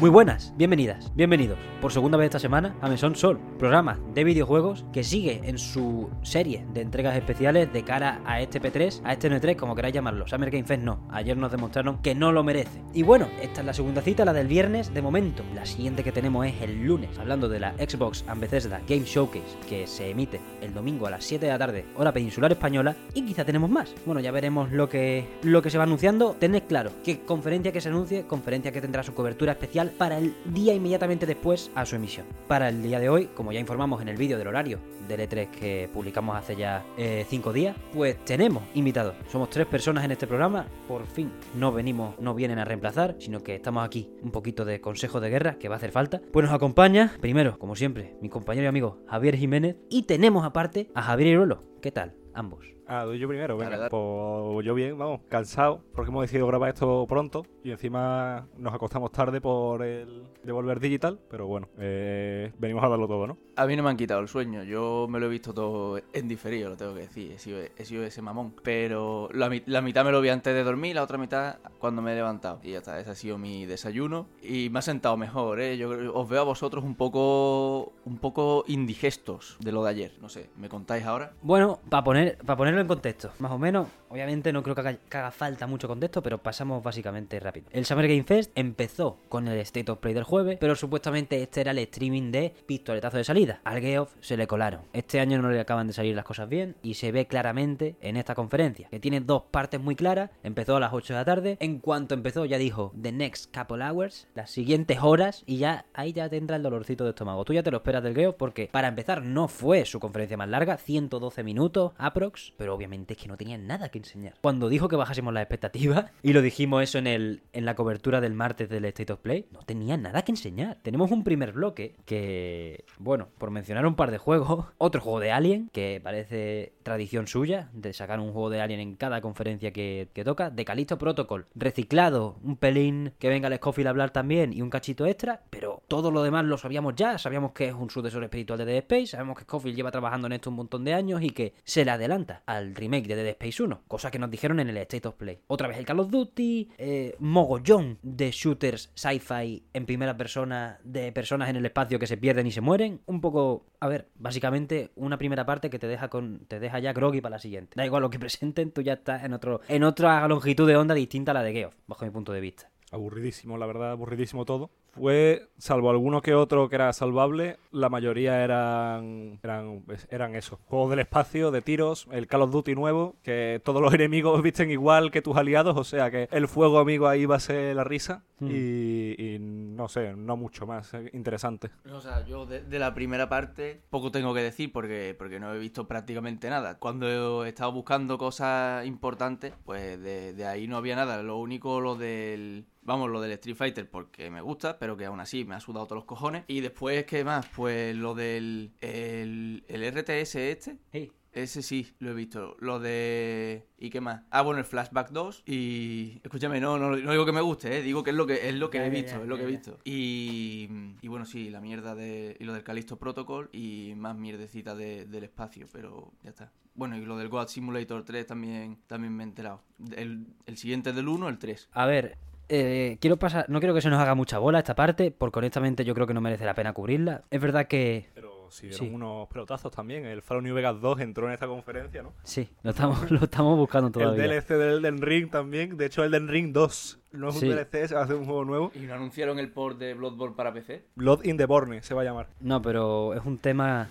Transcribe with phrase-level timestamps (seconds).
[0.00, 4.86] Muy buenas, bienvenidas, bienvenidos por segunda vez esta semana a Mesón Sol, programa de videojuegos
[4.94, 9.30] que sigue en su serie de entregas especiales de cara a este P3, a este
[9.30, 10.26] N3, como queráis llamarlo.
[10.26, 12.82] Summer Game Fest no, ayer nos demostraron que no lo merece.
[12.94, 15.42] Y bueno, esta es la segunda cita, la del viernes de momento.
[15.54, 18.42] La siguiente que tenemos es el lunes, hablando de la Xbox and
[18.88, 22.52] Game Showcase, que se emite el domingo a las 7 de la tarde, hora peninsular
[22.52, 23.94] española, y quizá tenemos más.
[24.06, 26.36] Bueno, ya veremos lo que, lo que se va anunciando.
[26.38, 30.34] Tened claro que conferencia que se anuncie, conferencia que tendrá su cobertura especial para el
[30.44, 32.26] día inmediatamente después a su emisión.
[32.48, 35.50] Para el día de hoy, como ya informamos en el vídeo del horario del E3
[35.50, 39.14] que publicamos hace ya 5 días, pues tenemos invitados.
[39.30, 43.42] Somos tres personas en este programa, por fin no venimos, no vienen a reemplazar, sino
[43.42, 46.20] que estamos aquí un poquito de consejo de guerra que va a hacer falta.
[46.32, 50.90] Pues nos acompaña, primero, como siempre, mi compañero y amigo Javier Jiménez y tenemos aparte
[50.94, 51.64] a Javier Iruelo.
[51.82, 52.14] ¿Qué tal?
[52.34, 52.79] Ambos.
[52.92, 53.70] Ah, doy yo primero, venga.
[53.70, 53.90] Dale, dale.
[53.90, 59.12] Pues yo bien, vamos, cansado, porque hemos decidido grabar esto pronto y encima nos acostamos
[59.12, 63.38] tarde por el Devolver Digital, pero bueno, eh, venimos a darlo todo, ¿no?
[63.54, 66.26] A mí no me han quitado el sueño, yo me lo he visto todo en
[66.26, 68.54] diferido, lo tengo que decir, he sido, he sido ese mamón.
[68.64, 72.10] Pero la, la mitad me lo vi antes de dormir, la otra mitad cuando me
[72.10, 72.58] he levantado.
[72.64, 75.76] Y ya está, ese ha sido mi desayuno y me ha sentado mejor, ¿eh?
[75.76, 80.28] Yo os veo a vosotros un poco, un poco indigestos de lo de ayer, no
[80.28, 81.34] sé, ¿me contáis ahora?
[81.42, 85.16] Bueno, para poner, para en contexto, más o menos, obviamente no creo que haga, que
[85.16, 87.66] haga falta mucho contexto, pero pasamos básicamente rápido.
[87.72, 91.60] El Summer Game Fest empezó con el State of Play del jueves, pero supuestamente este
[91.60, 93.60] era el streaming de pistoletazo de salida.
[93.64, 94.82] Al Geoff se le colaron.
[94.92, 98.16] Este año no le acaban de salir las cosas bien y se ve claramente en
[98.16, 100.30] esta conferencia, que tiene dos partes muy claras.
[100.42, 103.84] Empezó a las 8 de la tarde, en cuanto empezó ya dijo The Next Couple
[103.84, 107.44] Hours, las siguientes horas, y ya ahí ya tendrá el dolorcito de estómago.
[107.44, 110.48] Tú ya te lo esperas del Geoff porque para empezar no fue su conferencia más
[110.48, 114.34] larga, 112 minutos aprox, pero obviamente es que no tenía nada que enseñar.
[114.42, 118.20] Cuando dijo que bajásemos las expectativas, y lo dijimos eso en, el, en la cobertura
[118.20, 120.76] del martes del State of Play, no tenía nada que enseñar.
[120.82, 125.32] Tenemos un primer bloque que, bueno, por mencionar un par de juegos, otro juego de
[125.32, 130.10] Alien, que parece tradición suya, de sacar un juego de Alien en cada conferencia que,
[130.12, 134.52] que toca, de Callisto Protocol, reciclado, un pelín que venga el Scofield a hablar también
[134.52, 137.88] y un cachito extra, pero todo lo demás lo sabíamos ya, sabíamos que es un
[137.88, 140.92] sucesor espiritual de Dead Space, sabemos que Scofield lleva trabajando en esto un montón de
[140.92, 144.30] años y que se le adelanta al remake de Dead Space 1, cosa que nos
[144.30, 145.38] dijeron en el State of Play.
[145.46, 151.12] Otra vez el Call of Duty, eh, mogollón de shooters sci-fi en primera persona, de
[151.12, 154.90] personas en el espacio que se pierden y se mueren, un poco, a ver, básicamente
[154.96, 157.74] una primera parte que te deja con te deja ya groggy para la siguiente.
[157.76, 160.94] Da igual lo que presenten, tú ya estás en otro en otra longitud de onda
[160.94, 162.70] distinta a la de Geoff, bajo mi punto de vista.
[162.90, 164.70] Aburridísimo, la verdad, aburridísimo todo.
[164.92, 170.58] Fue, salvo alguno que otro que era salvable, la mayoría eran eran, eran eso.
[170.66, 174.70] Juegos del espacio, de tiros, el Call of Duty nuevo, que todos los enemigos visten
[174.70, 177.84] igual que tus aliados, o sea que el fuego amigo ahí va a ser la
[177.84, 178.22] risa.
[178.40, 178.48] Mm.
[178.50, 181.70] Y, y no sé, no mucho más eh, interesante.
[181.92, 185.54] O sea, yo de, de la primera parte poco tengo que decir porque, porque no
[185.54, 186.78] he visto prácticamente nada.
[186.78, 191.22] Cuando he estado buscando cosas importantes, pues de, de ahí no había nada.
[191.22, 192.66] Lo único, lo del...
[192.90, 195.86] Vamos, lo del Street Fighter porque me gusta, pero que aún así me ha sudado
[195.86, 196.42] todos los cojones.
[196.48, 197.46] Y después, ¿qué más?
[197.54, 198.72] Pues lo del...
[198.80, 200.76] El, el RTS este.
[200.90, 202.56] Hey, Ese sí, lo he visto.
[202.58, 203.64] Lo de...
[203.78, 204.22] ¿Y qué más?
[204.30, 205.44] Ah, bueno, el Flashback 2.
[205.46, 206.18] Y...
[206.24, 207.82] Escúchame, no, no, no digo que me guste, ¿eh?
[207.82, 209.42] Digo que es lo que, es lo que Ya, he visto, ya, es lo que
[209.44, 209.78] he visto.
[209.84, 210.68] Y...
[211.00, 212.36] Y bueno, sí, la mierda de...
[212.40, 216.50] Y lo del Callisto Protocol y más mierdecita de- del espacio, pero ya está.
[216.74, 219.62] Bueno, y lo del God Simulator 3 también, también me he enterado.
[219.96, 221.68] El, el siguiente es del 1, el 3.
[221.72, 222.18] A ver,
[222.50, 225.84] eh, quiero pasar, no quiero que se nos haga mucha bola esta parte, porque honestamente
[225.84, 227.22] yo creo que no merece la pena cubrirla.
[227.30, 228.94] Es verdad que Pero sí, dieron Sí.
[228.94, 230.04] unos pelotazos también.
[230.04, 232.12] El Fallout New Vegas 2 entró en esta conferencia, ¿no?
[232.24, 234.24] sí, lo estamos, lo estamos buscando todavía.
[234.24, 235.76] El DLC del Elden Ring también.
[235.76, 237.48] De hecho, Elden Ring 2 no es Sí.
[237.48, 238.72] un DLC, se va a hacer un juego nuevo.
[238.74, 240.84] ¿Y no anunciaron el port de Bloodborne para PC?
[240.96, 242.28] Blood in the Borne se va a llamar.
[242.40, 243.88] No, pero es un tema.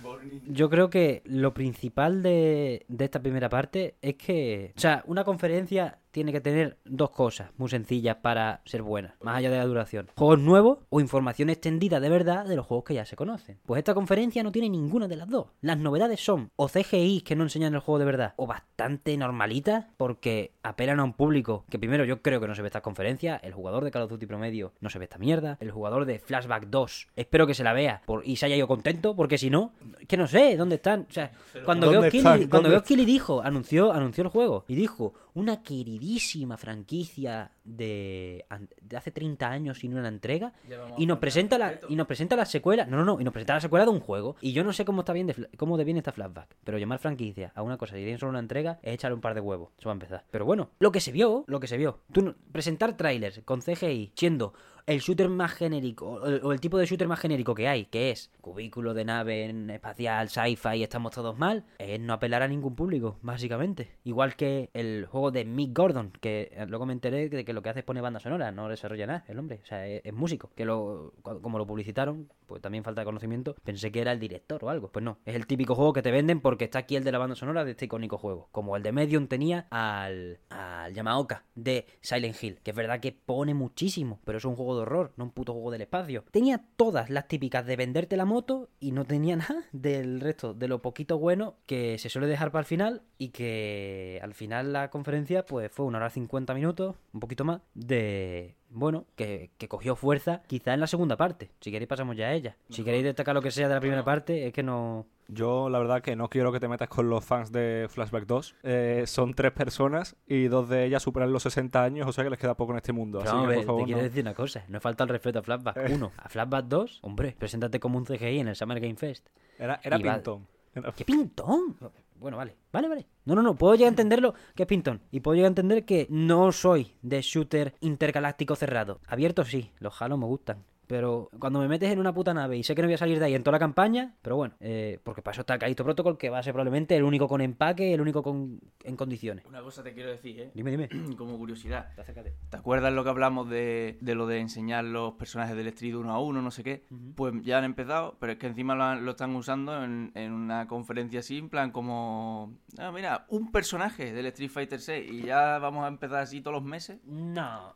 [0.48, 4.74] Yo creo que lo principal de, de esta primera parte es que.
[4.76, 9.38] O sea, una conferencia tiene que tener dos cosas muy sencillas para ser buena, más
[9.38, 10.08] allá de la duración.
[10.18, 13.60] Juegos nuevos o información extendida de verdad de los juegos que ya se conocen.
[13.68, 15.50] Pues esta conferencia no tiene ninguna de las dos.
[15.62, 19.86] Las novedades son o CGI que no enseñan el juego de verdad o bastante normalitas
[19.98, 23.09] porque apelan a un público que primero yo creo que no se ve estas conferencias.
[23.10, 25.58] El jugador de Call of Duty promedio no se ve esta mierda.
[25.60, 28.68] El jugador de Flashback 2 espero que se la vea por, y se haya ido
[28.68, 29.74] contento porque si no,
[30.08, 31.08] que no sé dónde están.
[31.10, 31.32] O sea,
[31.66, 35.14] cuando ¿dónde veo Killy, cuando ¿Dónde veo Killy dijo, anunció, anunció el juego y dijo
[35.40, 38.46] una queridísima franquicia de,
[38.82, 40.54] de hace 30 años sin una entrega
[40.98, 43.54] y nos presenta la y nos presenta la secuela no no no y nos presenta
[43.56, 45.84] la secuela de un juego y yo no sé cómo está bien de, cómo de
[45.84, 48.94] bien está flashback pero llamar franquicia a una cosa y tiene solo una entrega es
[48.96, 50.24] echarle un par de huevos eso va a empezar.
[50.32, 53.62] Pero bueno lo que se vio lo que se vio tú no- presentar trailers con
[53.62, 54.54] CGI siendo
[54.86, 58.32] el shooter más genérico, o el, tipo de shooter más genérico que hay, que es
[58.42, 63.18] cubículo de nave espacial, sci-fi y estamos todos mal, es no apelar a ningún público,
[63.22, 63.92] básicamente.
[64.04, 67.70] Igual que el juego de Mick Gordon, que luego me enteré de que lo que
[67.70, 70.52] hace es poner banda sonora, no desarrolla nada el hombre, o sea, es, músico.
[70.56, 74.64] Que lo, como lo publicitaron, pues también falta de conocimiento, pensé que era el director
[74.64, 74.92] o algo.
[74.92, 77.18] Pues no, es el típico juego que te venden porque está aquí el de la
[77.18, 78.50] banda sonora de este icónico juego.
[78.52, 83.12] Como el de Medium tenía al, al Yamaoka de Silent Hill, que es verdad que
[83.12, 86.24] pone muchísimo, pero es un juego de horror, no un puto juego del espacio.
[86.32, 90.68] Tenía todas las típicas de venderte la moto y no tenía nada del resto, de
[90.68, 94.90] lo poquito bueno que se suele dejar para el final y que al final la
[94.90, 98.59] conferencia pues fue una hora 50 minutos, un poquito más, de...
[98.72, 101.50] Bueno, que, que cogió fuerza quizá en la segunda parte.
[101.60, 102.56] Si queréis pasamos ya a ella.
[102.70, 105.06] Si queréis destacar lo que sea de la primera parte, es que no...
[105.28, 108.56] Yo, la verdad, que no quiero que te metas con los fans de Flashback 2.
[108.64, 112.32] Eh, son tres personas y dos de ellas superan los 60 años, o sea que
[112.32, 113.20] les queda poco en este mundo.
[113.20, 114.04] Pero Así que, por favor, te quiero no.
[114.08, 114.64] decir una cosa.
[114.68, 116.12] No falta el respeto a Flashback 1.
[116.18, 119.28] A Flashback 2, hombre, preséntate como un CGI en el Summer Game Fest.
[119.60, 120.48] Era, era va- pintón.
[120.74, 121.78] Era- ¡Qué pintón!
[122.20, 123.08] Bueno, vale, vale, vale.
[123.24, 125.02] No, no, no, puedo llegar a entenderlo que es pintón.
[125.10, 129.00] Y puedo llegar a entender que no soy de shooter intergaláctico cerrado.
[129.08, 130.66] Abierto sí, los Halo me gustan.
[130.90, 133.20] Pero cuando me metes en una puta nave y sé que no voy a salir
[133.20, 136.18] de ahí en toda la campaña, pero bueno, eh, porque para eso está Callisto Protocol,
[136.18, 139.46] que va a ser probablemente el único con empaque, el único con, en condiciones.
[139.46, 140.52] Una cosa te quiero decir, ¿eh?
[140.56, 140.90] Dime, dime.
[141.18, 141.92] Como curiosidad.
[141.96, 142.34] Acércate.
[142.50, 146.12] ¿Te acuerdas lo que hablamos de, de lo de enseñar los personajes del Street uno
[146.12, 146.86] a uno, no sé qué?
[147.16, 150.32] Pues ya han empezado, pero es que encima lo, han- lo están usando en, en
[150.34, 152.58] una conferencia así, en plan como...
[152.80, 156.56] Ah, mira, un personaje del Street Fighter 6 y ya vamos a empezar así todos
[156.56, 157.00] los meses.
[157.06, 157.76] No,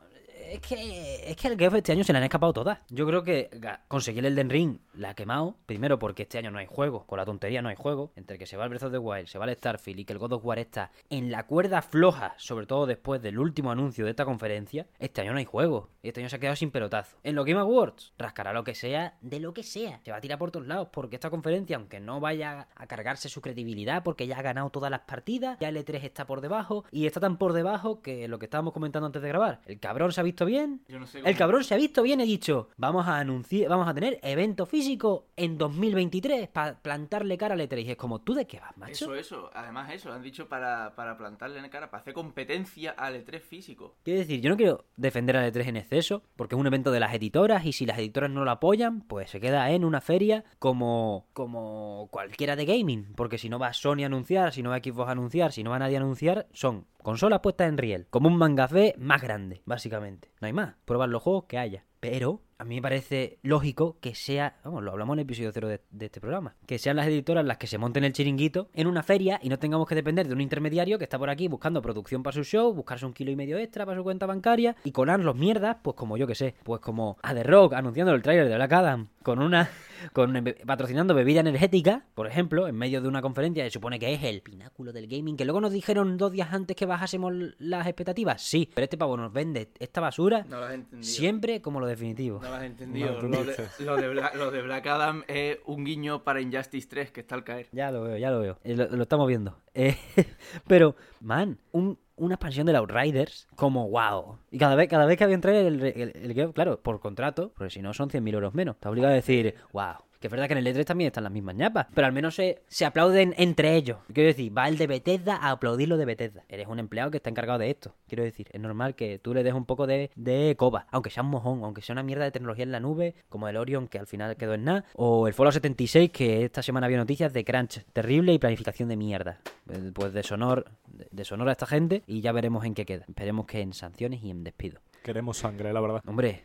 [0.52, 2.80] es que, es que el GF este año se le han escapado todas.
[2.90, 3.50] Yo creo que
[3.88, 5.58] conseguir el Den Ring la ha quemado.
[5.66, 7.06] Primero porque este año no hay juego.
[7.06, 8.12] Con la tontería no hay juego.
[8.16, 10.14] Entre que se va el Breath of the Wild, se va el Starfield y que
[10.14, 14.06] el God of War está en la cuerda floja, sobre todo después del último anuncio
[14.06, 15.90] de esta conferencia, este año no hay juego.
[16.04, 17.18] Este año se ha quedado sin pelotazo.
[17.24, 20.02] En los Game Awards, rascará lo que sea, de lo que sea.
[20.04, 23.30] Se va a tirar por todos lados porque esta conferencia, aunque no vaya a cargarse
[23.30, 27.06] su credibilidad porque ya ha ganado todas las partidas, ya L3 está por debajo y
[27.06, 30.20] está tan por debajo que lo que estábamos comentando antes de grabar, el cabrón se
[30.20, 33.08] ha visto bien, Yo no sé el cabrón se ha visto bien, he dicho, vamos
[33.08, 37.86] a anunciar, vamos a tener evento físico en 2023 para plantarle cara al E3.
[37.86, 38.92] Y es como, ¿tú de qué vas, macho?
[38.92, 39.52] Eso, eso.
[39.54, 43.96] Además eso, han dicho para, para plantarle en cara, para hacer competencia al E3 físico.
[44.04, 47.00] Quiero decir, yo no quiero defender al E3 en exceso, porque es un evento de
[47.00, 50.44] las editoras y si las editoras no lo apoyan, pues se queda en una feria
[50.60, 53.14] como, como cualquiera de gaming.
[53.16, 55.72] Porque si no va Sony a anunciar, si no va Xbox a anunciar, si no
[55.72, 58.08] va nadie a anunciar, son consolas puestas en riel.
[58.10, 60.23] Como un mangafé más grande, básicamente.
[60.42, 60.76] No hay más.
[60.86, 61.86] Pruebas los juegos que haya.
[62.00, 65.68] Pero a mí me parece lógico que sea, vamos, lo hablamos en el episodio cero
[65.68, 68.88] de, de este programa, que sean las editoras las que se monten el chiringuito en
[68.88, 71.82] una feria y no tengamos que depender de un intermediario que está por aquí buscando
[71.82, 74.92] producción para su show, buscarse un kilo y medio extra para su cuenta bancaria y
[74.92, 78.22] colar los mierdas, pues como yo que sé, pues como a The Rock anunciando el
[78.22, 79.70] tráiler de Black Adam con una,
[80.12, 84.14] con be- patrocinando bebida energética, por ejemplo, en medio de una conferencia que supone que
[84.14, 87.88] es el pináculo del gaming, que luego nos dijeron dos días antes que bajásemos las
[87.88, 90.58] expectativas, sí, pero este pavo nos vende esta basura No
[91.02, 92.40] siempre como lo definitivo.
[92.44, 93.22] No lo has entendido.
[93.22, 96.88] No, lo, de, lo de Black, lo de Black Adam es un guiño para Injustice
[96.88, 97.68] 3 que está al caer.
[97.72, 98.60] Ya lo veo, ya lo veo.
[98.64, 99.58] Eh, lo, lo estamos viendo.
[99.74, 99.98] Eh,
[100.68, 104.38] pero, man, un- una expansión del Outriders como wow.
[104.52, 107.72] Y cada vez, cada vez que había entrado el, el, el claro, por contrato, porque
[107.72, 108.76] si no son 100.000 euros menos.
[108.76, 109.96] Está obligado a decir, wow.
[110.24, 112.34] Que es verdad que en el E3 también están las mismas ñapas, pero al menos
[112.36, 113.98] se, se aplauden entre ellos.
[114.14, 116.46] Quiero decir, va el de Bethesda a aplaudir lo de Bethesda.
[116.48, 117.94] Eres un empleado que está encargado de esto.
[118.08, 121.24] Quiero decir, es normal que tú le des un poco de, de coba, aunque sea
[121.24, 124.00] un mojón, aunque sea una mierda de tecnología en la nube, como el Orion que
[124.00, 127.44] al final quedó en nada, o el Fallout 76 que esta semana había noticias de
[127.44, 129.42] crunch terrible y planificación de mierda.
[129.70, 130.72] Eh, Pues deshonor,
[131.12, 133.04] deshonor a esta gente y ya veremos en qué queda.
[133.10, 134.80] Esperemos que en sanciones y en despido.
[135.04, 136.02] Queremos sangre, la verdad.
[136.08, 136.44] Hombre,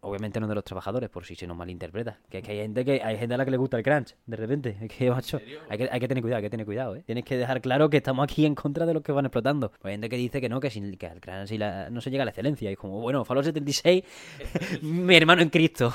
[0.00, 2.18] obviamente no de los trabajadores, por si se nos malinterpreta.
[2.28, 4.14] Que es que hay gente que hay gente a la que le gusta el crunch,
[4.26, 4.76] de repente.
[4.82, 7.02] Es que, macho, hay que, hay que tener cuidado, hay que tener cuidado, ¿eh?
[7.06, 9.72] Tienes que dejar claro que estamos aquí en contra de los que van explotando.
[9.82, 12.10] Hay gente que dice que no, que, sin, que al crunch y la- no se
[12.10, 12.68] llega a la excelencia.
[12.70, 14.02] Y es como, bueno, Fallout 76,
[14.82, 15.92] mi hermano en Cristo.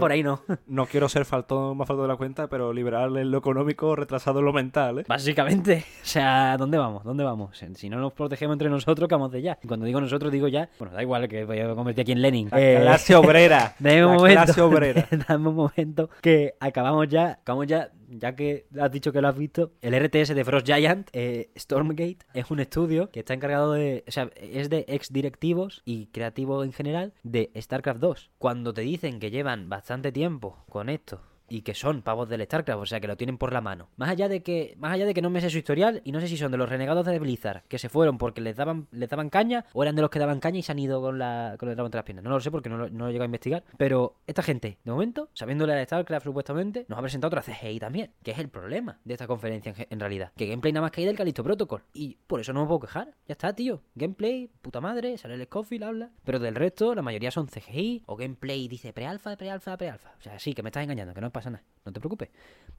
[0.00, 0.40] Por ahí no.
[0.66, 4.38] No quiero ser faltón más falto de la cuenta, pero liberal en lo económico, retrasado
[4.40, 5.04] en lo mental, ¿eh?
[5.08, 7.04] Básicamente, o sea, ¿dónde vamos?
[7.04, 7.62] ¿Dónde vamos?
[7.74, 9.58] Si no nos protegemos entre nosotros, que vamos de ya.
[9.62, 10.68] Y cuando digo nosotros, digo ya.
[10.78, 12.48] Bueno, da igual que voy a convertir aquí en Lenin.
[12.50, 13.74] La Eh, clase obrera.
[13.78, 14.44] Dame un la momento.
[14.44, 15.08] clase obrera.
[15.28, 17.38] Dame un momento que acabamos ya.
[17.42, 17.90] Acabamos ya.
[18.18, 22.18] Ya que has dicho que lo has visto, el RTS de Frost Giant, eh, Stormgate,
[22.34, 24.04] es un estudio que está encargado de.
[24.06, 28.30] O sea, es de ex directivos y creativos en general de StarCraft 2.
[28.38, 31.20] Cuando te dicen que llevan bastante tiempo con esto
[31.52, 33.88] y que son pavos del StarCraft, o sea que lo tienen por la mano.
[33.96, 36.20] Más allá de que, más allá de que no me sé su historial y no
[36.20, 39.08] sé si son de los renegados de Blizzard, que se fueron porque les daban, les
[39.08, 41.56] daban caña, o eran de los que daban caña y se han ido con la,
[41.58, 42.24] con el dragón entre las piernas.
[42.24, 43.64] No lo sé porque no lo, no lo he llegado a investigar.
[43.76, 48.12] Pero esta gente, de momento, sabiéndole a StarCraft supuestamente, nos ha presentado otra CGI también,
[48.22, 50.32] que es el problema de esta conferencia en, realidad.
[50.36, 51.82] Que gameplay nada más que hay del Callisto Protocol.
[51.92, 53.14] Y por eso no me puedo quejar.
[53.28, 53.82] Ya está, tío.
[53.94, 56.10] Gameplay, puta madre, sale el Scofield, habla.
[56.24, 60.14] Pero del resto, la mayoría son CGI o gameplay dice pre-alfa, pre-alfa, pre-alfa.
[60.18, 62.28] O sea, sí, que me estás engañando, que no No te preocupes.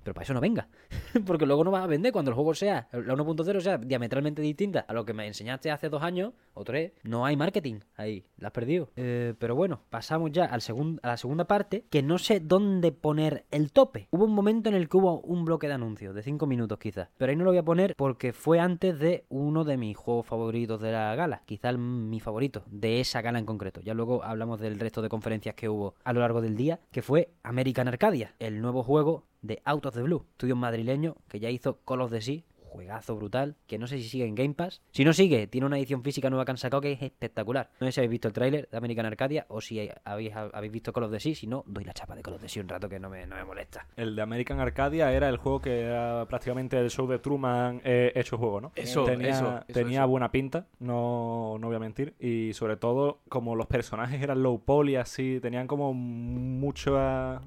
[0.02, 0.68] Pero para eso no venga.
[1.26, 4.82] Porque luego no vas a vender cuando el juego sea, la 1.0 sea diametralmente distinta
[4.88, 6.94] a lo que me enseñaste hace dos años o tres.
[7.04, 8.26] No hay marketing ahí.
[8.38, 8.90] La has perdido.
[8.96, 12.92] Eh, pero bueno, pasamos ya al segun- a la segunda parte, que no sé dónde
[12.94, 14.08] poner el tope.
[14.12, 17.10] Hubo un momento en el que hubo un bloque de anuncios, de 5 minutos quizás.
[17.18, 20.26] Pero ahí no lo voy a poner porque fue antes de uno de mis juegos
[20.26, 21.42] favoritos de la gala.
[21.46, 23.82] Quizá el- mi favorito de esa gala en concreto.
[23.82, 27.02] Ya luego hablamos del resto de conferencias que hubo a lo largo del día, que
[27.02, 31.80] fue American Arcadia, nuevo juego de Out of the Blue, estudio madrileño que ya hizo
[31.86, 32.44] Call of the Sea,
[32.74, 34.82] juegazo brutal, que no sé si sigue en Game Pass.
[34.92, 37.70] Si no sigue, tiene una edición física nueva que han sacado que es espectacular.
[37.80, 40.92] No sé si habéis visto el tráiler de American Arcadia o si habéis, habéis visto
[40.92, 42.70] Call of the Sea, si no, doy la chapa de Call of the Sea un
[42.70, 43.88] rato que no me, no me molesta.
[43.96, 48.12] El de American Arcadia era el juego que era prácticamente el show de Truman eh,
[48.16, 48.72] hecho juego, ¿no?
[48.76, 50.08] Eso, tenía, eso, eso, tenía eso.
[50.10, 52.14] buena pinta, no, no voy a mentir.
[52.20, 56.98] Y sobre todo, como los personajes eran low poly, así, tenían como mucho,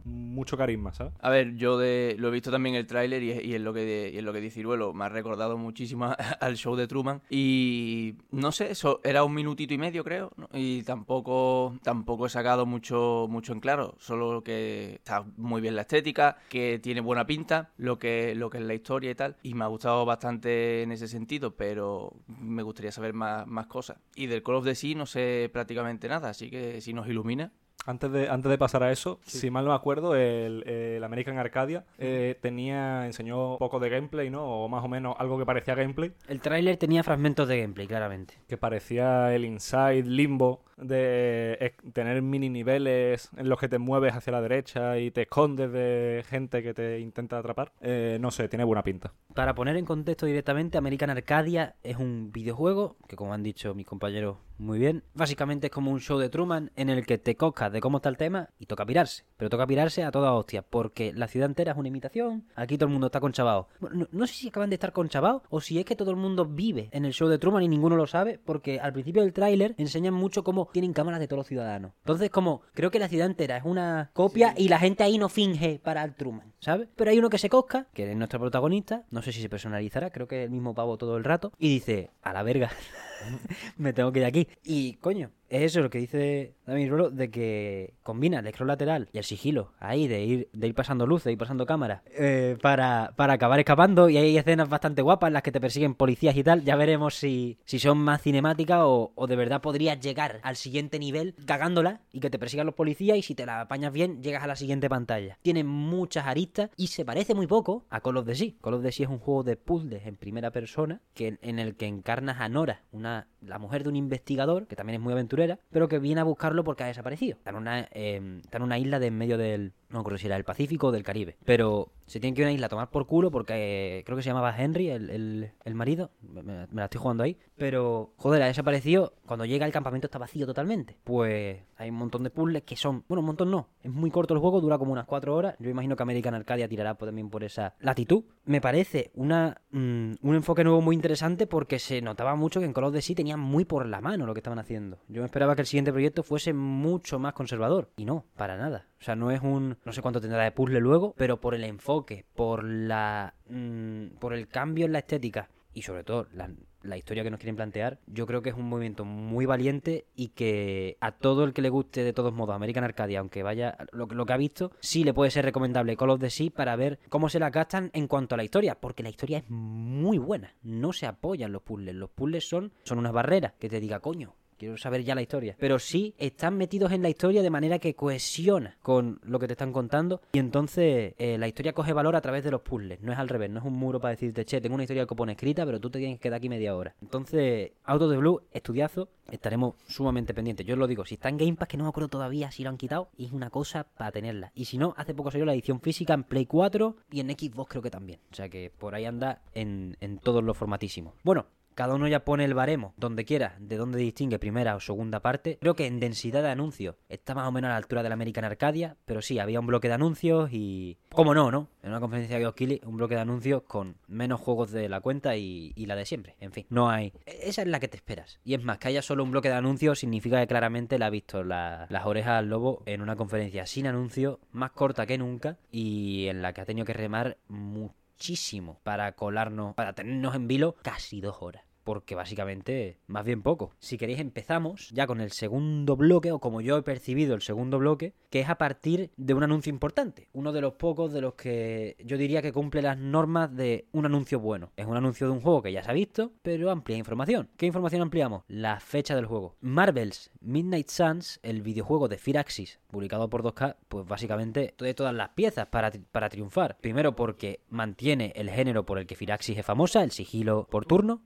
[0.05, 1.13] mucho carisma, ¿sabes?
[1.21, 3.73] A ver, yo de, lo he visto también el tráiler y, es- y es lo
[3.73, 8.15] que y es lo que dice Iruelo, ha recordado muchísimo al show de Truman y
[8.31, 10.49] no sé, eso era un minutito y medio creo, ¿no?
[10.53, 15.83] y tampoco tampoco he sacado mucho mucho en claro, solo que está muy bien la
[15.83, 19.55] estética, que tiene buena pinta, lo que lo que es la historia y tal, y
[19.55, 23.99] me ha gustado bastante en ese sentido, pero me gustaría saber más, más cosas.
[24.15, 27.53] Y del Call of the Sea no sé prácticamente nada, así que si nos ilumina.
[27.87, 31.39] Antes de, antes de pasar a eso, si mal no me acuerdo, el, el American
[31.39, 34.45] Arcadia eh, tenía, enseñó un poco de gameplay, ¿no?
[34.45, 38.35] O más o menos algo que parecía gameplay, El tráiler tenía fragmentos de gameplay, claramente.
[38.49, 44.33] que parecía el Inside Limbo de tener mini niveles en los que te mueves hacia
[44.33, 47.73] la derecha y te escondes de gente que te intenta atrapar.
[47.81, 49.13] Eh, no sé, tiene buena pinta.
[49.35, 53.87] Para poner en contexto directamente, American Arcadia es un videojuego que, como han dicho mis
[53.87, 57.73] compañeros muy bien, básicamente es como un show de Truman en el que te coscas
[57.73, 59.25] de cómo está el tema y toca pirarse.
[59.37, 62.87] Pero toca pirarse a toda hostia, porque la ciudad entera es una imitación, aquí todo
[62.87, 63.69] el mundo está conchabado.
[63.81, 66.17] Bueno, no, no sé si acaban de estar conchabados o si es que todo el
[66.17, 69.33] mundo vive en el show de Truman y ninguno lo sabe, porque al principio del
[69.33, 71.93] tráiler enseñan mucho cómo tienen cámaras de todos los ciudadanos.
[72.01, 75.29] Entonces, como creo que la ciudad entera es una copia y la gente ahí no
[75.29, 76.89] finge para el Truman, ¿sabes?
[76.97, 80.11] Pero hay uno que se cosca, que es nuestro protagonista, no sé si se personalizará,
[80.11, 82.71] creo que es el mismo pavo todo el rato, y dice, a la verga,
[83.77, 84.49] me tengo que ir aquí.
[84.65, 89.09] Y coño, es eso lo que dice David Rolo, de que combina el scroll lateral
[89.13, 92.57] y el sigilo ahí, de ir, de ir pasando luz, de ir pasando cámara, eh,
[92.61, 94.09] para, para acabar escapando.
[94.09, 96.65] Y hay escenas bastante guapas en las que te persiguen policías y tal.
[96.65, 100.99] Ya veremos si, si son más cinemáticas o, o de verdad podrías llegar al siguiente
[100.99, 103.17] nivel cagándola y que te persigan los policías.
[103.17, 105.39] Y si te la apañas bien, llegas a la siguiente pantalla.
[105.43, 108.53] Tiene muchas aristas y se parece muy poco a Call of Sea.
[108.61, 111.77] Call of the Sea es un juego de puzzles en primera persona que, en el
[111.77, 113.06] que encarnas a Nora, una,
[113.41, 116.65] la mujer de un investigador, que también es muy aventurera, pero que viene a buscarlo
[116.65, 117.37] porque ha desaparecido.
[117.39, 119.73] Está en una, eh, está en una isla de en medio del.
[119.89, 121.37] No acuerdo si era del Pacífico o del Caribe.
[121.45, 124.17] Pero se tiene que ir a una isla a tomar por culo porque eh, creo
[124.17, 126.11] que se llamaba Henry, el, el- el marido.
[126.23, 127.39] Me, la estoy jugando ahí.
[127.57, 129.15] Pero, joder, ha desaparecido.
[129.27, 130.99] Cuando llega el campamento está vacío totalmente.
[131.05, 133.05] Pues hay un montón de puzzles que son.
[133.09, 133.69] Bueno, un montón no.
[133.83, 135.55] Es muy corto el juego, dura como unas 4 horas.
[135.59, 138.25] Yo imagino que American Arcadia tirará por- también por esa latitud.
[138.45, 142.73] Me parece una, mm, un enfoque nuevo muy interesante porque se notaba mucho que en
[142.73, 144.99] Call of Sea tenían muy por la mano lo que estaban haciendo.
[145.09, 147.91] Yo me esperaba que el siguiente proyecto fuese mucho más conservador.
[147.97, 148.87] Y no, para nada.
[149.01, 149.76] O sea, no es un.
[149.85, 153.35] No sé cuánto tendrá de puzzle luego, pero por el enfoque, por la.
[153.49, 157.57] mm, por el cambio en la estética y sobre todo la, historia que nos quieren
[157.57, 161.61] plantear, yo creo que es un movimiento muy valiente y que a todo el que
[161.61, 165.05] le guste de todos modos American Arcadia, aunque vaya lo, lo que ha visto, sí
[165.05, 168.09] le puede ser recomendable Call of the Sea para ver cómo se la gastan en
[168.09, 171.95] cuanto a la historia, porque la historia es muy buena, no se apoyan los puzzles,
[171.95, 175.57] los puzzles son, son unas barreras que te diga, coño, Quiero saber ya la historia.
[175.59, 179.53] Pero sí están metidos en la historia de manera que cohesiona con lo que te
[179.53, 180.21] están contando.
[180.33, 183.01] Y entonces eh, la historia coge valor a través de los puzzles.
[183.01, 183.51] No es al revés.
[183.51, 185.91] No es un muro para decirte, che, tengo una historia que pone escrita, pero tú
[185.91, 186.95] te tienes que quedar aquí media hora.
[187.03, 189.09] Entonces, Auto de Blue, estudiazo.
[189.31, 190.65] Estaremos sumamente pendientes.
[190.65, 192.63] Yo os lo digo, si está en Game Pass, que no me acuerdo todavía si
[192.63, 194.53] lo han quitado, es una cosa para tenerla.
[194.55, 197.71] Y si no, hace poco salió la edición física en Play 4 y en Xbox
[197.71, 198.21] creo que también.
[198.31, 201.15] O sea que por ahí anda en, en todos los formatísimos.
[201.25, 201.47] Bueno,
[201.77, 205.59] cada uno ya pone el baremo donde quiera, de donde distingue primera o segunda parte.
[205.61, 208.45] Creo que en densidad de anuncios está más o menos a la altura del American
[208.45, 210.99] Arcadia, pero sí, había un bloque de anuncios y...
[211.13, 211.69] ¿Cómo no, no?
[211.83, 215.37] En una conferencia de Geoff un bloque de anuncios con menos juegos de la cuenta
[215.37, 216.37] y, la de siempre.
[216.41, 217.13] En fin, no hay...
[217.27, 218.41] Esa es la que te esperas.
[218.43, 221.11] Y es más, que haya solo un bloque de anuncios significa que claramente le ha
[221.11, 225.59] visto la- las orejas al lobo en una conferencia sin anuncios, más corta que nunca
[225.71, 230.75] y en la que ha tenido que remar muchísimo para colarnos, para tenernos en vilo
[230.83, 231.66] casi dos horas.
[231.87, 233.71] Porque básicamente, más bien poco.
[233.79, 237.79] Si queréis empezamos ya con el segundo bloque, o como yo he percibido el segundo
[237.79, 240.29] bloque, que es a partir de un anuncio importante.
[240.33, 244.05] Uno de los pocos de los que yo diría que cumple las normas de un
[244.05, 244.73] anuncio bueno.
[244.77, 247.49] Es un anuncio de un juego que ya se ha visto, pero amplia información.
[247.57, 248.43] ¿Qué información ampliamos?
[248.49, 249.55] La fecha del juego.
[249.61, 255.29] Marvel's Midnight Suns, el videojuego de Firaxis, publicado por 2K, pues básicamente de todas las
[255.29, 256.79] piezas para, para triunfar.
[256.81, 261.23] Primero porque mantiene el género por el que Firaxis es famosa, el sigilo por turno.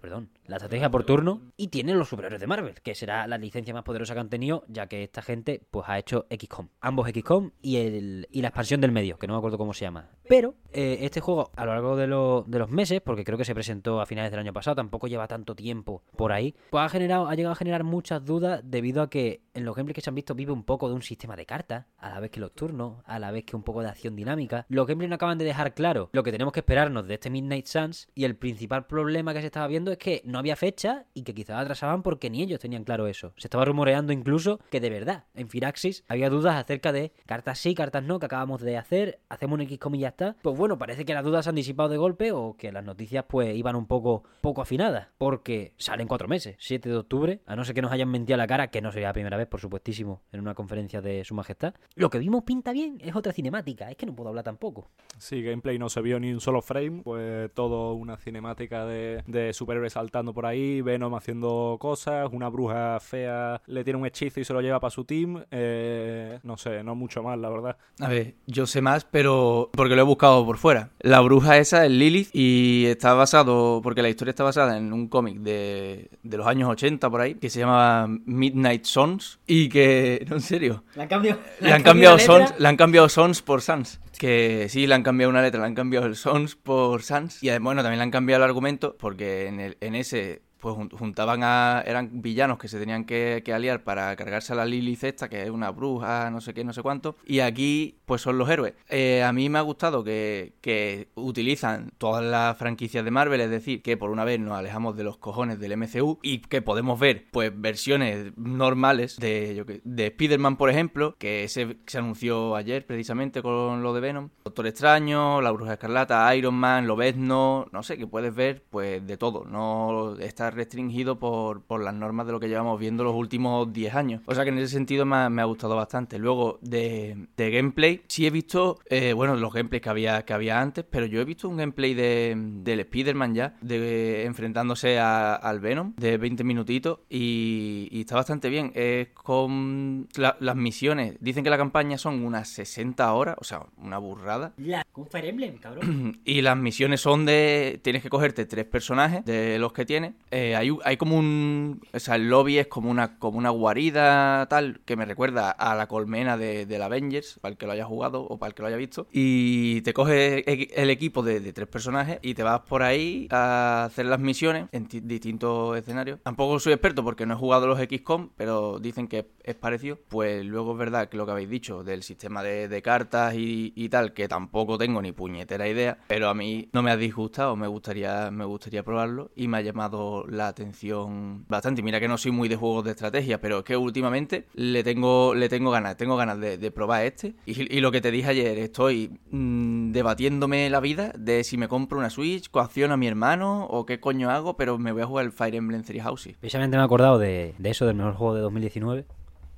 [0.00, 3.74] Perdón, la estrategia por turno y tiene los superhéroes de Marvel, que será la licencia
[3.74, 7.50] más poderosa que han tenido, ya que esta gente pues ha hecho XCOM, ambos XCOM
[7.62, 10.08] y el y la expansión del medio, que no me acuerdo cómo se llama.
[10.28, 13.44] Pero eh, este juego a lo largo de, lo- de los meses, porque creo que
[13.44, 16.88] se presentó a finales del año pasado, tampoco lleva tanto tiempo por ahí, pues ha
[16.88, 20.10] generado ha llegado a generar muchas dudas debido a que en los gameplays que se
[20.10, 22.52] han visto vive un poco de un sistema de cartas, a la vez que los
[22.54, 24.66] turnos, a la vez que un poco de acción dinámica.
[24.68, 27.66] Los gameplays no acaban de dejar claro lo que tenemos que esperarnos de este Midnight
[27.66, 31.22] Suns y el principal problema que se estaba viendo es que no había fecha y
[31.22, 33.32] que quizás atrasaban porque ni ellos tenían claro eso.
[33.36, 37.74] Se estaba rumoreando incluso que de verdad en Firaxis había dudas acerca de cartas sí,
[37.74, 40.36] cartas no, que acabamos de hacer, hacemos un XCOM y ya está.
[40.42, 43.24] Pues bueno, parece que las dudas se han disipado de golpe o que las noticias
[43.28, 47.64] pues iban un poco, poco afinadas porque salen cuatro meses, 7 de octubre, a no
[47.64, 49.60] ser que nos hayan mentido a la cara, que no sería la primera vez, por
[49.60, 51.74] supuestísimo, en una conferencia de su majestad.
[51.94, 54.90] Lo que vimos pinta bien, es otra cinemática, es que no puedo hablar tampoco.
[55.18, 59.52] Sí, gameplay no se vio ni un solo frame, pues todo una cinemática de, de
[59.52, 64.44] superhéroes saltando por ahí, Venom haciendo cosas, una bruja fea le tiene un hechizo y
[64.44, 67.76] se lo lleva para su team, eh, no sé, no mucho más, la verdad.
[68.00, 70.90] A ver, yo sé más, pero porque lo he buscado por fuera.
[71.00, 75.08] La bruja esa es Lilith y está basado, porque la historia está basada en un
[75.08, 80.24] cómic de, de los años 80 por ahí, que se llama Midnight Sons y que,
[80.30, 83.62] no, en serio, Le han cambiado, le han cambiado Sons, le han cambiado Sons por
[83.62, 84.00] Sans.
[84.18, 87.42] Que sí, le han cambiado una letra, le han cambiado el Sons por Sans.
[87.42, 90.90] Y bueno, también le han cambiado el argumento porque en, el, en ese pues jun-
[90.90, 91.82] juntaban a...
[91.86, 95.50] eran villanos que se tenían que, aliar para cargarse a la Lilith esta, que es
[95.50, 97.16] una bruja, no sé qué, no sé cuánto.
[97.24, 98.74] Y aquí pues son los héroes.
[98.88, 103.50] Eh, a mí me ha gustado que, que utilizan todas las franquicias de Marvel, es
[103.50, 106.98] decir, que por una vez nos alejamos de los cojones del MCU y que podemos
[107.00, 113.42] ver pues versiones normales de, de Spider-Man, por ejemplo, que se, se anunció ayer precisamente
[113.42, 114.28] con lo de Venom.
[114.44, 119.16] Doctor Extraño, La Bruja Escarlata, Iron Man, Lobezno, no sé, que puedes ver pues de
[119.16, 119.44] todo.
[119.44, 123.94] No está restringido por, por las normas de lo que llevamos viendo los últimos 10
[123.94, 124.22] años.
[124.26, 126.18] O sea que en ese sentido me ha, me ha gustado bastante.
[126.18, 130.60] Luego de, de gameplay, sí he visto, eh, bueno, los gameplays que había, que había
[130.60, 135.60] antes, pero yo he visto un gameplay de, del Spider-Man ya, de enfrentándose a- al
[135.60, 138.72] Venom, de 20 minutitos, y, y está bastante bien.
[138.74, 143.66] Es con la- las misiones, dicen que la campaña son unas 60 horas, o sea,
[143.78, 144.52] una burrada.
[144.56, 146.18] La, Fire Emblem, cabrón.
[146.24, 147.80] Y las misiones son de.
[147.82, 150.14] Tienes que cogerte tres personajes de los que tienes.
[150.38, 151.80] Eh, hay, hay como un.
[151.94, 155.74] O sea, el lobby es como una, como una guarida, tal, que me recuerda a
[155.74, 158.60] la colmena de, del Avengers, para el que lo haya jugado o para el que
[158.60, 159.06] lo haya visto.
[159.12, 164.04] Y te coges el equipo de, tres personajes y te vas por ahí a hacer
[164.04, 166.20] las misiones en ti- distintos escenarios.
[166.22, 169.98] Tampoco soy experto porque no he jugado los XCOM, pero dicen que es parecido.
[170.08, 173.72] Pues luego es verdad que lo que habéis dicho del sistema de, de cartas y,
[173.74, 177.56] y tal, que tampoco tengo ni puñetera idea, pero a mí no me ha disgustado,
[177.56, 181.82] me gustaría, me gustaría probarlo y me ha llamado la atención bastante.
[181.82, 185.34] Mira que no soy muy de juegos de estrategia, pero es que últimamente le tengo,
[185.34, 187.34] le tengo ganas, tengo ganas de, probar este.
[187.46, 191.68] Y, y lo que te dije ayer, estoy mm, debatiéndome la vida de si me
[191.68, 195.06] compro una Switch, coacciono a mi hermano o qué coño hago, pero me voy a
[195.06, 196.36] jugar el Fire Emblem Three Houses.
[196.38, 199.06] Precisamente me he acordado de, de eso, del mejor juego de 2019.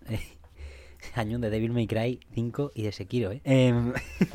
[1.14, 3.40] Año de Devil May Cry 5 y de Sekiro, ¿eh?
[3.44, 3.92] Em,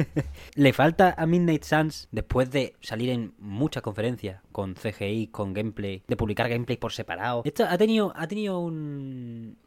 [0.56, 6.04] Le falta a Midnight Suns, después de salir en muchas conferencias, con CGI, con gameplay,
[6.08, 7.42] de publicar gameplay por separado.
[7.46, 8.74] Esto ha tenido, ha tenido un...
[8.76, 9.58] un-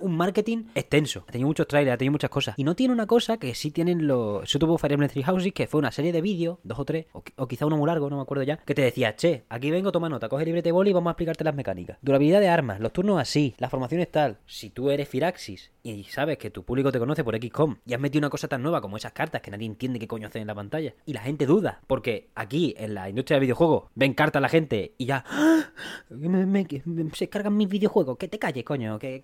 [0.00, 1.24] un marketing extenso.
[1.28, 2.54] Ha tenido muchos trailers, ha tenido muchas cosas.
[2.58, 4.44] Y no tiene una cosa que sí tienen los.
[4.44, 7.06] Eso tuvo Fire Emblem Three Houses, que fue una serie de vídeos, dos o tres,
[7.12, 9.70] o, o quizá uno muy largo, no me acuerdo ya, que te decía, che, aquí
[9.70, 11.98] vengo, toma nota, coge librete y boli y vamos a explicarte las mecánicas.
[12.02, 14.38] Durabilidad de armas, los turnos así, la formación es tal.
[14.46, 18.00] Si tú eres Firaxis y sabes que tu público te conoce por XCOM y has
[18.00, 20.48] metido una cosa tan nueva como esas cartas que nadie entiende qué coño hacen en
[20.48, 24.42] la pantalla, y la gente duda, porque aquí en la industria del videojuego ven cartas
[24.42, 25.24] la gente y ya.
[25.28, 25.70] ¡Ah!
[26.10, 26.66] Me- me-
[27.14, 28.16] se cargan mis videojuegos.
[28.18, 28.98] Que te calles, coño.
[28.98, 29.22] Que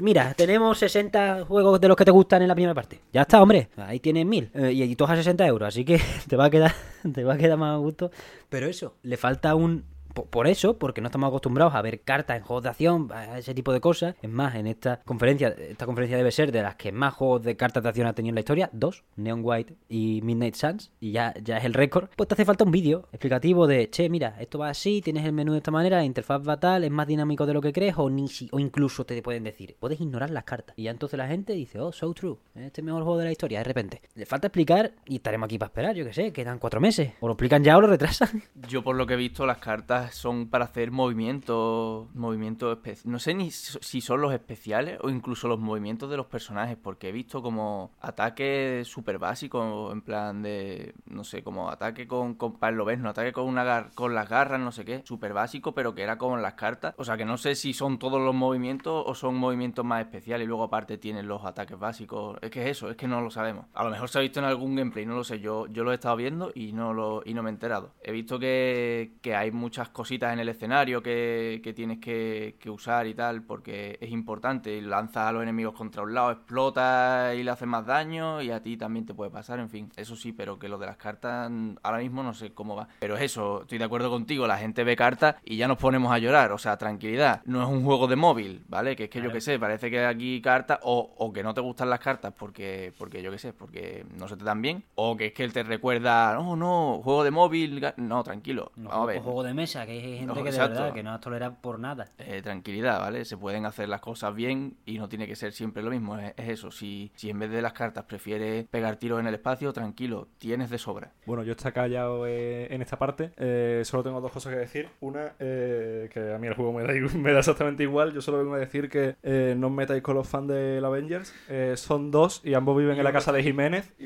[0.00, 3.00] mira, tenemos 60 juegos de los que te gustan en la primera parte.
[3.12, 3.68] Ya está, hombre.
[3.76, 4.50] Ahí tienes mil.
[4.54, 5.68] Eh, y, y todos a 60 euros.
[5.68, 6.72] Así que te va a quedar,
[7.12, 8.10] te va a quedar más a gusto.
[8.48, 9.84] Pero eso, le falta un.
[10.14, 13.38] Po- Por eso, porque no estamos acostumbrados a ver cartas en juegos de acción, a
[13.38, 14.14] ese tipo de cosas.
[14.22, 17.56] Es más, en esta conferencia, esta conferencia debe ser de las que más juegos de
[17.56, 18.70] cartas de acción ha tenido en la historia.
[18.72, 20.90] Dos, Neon White y Midnight Suns.
[21.00, 22.08] Y ya, ya es el récord.
[22.16, 25.32] Pues te hace falta un vídeo explicativo de, che, mira, esto va así, tienes el
[25.32, 27.94] menú de esta manera, la interfaz va tal, es más dinámico de lo que crees,
[27.98, 30.74] o, ni si- o incluso te pueden decir, puedes ignorar las cartas.
[30.78, 33.24] Y ya entonces la gente dice, oh, so true, este es el mejor juego de
[33.26, 34.00] la historia, de repente.
[34.14, 37.12] Le falta explicar y estaremos aquí para esperar, yo que sé, quedan cuatro meses.
[37.20, 38.42] O lo explican ya o lo retrasan.
[38.68, 43.18] Yo por lo que he visto las cartas son para hacer movimientos, movimientos espe- no
[43.18, 47.12] sé ni si son los especiales o incluso los movimientos de los personajes, porque he
[47.12, 52.70] visto como ataque súper básico, en plan de, no sé, como ataque con, con para
[52.70, 55.94] el lobezno, ataque con una gar- con las garras, no sé qué, súper básico, pero
[55.94, 59.04] que era con las cartas, o sea que no sé si son todos los movimientos
[59.06, 62.68] o son movimientos más especiales y luego aparte tienen los ataques básicos, es que es
[62.76, 63.66] eso, es que no lo sabemos.
[63.74, 65.92] A lo mejor se ha visto en algún gameplay, no lo sé, yo, yo lo
[65.92, 67.92] he estado viendo y no lo y no me he enterado.
[68.02, 72.68] He visto que, que hay muchas cositas en el escenario que, que tienes que, que
[72.68, 74.82] usar y tal, porque es importante.
[74.82, 78.60] Lanzas a los enemigos contra un lado, explota y le haces más daño, y a
[78.60, 79.90] ti también te puede pasar, en fin.
[79.96, 82.88] Eso sí, pero que lo de las cartas mm, ahora mismo no sé cómo va.
[82.98, 86.12] Pero es eso, estoy de acuerdo contigo, la gente ve cartas y ya nos ponemos
[86.12, 87.42] a llorar, o sea, tranquilidad.
[87.44, 88.96] No es un juego de móvil, ¿vale?
[88.96, 91.60] Que es que yo que sé, parece que aquí cartas, o, o que no te
[91.60, 95.16] gustan las cartas porque, porque yo que sé, porque no se te dan bien, o
[95.16, 97.94] que es que él te recuerda, no, no, juego de móvil, ga-".
[97.96, 99.22] no, tranquilo, vamos a ver.
[99.22, 100.80] Juego de mesa, que hay gente No, que de exacto.
[100.80, 102.08] verdad que no tolera por nada.
[102.18, 103.24] Eh, tranquilidad, ¿vale?
[103.24, 106.18] Se pueden hacer las cosas bien y no tiene que ser siempre lo mismo.
[106.18, 106.70] Es, es eso.
[106.70, 110.70] Si, si en vez de las cartas prefieres pegar tiros en el espacio, tranquilo, tienes
[110.70, 111.12] de sobra.
[111.26, 113.30] Bueno, yo está callado eh, en esta parte.
[113.36, 114.88] Eh, solo tengo dos cosas que decir.
[115.00, 118.12] Una, eh, que a mí el juego me da, me da exactamente igual.
[118.12, 121.34] Yo solo vengo a decir que eh, no os metáis con los fans del Avengers.
[121.48, 123.92] Eh, son dos y ambos viven en la casa de Jiménez.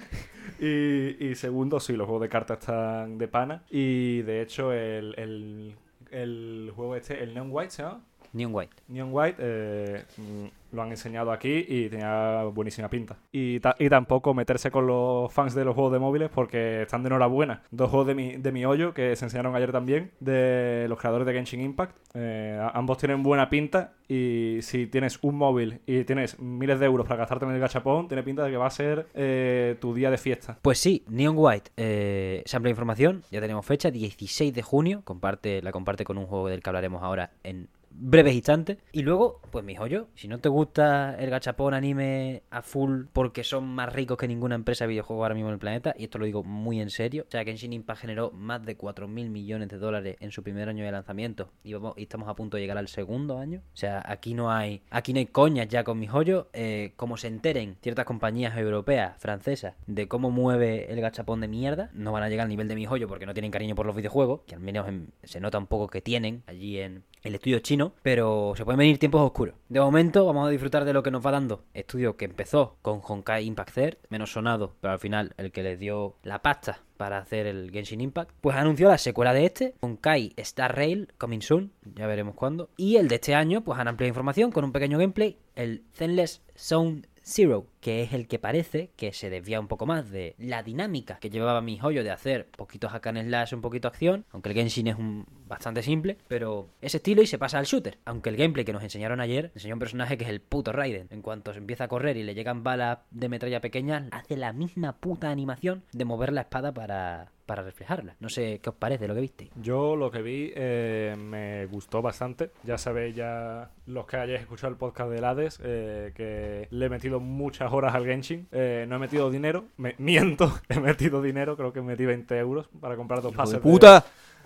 [0.66, 3.64] Y, y segundo, sí, los juegos de cartas están de pana.
[3.70, 5.76] Y de hecho, el, el,
[6.12, 8.02] el juego este, el Neon White, ¿se llama?
[8.34, 8.74] Neon White.
[8.88, 13.16] Neon White eh, mm, lo han enseñado aquí y tenía buenísima pinta.
[13.32, 17.04] Y, ta- y tampoco meterse con los fans de los juegos de móviles porque están
[17.04, 17.62] de enhorabuena.
[17.72, 21.28] Dos juegos de mi, de mi hoyo que se enseñaron ayer también de los creadores
[21.28, 21.96] de Genshin Impact.
[22.16, 27.06] Eh, ambos tienen buena pinta y si tienes un móvil y tienes miles de euros
[27.08, 30.10] para gastarte en el gachapón, tiene pinta de que va a ser eh, tu día
[30.10, 30.58] de fiesta.
[30.62, 35.62] Pues sí, Neon White eh, se amplia información, ya tenemos fecha, 16 de junio, comparte,
[35.62, 38.78] la comparte con un juego del que hablaremos ahora en breves instantes.
[38.92, 43.44] Y luego, pues mi joyo, si no te gusta el gachapón anime a full porque
[43.44, 46.18] son más ricos que ninguna empresa de videojuegos ahora mismo en el planeta, y esto
[46.18, 49.78] lo digo muy en serio, o sea, Genshin Impact generó más de 4.000 millones de
[49.78, 52.78] dólares en su primer año de lanzamiento y, vamos, y estamos a punto de llegar
[52.78, 53.62] al segundo año.
[53.74, 56.50] O sea, aquí no hay, aquí no hay coñas ya con mi joyo.
[56.54, 61.90] Eh, como se enteren ciertas compañías europeas, francesas, de cómo mueve el gachapón de mierda,
[61.94, 63.96] no van a llegar al nivel de mi joyo porque no tienen cariño por los
[63.96, 67.60] videojuegos, que al menos en- se nota un poco que tienen allí en el estudio
[67.60, 69.56] chino, pero se pueden venir tiempos oscuros.
[69.70, 71.64] De momento vamos a disfrutar de lo que nos va dando.
[71.74, 75.80] Estudio que empezó con Honkai Impact Third, menos sonado, pero al final el que les
[75.80, 80.34] dio la pasta para hacer el Genshin Impact, pues anunció la secuela de este, Honkai
[80.38, 82.70] Star Rail, coming soon, ya veremos cuándo.
[82.78, 86.42] Y el de este año, pues han ampliado información con un pequeño gameplay, el Zenless
[86.56, 90.64] Zone Zero, que es el que parece que se desvía un poco más de la
[90.64, 94.50] dinámica que llevaba mi joyo de hacer poquitos hack and slash, un poquito acción, aunque
[94.50, 98.00] el Genshin es un bastante simple, pero ese estilo y se pasa al shooter.
[98.06, 101.08] Aunque el gameplay que nos enseñaron ayer enseñó un personaje que es el puto Raiden.
[101.12, 104.54] En cuanto se empieza a correr y le llegan balas de metralla pequeñas, hace la
[104.54, 108.16] misma puta animación de mover la espada para, para reflejarla.
[108.20, 109.50] No sé qué os parece lo que viste.
[109.62, 112.52] Yo lo que vi eh, me gustó bastante.
[112.64, 116.90] Ya sabéis, ya los que hayáis escuchado el podcast del Hades, eh, que le he
[116.90, 118.48] metido muchas horas al Genshin.
[118.52, 122.68] Eh, no he metido dinero, me, miento, he metido dinero, creo que metí 20 euros
[122.80, 123.60] para comprar dos pases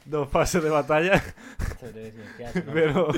[0.05, 1.21] dos pases de batalla.
[2.73, 3.07] Pero-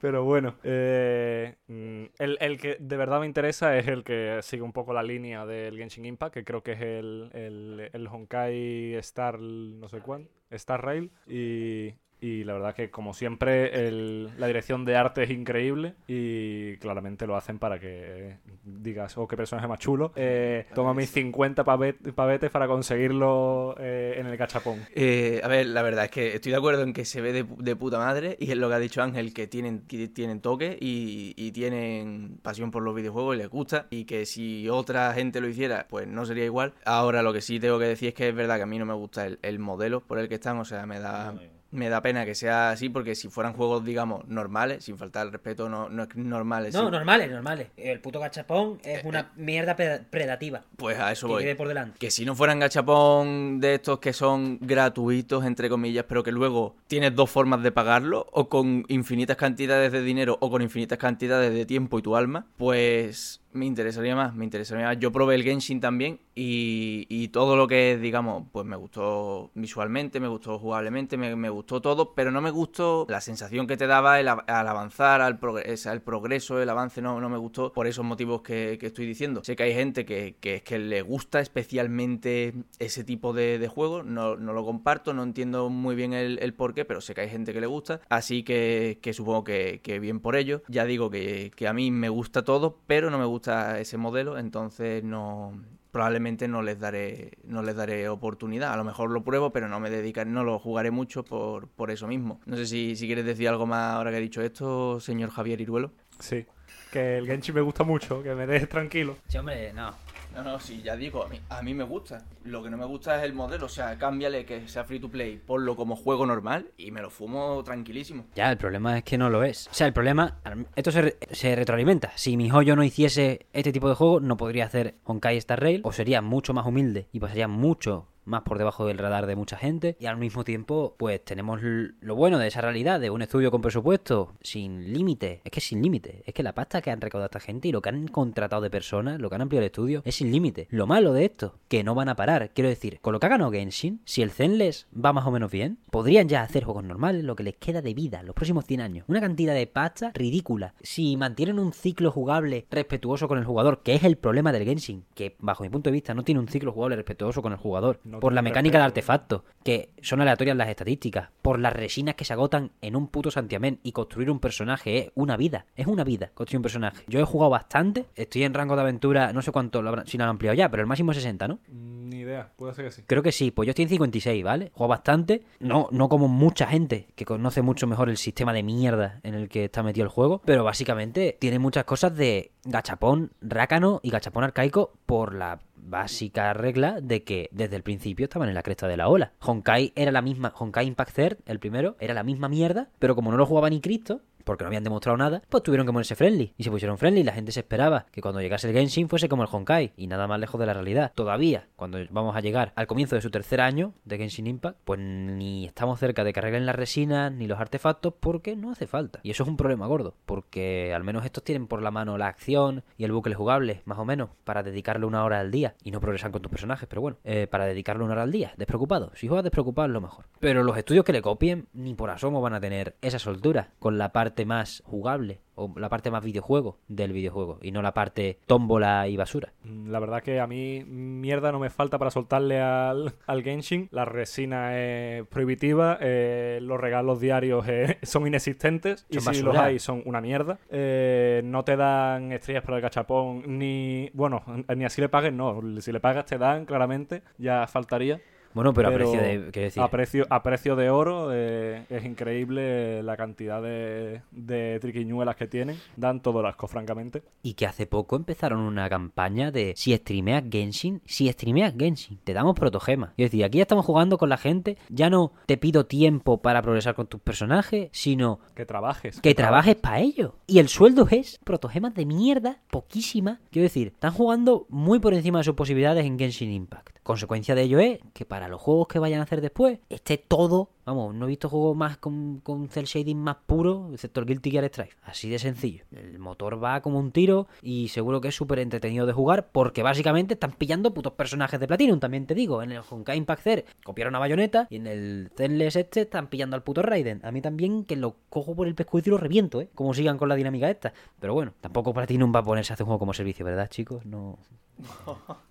[0.00, 4.62] Pero bueno, eh, mm, el, el que de verdad me interesa es el que sigue
[4.62, 8.94] un poco la línea del Genshin Impact, que creo que es el, el, el Honkai
[8.94, 11.10] Star, no sé cuánto, Star Rail.
[11.26, 16.76] Y, Y la verdad que, como siempre, el- la dirección de arte es increíble y
[16.76, 20.12] claramente lo hacen para que digas, oh, qué personaje más chulo.
[20.16, 24.80] Eh, toma mis 50 pavet- pavetes para conseguirlo eh, en el gachapón.
[24.94, 27.46] Eh, a ver, la verdad es que estoy de acuerdo en que se ve de,
[27.46, 30.40] pu- de puta madre y es lo que ha dicho Ángel, que tienen, que tienen
[30.40, 35.12] toque y, y tienen pasión por los videojuegos y les gusta y que si otra
[35.14, 36.74] gente lo hiciera, pues no sería igual.
[36.84, 38.86] Ahora lo que sí tengo que decir es que es verdad que a mí no
[38.86, 41.32] me gusta el, el modelo por el que están, o sea, me da...
[41.72, 45.32] Me da pena que sea así porque si fueran juegos, digamos, normales, sin faltar el
[45.32, 47.68] respeto, no, no es normales, No, sí, normales, normales.
[47.76, 50.62] El puto gachapón es una mierda pre- predativa.
[50.76, 51.42] pues a eso Que voy.
[51.44, 51.98] quede por delante.
[51.98, 56.74] Que si no fueran gachapón de estos que son gratuitos, entre comillas, pero que luego
[56.88, 61.52] tienes dos formas de pagarlo, o con infinitas cantidades de dinero o con infinitas cantidades
[61.54, 64.98] de tiempo y tu alma, pues me interesaría más, me interesaría más.
[64.98, 69.50] Yo probé el Genshin también y, y todo lo que es, digamos, pues me gustó
[69.54, 73.76] visualmente, me gustó jugablemente, me, me gustó todo, pero no me gustó la sensación que
[73.76, 77.28] te daba el, al avanzar, al progre- o sea, el progreso, el avance, no, no
[77.28, 79.42] me gustó por esos motivos que, que estoy diciendo.
[79.44, 83.68] Sé que hay gente que, que es que le gusta especialmente ese tipo de, de
[83.68, 87.14] juego, no, no lo comparto, no entiendo muy bien el, el por qué, pero sé
[87.14, 90.62] que hay gente que le gusta, así que, que supongo que, que bien por ello.
[90.68, 94.38] Ya digo que, que a mí me gusta todo, pero no me gusta ese modelo,
[94.38, 95.52] entonces no
[95.90, 99.80] probablemente no les daré no les daré oportunidad a lo mejor lo pruebo pero no
[99.80, 103.24] me dedicaré no lo jugaré mucho por, por eso mismo no sé si, si quieres
[103.24, 106.46] decir algo más ahora que he dicho esto señor Javier Iruelo Sí.
[106.92, 109.16] Que el Genshin me gusta mucho, que me dejes tranquilo.
[109.28, 109.94] Sí, hombre, no.
[110.34, 112.24] No, no, sí, ya digo, a mí, a mí me gusta.
[112.44, 115.08] Lo que no me gusta es el modelo, o sea, cámbiale que sea free to
[115.10, 118.26] play, ponlo como juego normal y me lo fumo tranquilísimo.
[118.34, 119.68] Ya, el problema es que no lo es.
[119.68, 120.38] O sea, el problema,
[120.76, 122.12] esto se, se retroalimenta.
[122.16, 125.80] Si mi joyo no hiciese este tipo de juego, no podría hacer Honkai Star Rail,
[125.84, 129.56] o sería mucho más humilde y pasaría mucho más por debajo del radar de mucha
[129.56, 129.96] gente.
[129.98, 133.62] Y al mismo tiempo, pues tenemos lo bueno de esa realidad, de un estudio con
[133.62, 135.40] presupuesto sin límite.
[135.44, 136.22] Es que sin límite.
[136.26, 138.70] Es que la pasta que han recaudado esta gente y lo que han contratado de
[138.70, 140.66] personas, lo que han ampliado el estudio, es sin límite.
[140.70, 142.50] Lo malo de esto, que no van a parar.
[142.54, 145.50] Quiero decir, con lo que ha ganado Genshin, si el Zenless va más o menos
[145.50, 148.80] bien, podrían ya hacer juegos normales, lo que les queda de vida, los próximos 100
[148.80, 149.04] años.
[149.08, 150.74] Una cantidad de pasta ridícula.
[150.80, 155.04] Si mantienen un ciclo jugable respetuoso con el jugador, que es el problema del Genshin,
[155.14, 158.00] que bajo mi punto de vista no tiene un ciclo jugable respetuoso con el jugador,
[158.10, 159.12] No por la mecánica de respeto.
[159.12, 163.30] artefactos, que son aleatorias las estadísticas, por las resinas que se agotan en un puto
[163.30, 167.04] santiamén y construir un personaje es una vida, es una vida construir un personaje.
[167.06, 170.18] Yo he jugado bastante, estoy en rango de aventura, no sé cuánto lo habrán- si
[170.18, 171.58] lo han ampliado ya, pero el máximo es 60, ¿no?
[171.68, 173.02] Mm, Ni idea, puede ser que sí.
[173.06, 174.72] Creo que sí, pues yo estoy en 56, ¿vale?
[174.74, 179.20] Juego bastante, no, no como mucha gente que conoce mucho mejor el sistema de mierda
[179.22, 184.00] en el que está metido el juego, pero básicamente tiene muchas cosas de gachapón rácano
[184.02, 188.62] y gachapón arcaico por la básica regla de que desde el principio estaban en la
[188.62, 189.32] cresta de la ola.
[189.40, 193.30] Honkai era la misma, Honkai Impact Third, el primero, era la misma mierda, pero como
[193.30, 196.54] no lo jugaba ni Cristo, porque no habían demostrado nada, pues tuvieron que ponerse friendly.
[196.58, 199.44] Y se pusieron friendly la gente se esperaba que cuando llegase el Genshin fuese como
[199.44, 199.92] el Honkai.
[199.96, 201.12] Y nada más lejos de la realidad.
[201.14, 204.98] Todavía, cuando vamos a llegar al comienzo de su tercer año de Genshin Impact, pues
[204.98, 209.20] ni estamos cerca de que arreglen las resinas ni los artefactos porque no hace falta.
[209.22, 212.26] Y eso es un problema gordo, porque al menos estos tienen por la mano la
[212.26, 215.76] acción y el bucle jugable, más o menos, para dedicarle una hora al día.
[215.84, 218.52] Y no progresan con tus personajes, pero bueno, eh, para dedicarle una hora al día,
[218.56, 219.12] despreocupado.
[219.14, 220.24] Si juegas despreocupado es lo mejor.
[220.40, 223.96] Pero los estudios que le copien, ni por asomo van a tener esa soltura con
[223.96, 228.38] la parte más jugable o la parte más videojuego del videojuego y no la parte
[228.46, 229.52] tómbola y basura.
[229.64, 233.88] Mm, La verdad que a mí mierda no me falta para soltarle al, al Genshin.
[233.92, 239.78] La resina es prohibitiva, eh, los regalos diarios eh, son inexistentes y si los hay
[239.78, 240.58] son una mierda.
[240.70, 244.10] Eh, no te dan estrellas para el gachapón ni...
[244.14, 244.42] Bueno,
[244.74, 245.60] ni así le pagues, no.
[245.80, 248.20] Si le pagas te dan, claramente, ya faltaría.
[248.52, 249.50] Bueno, pero, Pero a precio de...
[249.50, 255.36] Decir, A precio, a precio de oro eh, es increíble la cantidad de, de triquiñuelas
[255.36, 255.76] que tienen.
[255.96, 257.22] Dan todo el asco, francamente.
[257.42, 262.32] Y que hace poco empezaron una campaña de si streameas Genshin, si streameas Genshin, te
[262.32, 263.10] damos protogemas.
[263.16, 266.62] Es decir, aquí ya estamos jugando con la gente, ya no te pido tiempo para
[266.62, 269.20] progresar con tus personajes, sino Que trabajes.
[269.20, 270.36] que trabajes para ello.
[270.46, 273.40] Y el sueldo es protogemas de mierda, poquísima.
[273.50, 276.98] Quiero decir, están jugando muy por encima de sus posibilidades en Genshin Impact.
[277.02, 280.70] Consecuencia de ello es que para los juegos que vayan a hacer después, esté todo.
[280.86, 284.50] Vamos, no he visto juegos más con, con cel shading más puro, excepto el Guilty
[284.50, 284.90] Gear Strive.
[285.02, 285.84] Así de sencillo.
[285.92, 289.82] El motor va como un tiro y seguro que es súper entretenido de jugar porque
[289.82, 292.62] básicamente están pillando putos personajes de Platinum, también te digo.
[292.62, 296.56] En el Honkai Impact Zero copiaron a Bayonetta y en el Zenless este están pillando
[296.56, 297.20] al puto Raiden.
[297.24, 299.68] A mí también que lo cojo por el pescuezo y lo reviento, ¿eh?
[299.74, 300.92] Como sigan con la dinámica esta.
[301.20, 304.04] Pero bueno, tampoco Platinum va a ponerse a hacer un juego como servicio, ¿verdad, chicos?
[304.06, 304.38] No...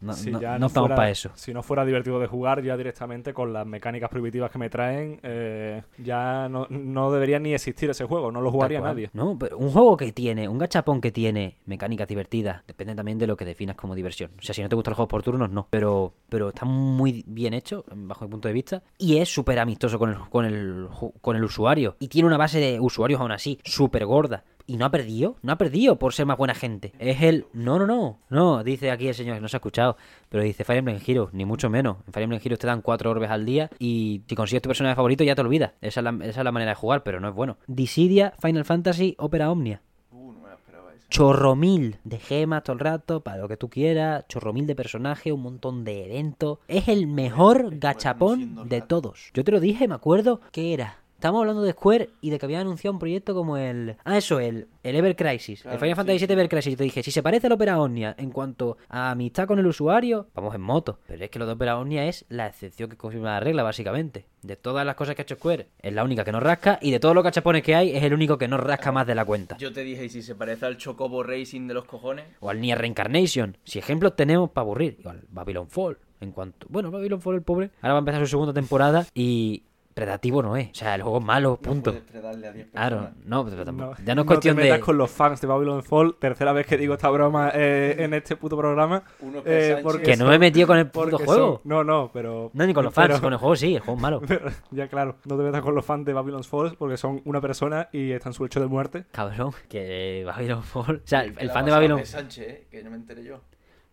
[0.01, 1.29] No, Si no- ya no estamos para eso.
[1.35, 5.19] Si no fuera divertido de jugar, ya directamente con las mecánicas prohibitivas que me traen,
[5.31, 9.09] eh, ya no, no debería ni existir ese juego, no lo jugaría nadie.
[9.13, 13.27] No, pero un juego que tiene, un gachapón que tiene mecánicas divertidas, depende también de
[13.27, 14.31] lo que definas como diversión.
[14.39, 15.67] O sea, si no te gustan los juegos por turnos, no.
[15.69, 19.99] Pero, pero está muy bien hecho, bajo mi punto de vista, y es súper amistoso
[19.99, 20.87] con el, con, el,
[21.21, 21.95] con el usuario.
[21.99, 24.43] Y tiene una base de usuarios aún así, súper gorda.
[24.69, 26.93] Y no ha perdido, no ha perdido por ser más buena gente.
[26.99, 27.47] Es el.
[27.53, 28.19] No, no, no.
[28.29, 29.97] No, dice aquí el señor, no se ha escuchado.
[30.29, 31.97] Pero dice Fire Emblem Heroes, ni mucho menos.
[32.05, 34.95] En Fire Emblem Heroes te dan cuatro orbes al día y si consigues tu personaje
[34.95, 35.71] favorito ya te olvidas.
[35.81, 37.57] Esa es la, esa es la manera de jugar, pero no es bueno.
[37.65, 39.81] Dissidia, Final Fantasy, Opera Omnia.
[40.11, 41.07] Uh, no me la esperaba esa.
[41.09, 44.27] Chorro mil de gemas todo el rato, para lo que tú quieras.
[44.27, 46.59] Chorro mil de personajes, un montón de eventos.
[46.67, 49.31] Es el mejor gachapón de todos.
[49.33, 50.99] Yo te lo dije, me acuerdo que era.
[51.19, 53.97] Estamos hablando de Square y de que había anunciado un proyecto como el.
[54.05, 55.63] Ah, eso, el, el Ever Crisis.
[55.63, 56.25] Claro, el Final sí, Fantasy.
[56.25, 56.73] VII Ever Crisis.
[56.73, 59.67] Y te dije, si se parece al Opera Omnia en cuanto a amistad con el
[59.67, 60.99] usuario, vamos en moto.
[61.07, 64.27] Pero es que lo de Opera Omnia es la excepción que confirma la regla, básicamente.
[64.43, 66.79] De todas las cosas que ha hecho Square, es la única que no rasca.
[66.81, 69.15] Y de todos los cachapones que hay, es el único que no rasca más de
[69.15, 69.57] la cuenta.
[69.57, 72.27] Yo te dije, ¿y si se parece al Chocobo Racing de los cojones?
[72.39, 73.57] O al Nier Reincarnation.
[73.65, 74.95] Si ejemplos tenemos para aburrir.
[75.01, 75.97] Igual Babylon Fall.
[76.21, 76.65] En cuanto.
[76.69, 77.71] Bueno, Babylon Fall, el pobre.
[77.81, 79.63] Ahora va a empezar su segunda temporada y.
[79.99, 80.69] Predativo no es.
[80.71, 81.91] O sea, el juego es malo, punto.
[81.91, 83.95] No puedes darle a 10 Claro, no, pero tampoco.
[83.99, 84.83] No, ya no es te cuestión metas de.
[84.85, 86.15] con los fans de Babylon Fall.
[86.19, 89.03] Tercera vez que digo esta broma eh, en este puto programa.
[89.19, 91.55] Uno eh, porque Que no me he metido con el puto porque juego.
[91.55, 92.49] son- No, no, pero.
[92.53, 94.21] No, ni con los fans, pero- con el juego sí, el juego es malo.
[94.27, 97.41] pero, ya claro, no te metas con los fans de Babylon Fall porque son una
[97.41, 99.05] persona y están su hecho de muerte.
[99.11, 101.01] Cabrón, que Babylon Fall.
[101.03, 102.05] O sea, el, fan de Babylon.
[102.05, 103.41] Sánchez, eh, que no me enteré yo.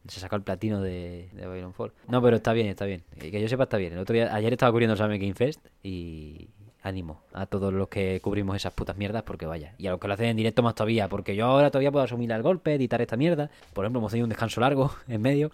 [0.08, 1.72] Se sacó el platino de, de Babylon.
[2.08, 3.02] No, pero está bien, está bien.
[3.16, 3.92] Eh, Que yo sepa, está bien.
[3.92, 6.48] El otro día, ayer estaba cubriendo el Summer Game Fest y
[6.82, 9.74] ánimo a todos los que cubrimos esas putas mierdas porque vaya.
[9.78, 12.04] Y a los que lo hacen en directo más todavía, porque yo ahora todavía puedo
[12.04, 13.50] asumir el golpe, editar esta mierda.
[13.74, 15.50] Por ejemplo, hemos tenido un descanso largo en medio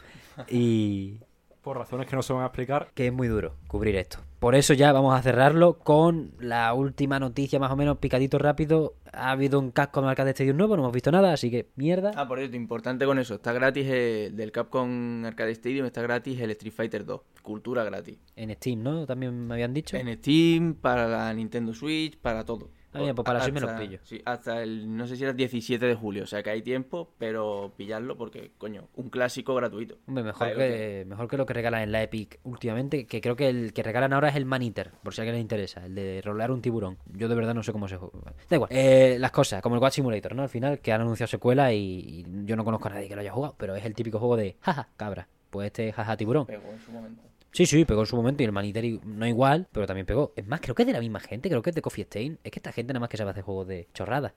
[0.48, 1.20] y
[1.62, 2.90] Por razones que no se van a explicar.
[2.94, 4.18] que es muy duro cubrir esto.
[4.40, 8.94] Por eso ya vamos a cerrarlo con la última noticia más o menos picadito rápido.
[9.12, 12.10] Ha habido un casco de Arcade Stadium nuevo, no hemos visto nada, así que mierda.
[12.16, 13.34] Ah, por cierto, importante con eso.
[13.34, 17.20] Está gratis eh, del Capcom Arcade Stadium, está gratis el Street Fighter 2.
[17.42, 18.18] Cultura gratis.
[18.34, 19.06] En Steam, ¿no?
[19.06, 19.96] También me habían dicho.
[19.96, 22.70] En Steam, para la Nintendo Switch, para todo.
[22.92, 23.98] Ah, mira, pues para hasta, Switch me lo pillo.
[24.02, 26.62] Sí, hasta el, no sé si era el 17 de julio, o sea que hay
[26.62, 29.98] tiempo, pero pillarlo porque, coño, un clásico gratuito.
[30.06, 33.34] Hombre, mejor Ahí que, mejor que lo que regalan en la Epic últimamente, que creo
[33.34, 35.86] que el que regalan ahora es el Man Eater, por si a alguien le interesa,
[35.86, 36.98] el de rolear un tiburón.
[37.12, 38.34] Yo de verdad no sé cómo se juega.
[38.48, 38.70] Da igual.
[38.72, 40.42] Eh, las cosas, como el Watch Simulator, ¿no?
[40.42, 43.22] Al final, que han anunciado secuela y, y yo no conozco a nadie que lo
[43.22, 45.28] haya jugado, pero es el típico juego de jaja, cabra.
[45.50, 46.46] Pues este es jaja tiburón.
[46.46, 47.31] Pegó en su momento.
[47.52, 50.06] Sí, sí, pegó en su momento y el Man Eater i- no igual, pero también
[50.06, 50.32] pegó.
[50.36, 52.38] Es más, creo que es de la misma gente, creo que es de Coffee Stain.
[52.42, 54.32] Es que esta gente nada más que sabe hacer juegos de chorradas.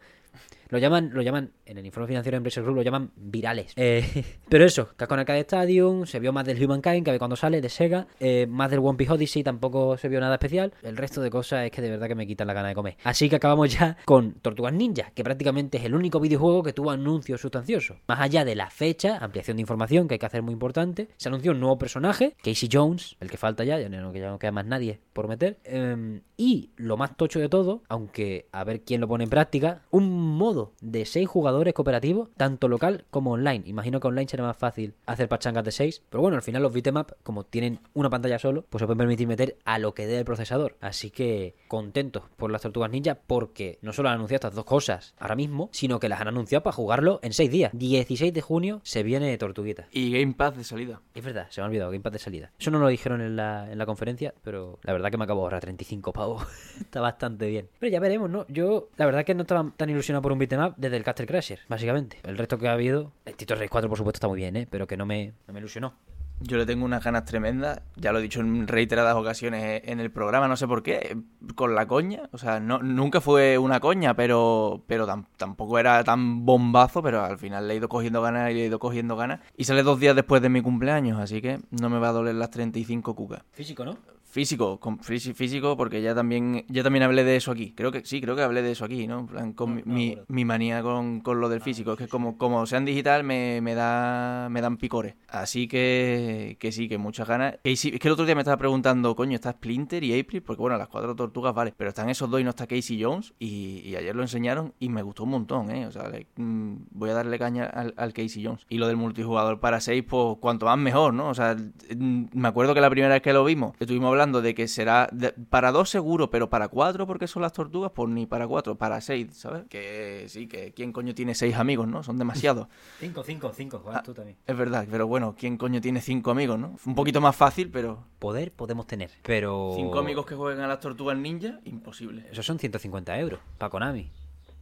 [0.69, 3.74] Lo llaman, lo llaman, en el informe financiero de Embracer Group lo llaman virales.
[3.76, 7.62] Eh, pero eso, Capcom Arcade Stadium, se vio más del Humankind, que ve cuando sale,
[7.62, 10.74] de Sega, eh, más del One Piece Odyssey, tampoco se vio nada especial.
[10.82, 12.98] El resto de cosas es que de verdad que me quitan la gana de comer.
[13.04, 16.91] Así que acabamos ya con Tortugas Ninja, que prácticamente es el único videojuego que tuvo
[16.91, 17.98] anuncios sustanciosos.
[18.08, 21.30] Más allá de la fecha, ampliación de información que hay que hacer muy importante, se
[21.30, 24.52] anunció un nuevo personaje, Casey Jones, el que falta ya, ya no, ya no queda
[24.52, 25.60] más nadie por meter.
[25.63, 29.84] Em, y lo más tocho de todo, aunque a ver quién lo pone en práctica,
[29.91, 33.63] un modo de 6 jugadores cooperativos, tanto local como online.
[33.65, 36.73] Imagino que online será más fácil hacer pachangas de 6, pero bueno, al final los
[36.73, 40.07] beat'em up, como tienen una pantalla solo, pues se pueden permitir meter a lo que
[40.07, 40.77] dé el procesador.
[40.81, 45.13] Así que contentos por las tortugas ninja, porque no solo han anunciado estas dos cosas
[45.19, 47.71] ahora mismo, sino que las han anunciado para jugarlo en 6 días.
[47.73, 49.88] 16 de junio se viene Tortuguita.
[49.91, 51.01] Y Game Pass de salida.
[51.13, 52.51] Es verdad, se me ha olvidado, Game Pass de salida.
[52.59, 55.41] Eso no lo dijeron en la, en la conferencia, pero la verdad que me acabo
[55.41, 56.43] de ahorrar 35 pavos.
[56.79, 57.69] Está bastante bien.
[57.79, 58.45] Pero ya veremos, ¿no?
[58.47, 61.25] Yo, la verdad que no estaba tan ilusionado por un beat'em up desde el Caster
[61.28, 62.19] Crasher, básicamente.
[62.23, 64.67] El resto que ha habido, el Tito Rey 4 por supuesto está muy bien, ¿eh?
[64.69, 65.93] Pero que no me, no me ilusionó.
[66.41, 70.12] Yo le tengo unas ganas tremendas, ya lo he dicho en reiteradas ocasiones en el
[70.12, 71.15] programa, no sé por qué,
[71.56, 76.04] con la coña, o sea, no, nunca fue una coña, pero, pero tam- tampoco era
[76.04, 79.15] tan bombazo, pero al final le he ido cogiendo ganas y le he ido cogiendo
[79.15, 79.39] ganas.
[79.56, 82.36] Y sale dos días después de mi cumpleaños, así que no me va a doler
[82.36, 83.41] las 35 cucas.
[83.54, 83.97] Físico, ¿no?
[84.36, 87.71] Físico, con, físi- físico, porque ya también, ya también hablé de eso aquí.
[87.74, 89.19] Creo que sí, creo que hablé de eso aquí, ¿no?
[89.21, 91.93] En plan, con No, no me mi, mi manía con, con lo del físico.
[91.93, 95.15] Es que como, como sean digital me, me da me dan picores.
[95.30, 97.56] Así que, que sí, que muchas ganas.
[97.63, 100.62] Casey- es que el otro día me estaba preguntando, coño, está Splinter y April, porque
[100.62, 103.34] bueno, las cuatro tortugas vale, pero están esos dos y no está Casey Jones.
[103.39, 105.88] Y, y ayer lo enseñaron y me gustó un montón, ¿eh?
[105.88, 108.65] O sea, le- mm, voy a darle caña al, al Casey Jones.
[108.67, 111.30] Y lo del multijugador para seis, pues cuanto más mejor, ¿no?
[111.30, 114.41] O sea, mm, me acuerdo que la primera vez que lo vimos, estuvimos hablando hablando
[114.41, 118.09] de que será de- para dos seguro, pero para cuatro porque son las tortugas, pues
[118.09, 119.63] ni para cuatro, para seis, ¿sabes?
[119.69, 122.02] Que sí, que quién coño tiene seis amigos, ¿no?
[122.04, 122.67] Son demasiados.
[123.00, 124.02] 5, 5, 5, Ah.
[124.04, 124.37] tú también.
[124.47, 126.75] es verdad, pero bueno, ¿quién coño tiene cinco amigos, no?
[126.85, 129.73] Un poquito más fácil, pero Poder podemos tener, pero...
[129.75, 132.25] cinco amigos que jueguen a las tortugas ninja, imposible.
[132.31, 134.10] Esos son 150 euros para Konami.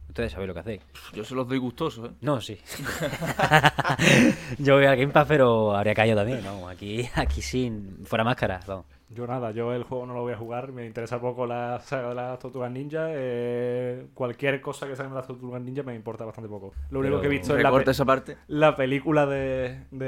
[0.08, 0.82] Ustedes sabéis lo que hacéis.
[1.14, 2.14] Yo se los doy gustosos, ¿eh?
[2.20, 2.58] No, sí.
[4.58, 6.68] Yo voy al Game Pass, pero habría caído también, ¿no?
[6.68, 8.04] Aquí, aquí sin...
[8.04, 8.84] Fuera máscara, vamos.
[9.14, 12.08] Yo nada, yo el juego no lo voy a jugar, me interesa poco la saga
[12.08, 13.06] de las tortugas ninja.
[13.10, 16.72] eh, cualquier cosa que salga de las tortugas ninja me importa bastante poco.
[16.90, 18.36] Lo único Pero que he visto es la, pe- esa parte.
[18.48, 20.04] la película de, de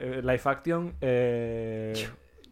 [0.00, 0.94] eh, Life Action.
[1.00, 2.08] eh,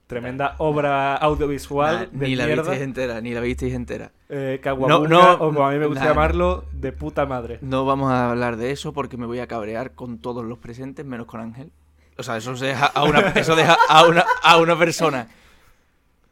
[0.06, 4.12] tremenda obra audiovisual Nah, de ni la visteis entera, ni la visteis entera.
[4.28, 6.10] Eh, No, no, o como a mí me gusta nah.
[6.10, 7.58] llamarlo, de puta madre.
[7.60, 11.04] No vamos a hablar de eso porque me voy a cabrear con todos los presentes,
[11.04, 11.72] menos con Ángel.
[12.18, 15.26] O sea, eso se deja a una, eso deja a una, a una persona.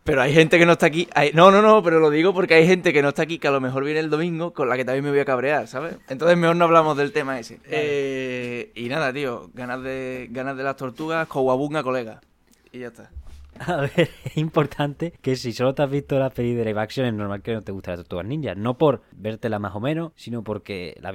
[0.05, 1.09] Pero hay gente que no está aquí.
[1.15, 3.49] hay- no, no, no, pero lo digo porque hay gente que no está aquí que
[3.49, 5.97] a lo mejor viene el domingo con la que también me voy a cabrear, ¿sabes?
[6.09, 7.59] Entonces mejor no hablamos del tema ese.
[7.65, 12.21] Eh, y nada, tío, ganas de, ganas de las tortugas, Kowabunga, colega.
[12.71, 13.11] Y ya está.
[13.61, 17.07] A ver, es importante que si solo te has visto la peli de live action,
[17.07, 18.55] es normal que no te guste las Tortugas Ninja.
[18.55, 21.13] No por vértela más o menos, sino porque la,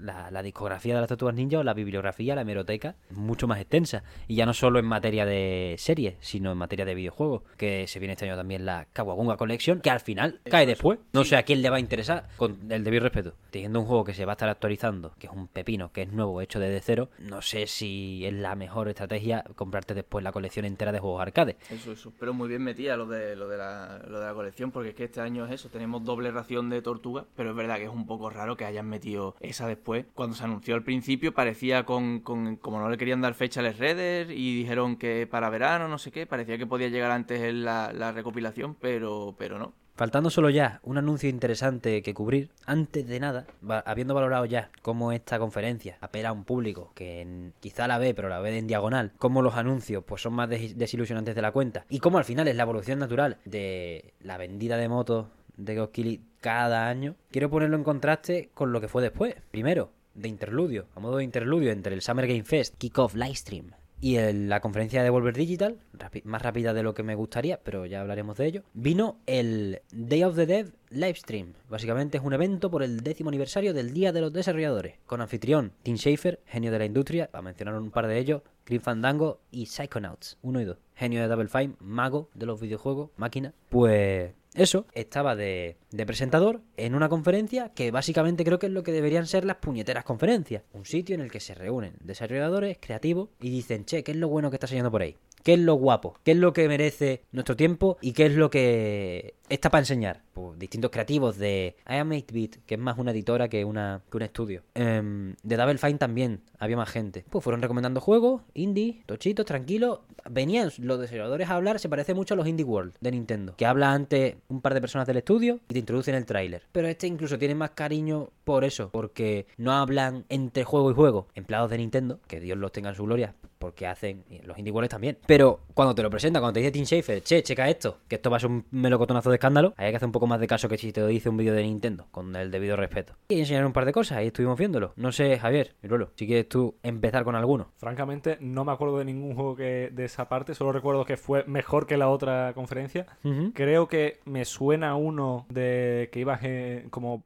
[0.00, 3.60] la, la discografía de las Tortugas Ninja o la bibliografía, la hemeroteca, es mucho más
[3.60, 4.02] extensa.
[4.28, 7.42] Y ya no solo en materia de series, sino en materia de videojuegos.
[7.56, 10.98] Que se viene este año también la Kawagunga Collection, que al final cae después.
[11.12, 13.34] No sé a quién le va a interesar, con el debido respeto.
[13.50, 16.12] Teniendo un juego que se va a estar actualizando, que es un pepino, que es
[16.12, 20.64] nuevo, hecho desde cero, no sé si es la mejor estrategia comprarte después la colección
[20.64, 21.56] entera de juegos arcade.
[21.74, 22.12] Eso, eso.
[22.18, 24.94] Pero muy bien metida lo de, lo, de la, lo de la colección, porque es
[24.94, 27.90] que este año es eso, tenemos doble ración de tortuga, pero es verdad que es
[27.90, 30.06] un poco raro que hayan metido esa después.
[30.14, 33.62] Cuando se anunció al principio parecía con, con como no le querían dar fecha a
[33.62, 37.52] las redes y dijeron que para verano, no sé qué, parecía que podía llegar antes
[37.54, 39.72] la, la recopilación, pero, pero no.
[39.96, 43.46] Faltando solo ya un anuncio interesante que cubrir, antes de nada,
[43.86, 48.28] habiendo valorado ya cómo esta conferencia apela a un público que quizá la ve, pero
[48.28, 51.84] la ve en diagonal, cómo los anuncios pues son más des- desilusionantes de la cuenta,
[51.88, 55.26] y cómo al final es la evolución natural de la vendida de motos
[55.56, 59.36] de Goskili cada año, quiero ponerlo en contraste con lo que fue después.
[59.52, 63.70] Primero, de interludio, a modo de interludio entre el Summer Game Fest, Kickoff Livestream
[64.00, 65.78] y el- la conferencia de Devolver Digital,
[66.24, 70.24] más rápida de lo que me gustaría, pero ya hablaremos de ello, vino el Day
[70.24, 71.54] of the Dev Livestream.
[71.68, 75.72] Básicamente es un evento por el décimo aniversario del Día de los Desarrolladores, con anfitrión
[75.82, 79.66] Tim Schafer, genio de la industria, a mencionar un par de ellos, Grim Fandango y
[79.66, 80.78] Psychonauts, 1 y 2.
[80.94, 83.52] Genio de Double Fine, mago de los videojuegos, máquina.
[83.68, 85.76] Pues eso, estaba de,
[86.06, 90.04] presentador en una conferencia que básicamente creo que es lo que deberían ser las puñeteras
[90.04, 90.62] conferencias.
[90.72, 94.28] Un sitio en el que se reúnen desarrolladores creativos y dicen, che, ¿qué es lo
[94.28, 95.16] bueno que está saliendo por ahí?
[95.44, 96.18] ¿Qué es lo guapo?
[96.24, 97.98] ¿Qué es lo que merece nuestro tiempo?
[98.00, 100.22] ¿Y qué es lo que está para enseñar?
[100.32, 103.76] Pues distintos creativos de I Am 8-Bit, que es más una editora que, un
[104.22, 104.62] estudio.
[104.72, 107.26] Em, de Double Fine también había más gente.
[107.28, 110.00] Pues fueron recomendando juegos, indie, tochitos, tranquilos.
[110.30, 113.66] Venían los desarrolladores a hablar, se parece mucho a los Indie World de Nintendo, que
[113.66, 116.62] habla ante un par de personas del estudio y te introducen el tráiler.
[116.72, 121.28] Pero este incluso tiene más cariño por eso, porque no hablan entre juego y juego.
[121.34, 123.34] Empleados de Nintendo, que Dios los tenga en su gloria,
[123.64, 125.16] porque hacen los Indie World también.
[125.26, 128.28] Pero cuando te lo presentan, cuando te dice Tim Schafer, che, checa esto, que esto
[128.28, 130.46] va a ser un melocotonazo de escándalo, ahí hay que hacer un poco más de
[130.46, 133.14] caso que si te lo dice un vídeo de Nintendo, con el debido respeto.
[133.26, 134.92] Y enseñaron un par de cosas, y estuvimos viéndolo.
[134.96, 135.74] No sé, Javier,
[136.14, 137.72] si quieres tú empezar con alguno.
[137.78, 141.44] Francamente, no me acuerdo de ningún juego que, de esa parte, solo recuerdo que fue
[141.46, 143.06] mejor que la otra conferencia.
[143.24, 143.52] Ujú.
[143.54, 147.22] Creo que me suena uno de que ibas eh, como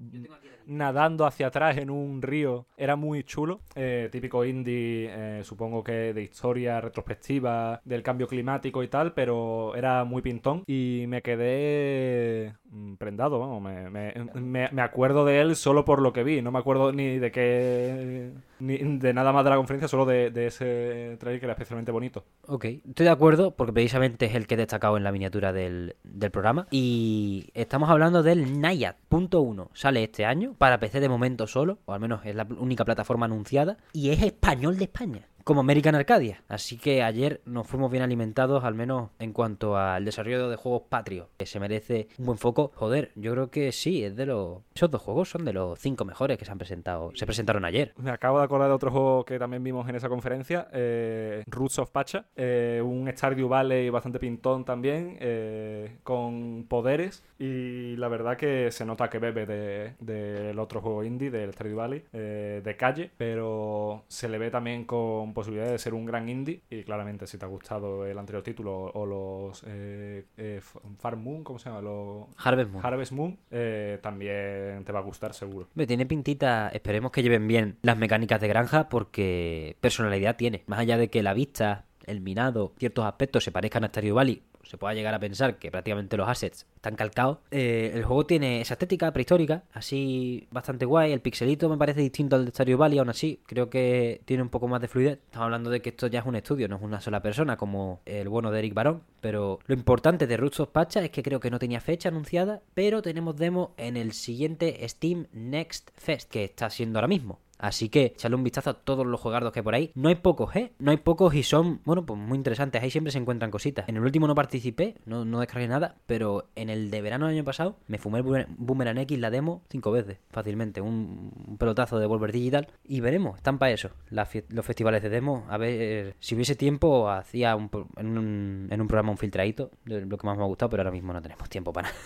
[0.68, 2.66] nadando hacia atrás en un río.
[2.76, 3.61] Era muy chulo.
[3.74, 9.74] Eh, típico indie, eh, supongo que de historia retrospectiva del cambio climático y tal, pero
[9.74, 10.62] era muy pintón.
[10.66, 13.62] Y me quedé mm, prendado, vamos.
[13.62, 16.40] Me, me- me- acuerdo de él solo por lo que vi.
[16.42, 18.32] No me acuerdo ni de qué.
[18.60, 22.24] ni de nada más de la conferencia, solo de, ese trailer que era especialmente bonito.
[22.46, 25.96] Ok, estoy de acuerdo porque precisamente es el que he destacado en la miniatura del,
[26.04, 26.66] del programa.
[26.70, 29.70] Y estamos hablando del Nayad punto uno.
[29.74, 33.26] Sale este año para PC de momento solo, o al menos es la única plataforma
[33.26, 33.76] anunciada.
[33.92, 36.42] Y es español de España, como American Arcadia.
[36.46, 40.82] Así que ayer nos fuimos bien alimentados, al menos en cuanto al desarrollo de juegos
[40.90, 42.70] patrios, que se merece un buen foco.
[42.74, 44.59] Joder, yo creo que sí, es de los.
[44.74, 47.12] Esos dos juegos son de los cinco mejores que se han presentado.
[47.14, 47.94] Se presentaron ayer.
[47.96, 51.78] Me acabo de acordar de otro juego que también vimos en esa conferencia, eh, Roots
[51.78, 58.36] of Pacha, eh, un Stardew Valley bastante pintón también, eh, con poderes y la verdad
[58.36, 63.11] que se nota que bebe de- del otro juego indie, del Stardew Valley, de calle,
[63.16, 66.62] pero se le ve también con posibilidades de ser un gran indie.
[66.68, 70.61] Y claramente, si te ha gustado el anterior título o los eh, eh,
[70.99, 71.80] Farm Moon, ¿cómo se llama?
[71.80, 72.84] Los Harvest Moon.
[72.84, 75.68] Harvest Moon, eh, también te va a gustar seguro.
[75.74, 80.64] Me tiene pintita, esperemos que lleven bien las mecánicas de granja porque personalidad tiene.
[80.66, 84.42] Más allá de que la vista, el minado, ciertos aspectos se parezcan a Stardew Valley,
[84.68, 87.38] se pueda llegar a pensar que prácticamente los assets están calcados.
[87.50, 91.12] eh, el juego tiene esa estética prehistórica, así bastante guay.
[91.12, 94.50] El pixelito me parece distinto al de Stardew Valley, aún así creo que tiene un
[94.50, 95.20] poco más de fluidez.
[95.24, 98.00] Estamos hablando de que esto ya es un estudio, no es una sola persona como
[98.04, 99.02] el bueno de Eric Barón.
[99.20, 102.61] Pero lo importante de Roots of Pacha es que creo que no tenía fecha anunciada,
[102.74, 107.40] pero tenemos demo en el siguiente Steam Next Fest, que está siendo ahora mismo.
[107.59, 109.90] Así que echadle un vistazo a todos los juegardos que hay por ahí.
[109.94, 110.72] No hay pocos, ¿eh?
[110.78, 112.82] No hay pocos y son, bueno, pues muy interesantes.
[112.82, 113.88] Ahí siempre se encuentran cositas.
[113.88, 117.44] En el último no participé, no, descargué nada, pero en el de verano del año
[117.44, 120.80] pasado me fumé el Boomer- Boomerang X, la demo, cinco veces, fácilmente.
[120.80, 122.68] Un, un pelotazo de Volver Digital.
[122.84, 125.44] Y veremos, están para eso, las los festivales de demo.
[125.48, 130.16] A ver, si hubiese tiempo, hacía un en, un, en un programa un filtradito lo
[130.16, 131.98] que más me ha gustado, pero ahora mismo no tenemos tiempo para nada.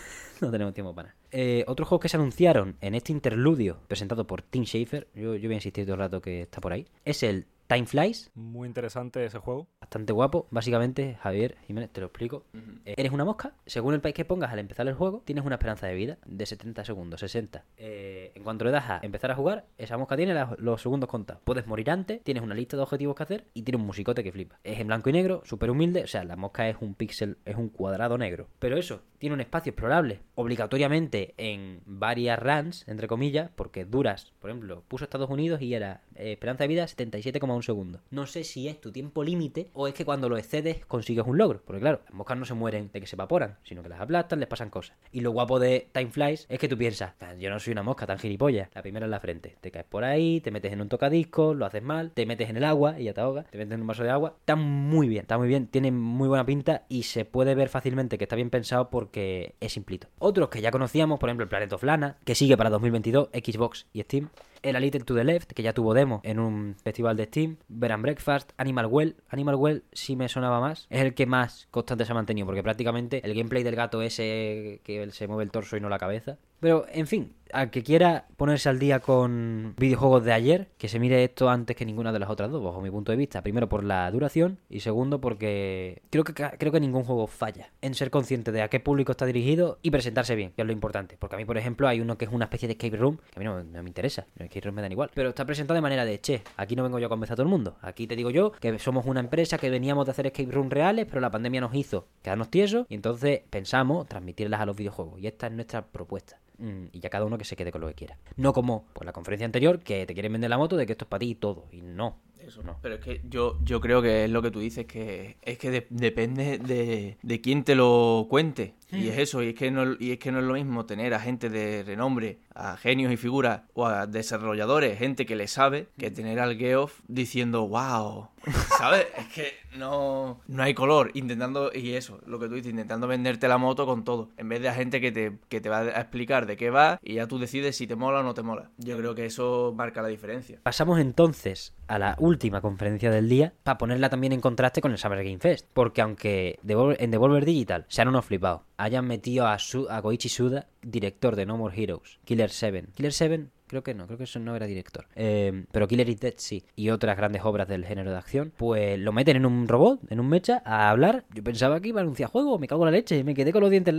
[0.43, 1.21] No tenemos tiempo para nada.
[1.31, 5.49] Eh, otros juegos que se anunciaron en este interludio presentado por Tim Schafer, yo, yo
[5.49, 8.69] voy a insistir todo el rato que está por ahí, es el Time Flies, Muy
[8.69, 9.67] interesante ese juego.
[9.81, 10.47] bastante guapo.
[10.51, 12.45] Básicamente, Javier Jiménez, te lo explico.
[12.85, 15.55] Eh, eres una mosca, según el país que pongas al empezar el juego, tienes una
[15.55, 17.65] esperanza de vida de 70 segundos, 60.
[17.79, 21.41] Eh, en cuanto le das a empezar a jugar, esa mosca tiene los segundos contados.
[21.45, 24.33] Puedes morir antes, tienes una lista de objetivos que hacer y tiene un musicote que
[24.33, 24.59] flipa.
[24.65, 27.57] Es en blanco y negro, súper humilde, o sea, la mosca es un píxel, es
[27.57, 28.49] un cuadrado negro.
[28.59, 34.33] Pero eso, tiene un espacio explorable, obligatoriamente en varias runs, entre comillas, porque duras.
[34.41, 38.03] Por ejemplo, puso Estados Unidos y era eh, esperanza de vida 77,1 segundos.
[38.11, 41.39] No sé si es tu tiempo límite o es que cuando lo excedes consigues un
[41.39, 41.63] logro.
[41.65, 44.41] Porque claro, las moscas no se mueren de que se evaporan, sino que las aplastan,
[44.41, 44.97] les pasan cosas.
[45.13, 47.85] Y lo guapo de Time Flies es que tú piensas, "Ah, yo no soy una
[47.85, 48.71] mosca tan gilipollas.
[48.75, 49.57] La primera en la frente.
[49.61, 52.57] Te caes por ahí, te metes en un tocadiscos, lo haces mal, te metes en
[52.57, 54.35] el agua y ya te ahogas, te metes en un vaso de agua.
[54.41, 58.19] Está muy bien, está muy bien, tiene muy buena pinta y se puede ver fácilmente
[58.19, 60.09] que está bien pensado porque es simplito.
[60.19, 63.87] Otros que ya conocíamos, por ejemplo, el Planet of Lana, que sigue para 2022, Xbox
[63.93, 64.31] y Steam.
[64.63, 67.57] El A Little to the Left, que ya tuvo demo en un festival de Steam.
[67.69, 69.17] Bed and Breakfast, Animal Well.
[69.29, 70.87] Animal Well sí me sonaba más.
[70.91, 74.81] Es el que más constante se ha mantenido, porque prácticamente el gameplay del gato ese
[74.85, 76.39] que se mueve el torso y no la cabeza.
[76.63, 81.01] Pero, en fin, al que quiera ponerse al día con videojuegos de ayer, que se
[81.01, 83.43] mire esto antes que ninguna de las otras dos, bajo mi punto de vista.
[83.43, 87.95] Primero por la duración y segundo porque creo que, creo que ningún juego falla en
[87.95, 91.17] ser consciente de a qué público está dirigido y presentarse bien, que es lo importante.
[91.19, 93.39] Porque a mí, por ejemplo, hay uno que es una especie de escape room, que
[93.39, 94.29] a mí no, no me interesa,
[94.61, 97.07] rooms me dan igual, pero está presentado de manera de, che, aquí no vengo yo
[97.07, 99.71] a convencer a todo el mundo, aquí te digo yo que somos una empresa que
[99.71, 103.43] veníamos de hacer escape room reales, pero la pandemia nos hizo quedarnos tiesos y entonces
[103.51, 106.39] pensamos transmitirlas a los videojuegos y esta es nuestra propuesta.
[106.59, 108.19] Mm, y ya cada uno que se quede con lo que quiera.
[108.37, 111.07] No como por la conferencia anterior que te quieren vender la moto de que esto
[111.07, 111.67] es para ti y todo.
[111.73, 112.19] Y no.
[112.47, 112.79] Eso no.
[112.83, 115.71] Pero es que yo, yo creo que es lo que tú dices, que es que
[115.71, 118.75] de- depende de, de quién te lo cuente.
[118.95, 121.15] Y es eso, y es, que no, y es que no es lo mismo tener
[121.15, 125.89] a gente de renombre, a genios y figuras, o a desarrolladores, gente que le sabe,
[125.97, 128.29] que tener al Geoff diciendo, wow,
[128.77, 129.07] ¿sabes?
[129.17, 133.49] es que no, no hay color, intentando, y eso, lo que tú dices, intentando venderte
[133.49, 136.01] la moto con todo, en vez de a gente que te, que te va a
[136.03, 138.71] explicar de qué va y ya tú decides si te mola o no te mola.
[138.77, 140.61] Yo creo que eso marca la diferencia.
[140.65, 144.99] Pasamos entonces a la última conferencia del día para ponerla también en contraste con el
[144.99, 145.69] Summer Game Fest.
[145.73, 151.37] Porque aunque en Devolver Digital sean unos flipados, hayan metido a, Su- a Suda, director
[151.37, 152.87] de No More Heroes, Killer 7.
[152.95, 155.07] Killer 7 Creo que no, creo que eso no era director.
[155.17, 156.63] Eh, pero Killer is Dead sí.
[156.77, 158.53] Y otras grandes obras del género de acción.
[158.55, 161.25] Pues lo meten en un robot, en un mecha, a hablar.
[161.33, 163.25] Yo pensaba que iba a anunciar juego, me cago en la leche.
[163.25, 163.95] Me quedé con los dientes.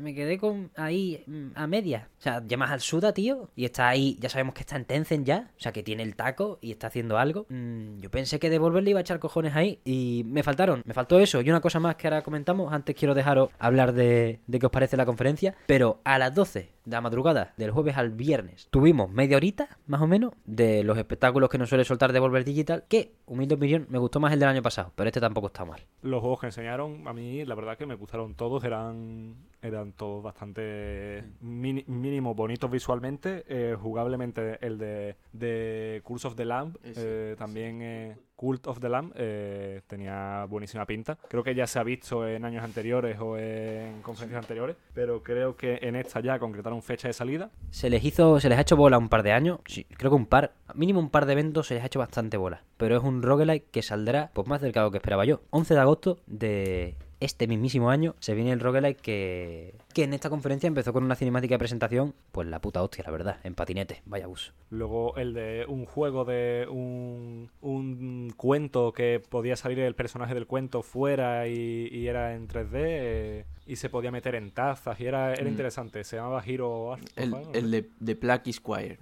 [0.00, 2.08] Me quedé con ahí mm, a media.
[2.18, 3.50] O sea, llamas al Suda, tío.
[3.54, 5.50] Y está ahí, ya sabemos que está en Tencent ya.
[5.58, 7.44] O sea, que tiene el taco y está haciendo algo.
[7.50, 9.78] Mm, yo pensé que Devolver le iba a echar cojones ahí.
[9.84, 10.80] Y me faltaron.
[10.86, 11.42] Me faltó eso.
[11.42, 12.72] Y una cosa más que ahora comentamos.
[12.72, 15.54] Antes quiero dejaros hablar de, de qué os parece la conferencia.
[15.66, 20.00] Pero a las 12 de la madrugada, del jueves al viernes, tuvimos media horita, más
[20.00, 23.98] o menos, de los espectáculos que nos suele soltar Devolver Digital, que, humilde opinión, me
[23.98, 25.80] gustó más el del año pasado, pero este tampoco está mal.
[26.02, 30.22] Los juegos que enseñaron, a mí la verdad que me gustaron todos, eran eran todos
[30.22, 37.34] bastante mini- mínimo bonitos visualmente, eh, jugablemente el de, de Curse of the Lamb, eh,
[37.36, 41.18] también eh, Cult of the Lamb eh, tenía buenísima pinta.
[41.28, 45.56] Creo que ya se ha visto en años anteriores o en conferencias anteriores, pero creo
[45.56, 47.50] que en esta ya concretaron fecha de salida.
[47.70, 50.16] Se les hizo, se les ha hecho bola un par de años, sí, creo que
[50.16, 53.02] un par, mínimo un par de eventos se les ha hecho bastante bola, pero es
[53.02, 55.40] un roguelike que saldrá pues más cerca de lo que esperaba yo.
[55.50, 60.30] 11 de agosto de este mismísimo año se viene el roguelike que, que en esta
[60.30, 64.02] conferencia empezó con una cinemática de presentación, pues la puta hostia, la verdad, en patinete,
[64.06, 64.52] vaya bus.
[64.70, 70.46] Luego el de un juego de un, un cuento que podía salir el personaje del
[70.46, 75.06] cuento fuera y, y era en 3D eh, y se podía meter en tazas y
[75.06, 75.48] era, era Mm.
[75.48, 76.04] interesante.
[76.04, 78.98] Se llamaba Hero Art, El, el de, de Plucky Squire.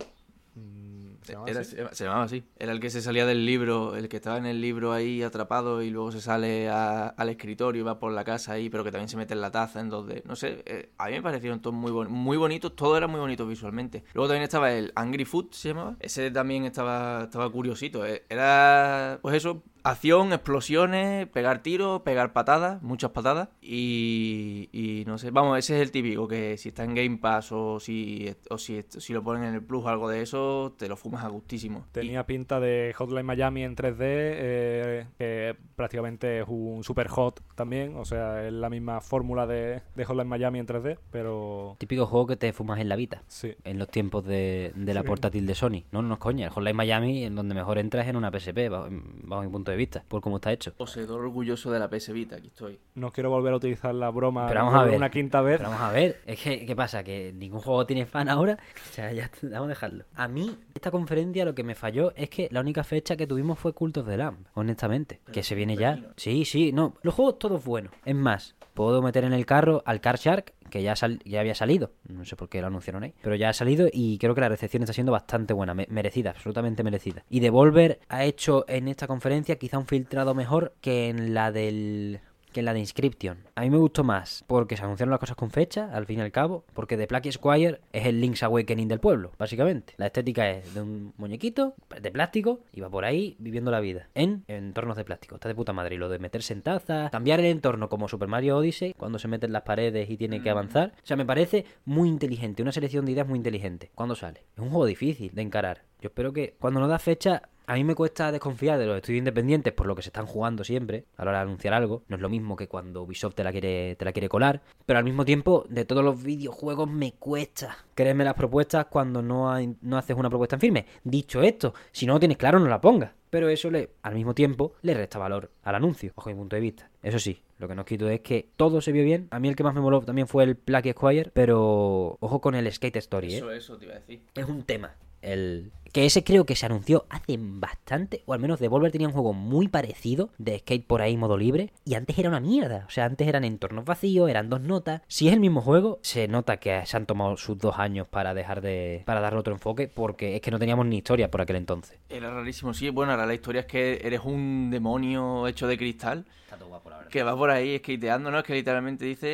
[0.55, 0.86] Mm,
[1.27, 1.77] ¿se llamaba Era- así?
[1.93, 2.45] se, llamaba así.
[2.59, 5.83] Era el que se salía del libro, el que estaba en el libro ahí atrapado
[5.83, 8.93] y luego se sale a- al escritorio y va por la casa ahí, pero que
[8.93, 10.23] también se mete en la taza en 2D.
[10.25, 13.21] No sé, eh, a mí me parecieron todos muy, bon- muy bonitos, todo era muy
[13.21, 14.05] bonito visualmente.
[14.15, 15.97] Luego también estaba el Angry Food, se llamaba.
[16.01, 18.07] Ese también estaba, estaba curiosito.
[18.07, 18.25] eh.
[18.29, 23.49] Era, pues eso, acción, explosiones, pegar tiros, pegar patadas, muchas patadas.
[23.61, 27.53] Y, y no sé, vamos, ese es el típico, que si está en Game Pass
[27.53, 30.89] o si, o si, si lo ponen en el Plus o algo de eso, te
[30.89, 31.87] lo fumas a gustísimo.
[31.93, 37.97] Tenía pinta de Hotline Miami en 3D, eh, que prácticamente es un super hot también,
[37.97, 42.27] o sea, es la misma fórmula de, de Hotline Miami en 3D, pero Típico juego
[42.27, 43.23] que te fumas en la vida.
[43.29, 43.55] sí.
[43.65, 45.07] En los tiempos de, de la Sí.
[45.09, 45.85] portátil de Sony.
[45.93, 46.47] No, no es coña.
[46.47, 49.71] El Hotline Miami, en donde mejor entras es en una PSP, bajo, bajo mi punto
[49.71, 50.73] de vista, por cómo está hecho.
[50.75, 52.79] Poseedor orgulloso de la PS Vita, aquí estoy.
[52.95, 54.97] No quiero volver a utilizar la broma Pero vamos a ver.
[54.97, 55.59] una quinta vez.
[55.59, 57.03] Pero vamos a ver, es que, ¿qué pasa?
[57.05, 58.59] Que ningún juego tiene fan ahora.
[58.91, 60.05] O sea, ya vamos a dejarlo.
[60.15, 63.59] A mí, esta conferencia lo que me falló es que la única fecha que tuvimos
[63.59, 65.21] fue Cult of the Lamb, honestamente.
[65.33, 66.01] Que se viene ya.
[66.17, 66.95] Sí, sí, no.
[67.03, 67.93] Los juegos todos buenos.
[68.05, 71.55] Es más, puedo meter en el carro al Car Shark, que ya, sal- ya había
[71.55, 71.93] salido.
[72.09, 73.15] No sé por qué lo anunciaron ahí.
[73.23, 76.31] Pero ya ha salido y creo que la recepción está siendo bastante buena, me- merecida,
[76.31, 77.25] absolutamente merecida.
[77.31, 82.21] Y Devolver ha hecho en esta conferencia quizá un filtrado mejor que en la del
[82.57, 83.37] que en la de Inscription.
[83.55, 86.23] A mí me gustó más porque se anunciaron las cosas con fecha, al fin y
[86.23, 89.93] al cabo, porque The Plague Squire es el Link's Awakening del pueblo, básicamente.
[89.99, 94.09] La estética es de un muñequito de plástico y va por ahí viviendo la vida
[94.15, 95.35] en entornos de plástico.
[95.35, 95.97] Está de puta madre.
[95.97, 99.29] Y lo de meterse en tazas, cambiar el entorno como Super Mario Odyssey, cuando se
[99.29, 100.95] mete en las paredes y tiene que avanzar.
[100.97, 103.91] O sea, me parece muy inteligente, una selección de ideas muy inteligente.
[103.95, 104.45] ¿Cuándo sale?
[104.57, 105.83] Es un juego difícil de encarar.
[106.01, 109.19] Yo espero que cuando nos da fecha a mí me cuesta desconfiar de los estudios
[109.19, 112.03] independientes por lo que se están jugando siempre a la hora de anunciar algo.
[112.09, 114.63] No es lo mismo que cuando Ubisoft te la quiere, te la quiere colar.
[114.87, 119.51] Pero al mismo tiempo, de todos los videojuegos me cuesta creerme las propuestas cuando no,
[119.51, 120.87] hay- no haces una propuesta en firme.
[121.05, 123.11] Dicho esto, si no lo tienes claro, no la pongas.
[123.31, 126.61] Pero eso le, al mismo tiempo le resta valor al anuncio, bajo mi punto de
[126.63, 126.89] vista.
[127.03, 129.27] Eso sí, lo que no quito es que todo se vio bien.
[129.31, 132.55] A mí el que más me moló también fue el Plague Squire, pero ojo con
[132.55, 133.37] el Skate Story, ¿eh?
[133.39, 134.23] Eso, eso te iba a decir.
[134.35, 134.95] es un tema.
[135.23, 135.73] El...
[135.97, 139.33] Que ese creo que se anunció hace bastante, o al menos Devolver tenía un juego
[139.33, 142.85] muy parecido de skate por ahí modo libre, y antes era una mierda.
[142.87, 145.01] O sea, antes eran entornos vacíos, eran dos notas.
[145.09, 148.35] Si es el mismo juego, se nota que se han tomado sus dos años para
[148.35, 149.05] dejar de.
[149.07, 151.97] para darle otro enfoque, porque es que no teníamos ni historia por aquel entonces.
[152.11, 152.91] Era rarísimo, sí.
[152.91, 156.91] Bueno, ahora la historia es que eres un demonio hecho de cristal Está todo guapo,
[156.91, 157.11] la verdad.
[157.11, 158.39] que va por ahí skateando, ¿no?
[158.39, 159.27] Es que literalmente dice,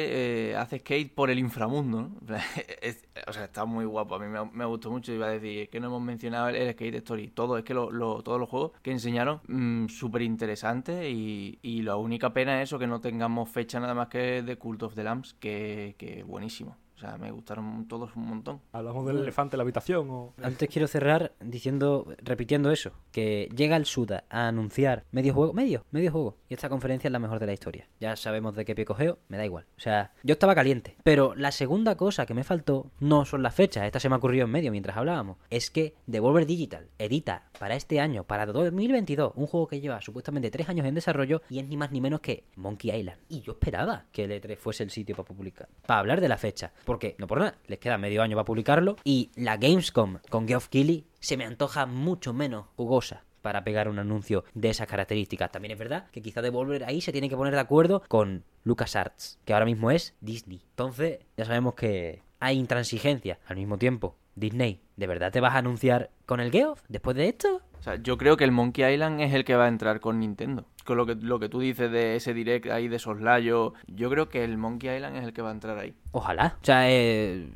[0.53, 2.37] eh, hace skate por el inframundo, ¿no?
[2.81, 4.15] Es- o sea, está muy guapo.
[4.15, 5.13] A mí me, me gustó mucho.
[5.13, 7.29] Iba a decir, es que no hemos mencionado el, el Skate Story.
[7.29, 9.41] Todo, es que todos los juegos que enseñaron,
[9.89, 11.07] súper interesantes.
[11.09, 14.57] Y, y la única pena es eso, que no tengamos fecha nada más que de
[14.57, 16.77] Cult of the Lambs, que, que buenísimo.
[17.03, 18.61] O sea, me gustaron todos un montón.
[18.71, 20.35] Hablamos del elefante en la habitación o...
[20.41, 25.85] Antes quiero cerrar diciendo, repitiendo eso, que llega el Suda a anunciar medio juego, medio,
[25.91, 27.89] medio juego, y esta conferencia es la mejor de la historia.
[27.99, 29.67] Ya sabemos de qué pie cogeo, me da igual.
[29.77, 30.97] O sea, yo estaba caliente.
[31.03, 34.45] Pero la segunda cosa que me faltó no son las fechas, esta se me ocurrió
[34.45, 39.49] en medio mientras hablábamos, es que Devolver Digital edita para este año, para 2022, un
[39.49, 42.45] juego que lleva supuestamente tres años en desarrollo y es ni más ni menos que
[42.55, 43.19] Monkey Island.
[43.29, 46.39] Y yo esperaba que el E3 fuese el sitio para publicar, para hablar de la
[46.39, 50.47] fecha, porque no por nada, les queda medio año para publicarlo y la Gamescom con
[50.47, 55.51] Geoff Keighley se me antoja mucho menos jugosa para pegar un anuncio de esas características.
[55.51, 59.38] También es verdad que quizá Devolver ahí se tiene que poner de acuerdo con LucasArts,
[59.47, 60.61] que ahora mismo es Disney.
[60.68, 63.38] Entonces, ya sabemos que hay intransigencia.
[63.47, 67.28] Al mismo tiempo, Disney, ¿de verdad te vas a anunciar con el Geoff después de
[67.28, 67.62] esto?
[67.80, 70.20] O sea, yo creo que el Monkey Island es el que va a entrar con
[70.20, 70.66] Nintendo.
[70.85, 74.28] Con lo que, lo que tú dices de ese direct ahí de soslayo, yo creo
[74.28, 75.95] que el Monkey Island es el que va a entrar ahí.
[76.12, 76.57] Ojalá.
[76.61, 77.49] O sea, eh,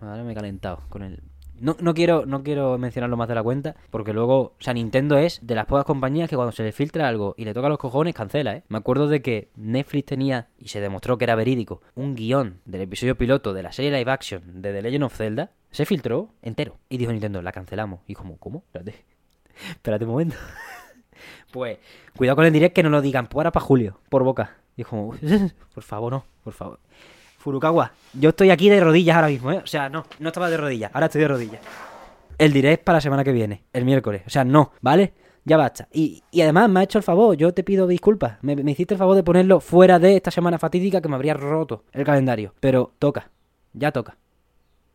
[0.00, 1.22] ahora me he calentado con el...
[1.58, 5.18] No, no quiero no quiero mencionarlo más de la cuenta, porque luego, o sea, Nintendo
[5.18, 7.76] es de las pocas compañías que cuando se le filtra algo y le toca los
[7.76, 8.62] cojones, cancela, ¿eh?
[8.68, 12.80] Me acuerdo de que Netflix tenía, y se demostró que era verídico, un guion del
[12.80, 16.78] episodio piloto de la serie live action de The Legend of Zelda, se filtró entero.
[16.88, 18.00] Y dijo Nintendo, la cancelamos.
[18.06, 18.64] Y como, ¿cómo?
[18.66, 19.04] Espérate.
[19.70, 20.36] Espérate un momento.
[21.50, 21.78] Pues,
[22.16, 24.56] cuidado con el direct que no lo digan, pues ahora para Julio, por boca.
[24.76, 25.14] Y como,
[25.74, 26.78] por favor, no, por favor.
[27.38, 29.60] Furukawa, yo estoy aquí de rodillas ahora mismo, ¿eh?
[29.62, 31.60] O sea, no, no estaba de rodillas, ahora estoy de rodillas.
[32.38, 34.22] El direct para la semana que viene, el miércoles.
[34.26, 35.14] O sea, no, ¿vale?
[35.44, 35.88] ya basta.
[35.92, 38.38] Y, y además me ha hecho el favor, yo te pido disculpas.
[38.42, 41.84] Me hiciste el favor de ponerlo fuera de esta semana fatídica que me habría roto
[41.92, 42.54] el calendario.
[42.60, 43.30] Pero toca,
[43.72, 44.16] ya toca.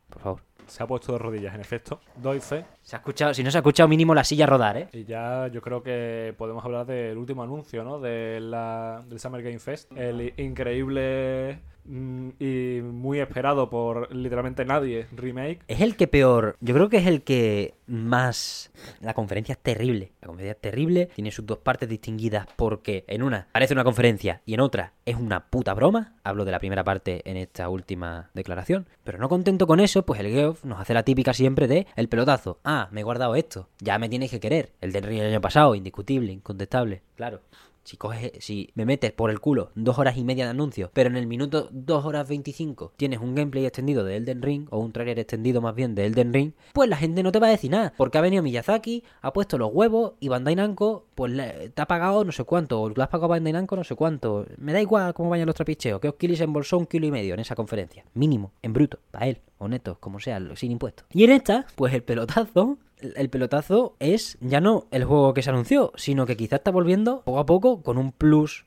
[0.09, 0.41] Por favor.
[0.67, 2.01] Se ha puesto de rodillas, en efecto.
[2.15, 2.65] Doy fe.
[2.81, 4.89] Se ha escuchado, si no se ha escuchado mínimo la silla rodar, ¿eh?
[4.93, 7.99] Y ya yo creo que podemos hablar del último anuncio, ¿no?
[7.99, 9.91] De la, del Summer Game Fest.
[9.95, 15.61] El increíble y muy esperado por literalmente nadie remake.
[15.67, 18.71] Es el que peor, yo creo que es el que más...
[19.01, 23.23] La conferencia es terrible, la conferencia es terrible, tiene sus dos partes distinguidas porque en
[23.23, 26.83] una parece una conferencia y en otra es una puta broma, hablo de la primera
[26.83, 30.93] parte en esta última declaración, pero no contento con eso, pues el Geoff nos hace
[30.93, 34.39] la típica siempre de el pelotazo, ah, me he guardado esto, ya me tienes que
[34.39, 37.41] querer, el del Ring el año pasado, indiscutible, incontestable, claro.
[37.85, 41.09] Si, coges, si me metes por el culo dos horas y media de anuncio, pero
[41.09, 44.91] en el minuto 2 horas 25 tienes un gameplay extendido de Elden Ring, o un
[44.91, 47.69] trailer extendido más bien de Elden Ring, pues la gente no te va a decir
[47.71, 47.93] nada.
[47.95, 51.85] Porque ha venido Miyazaki, ha puesto los huevos y Bandai Namco, pues le- te ha
[51.85, 54.45] pagado no sé cuánto, o le has pagado Bandai Namco no sé cuánto.
[54.57, 57.39] Me da igual cómo vayan los trapicheos, que Osquilis embolsó un kilo y medio en
[57.39, 58.03] esa conferencia.
[58.15, 61.05] Mínimo, en bruto, para él, o neto, como sea, sin impuestos.
[61.13, 62.77] Y en esta, pues el pelotazo
[63.15, 67.21] el pelotazo es ya no el juego que se anunció, sino que quizás está volviendo
[67.21, 68.65] poco a poco con un plus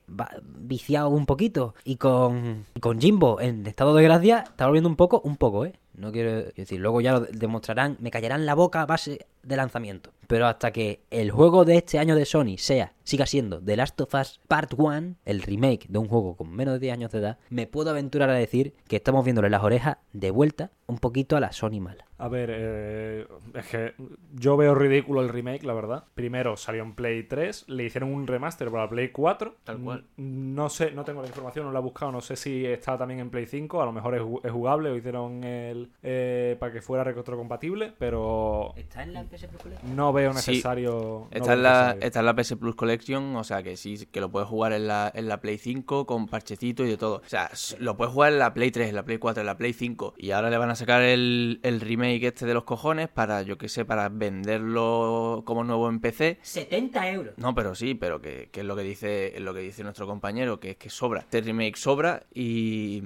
[0.59, 4.97] viciado un poquito y con, y con Jimbo en estado de gracia está volviendo un
[4.97, 5.75] poco, un poco, ¿eh?
[5.95, 10.11] No quiero decir, luego ya lo de- demostrarán, me callarán la boca base de lanzamiento.
[10.27, 13.99] Pero hasta que el juego de este año de Sony sea, siga siendo The Last
[14.03, 17.19] of Us Part 1, el remake de un juego con menos de 10 años de
[17.21, 21.37] edad, me puedo aventurar a decir que estamos viéndole las orejas de vuelta un poquito
[21.37, 22.05] a la Sony mala.
[22.19, 23.95] A ver, eh, es que
[24.35, 26.05] yo veo ridículo el remake, la verdad.
[26.15, 29.55] Primero salió en Play 3, le hicieron un remaster para Play 4.
[29.65, 30.05] Tal cual.
[30.17, 32.99] Mm, No sé, no tengo la información, no la he buscado, no sé si está
[32.99, 36.57] también en Play 5, a lo mejor es, ju- es jugable o hicieron el eh,
[36.59, 39.49] para que fuera retrocompatible, pero ¿Está en la PS
[39.95, 40.51] no veo Sí.
[40.53, 40.91] necesario.
[40.91, 42.07] no Está veo en, la, necesario.
[42.07, 44.87] está en la PS Plus Collection, o sea que sí, que lo puedes jugar en
[44.87, 47.17] la, en la Play 5 con parchecito y de todo.
[47.25, 49.57] O sea, lo puedes jugar en la Play 3, en la Play 4, en la
[49.57, 50.15] Play 5.
[50.19, 53.59] Y ahora le van a sacar el, el remake este de los cojones para, yo
[53.59, 56.39] que sé, para venderlo como nuevo en PC.
[56.43, 57.35] 70 euros.
[57.37, 60.07] No, pero sí, pero que, que es lo que dice es lo que dice nuestro
[60.07, 61.21] compañero, que es que sobra.
[61.21, 63.03] Este remake sobra y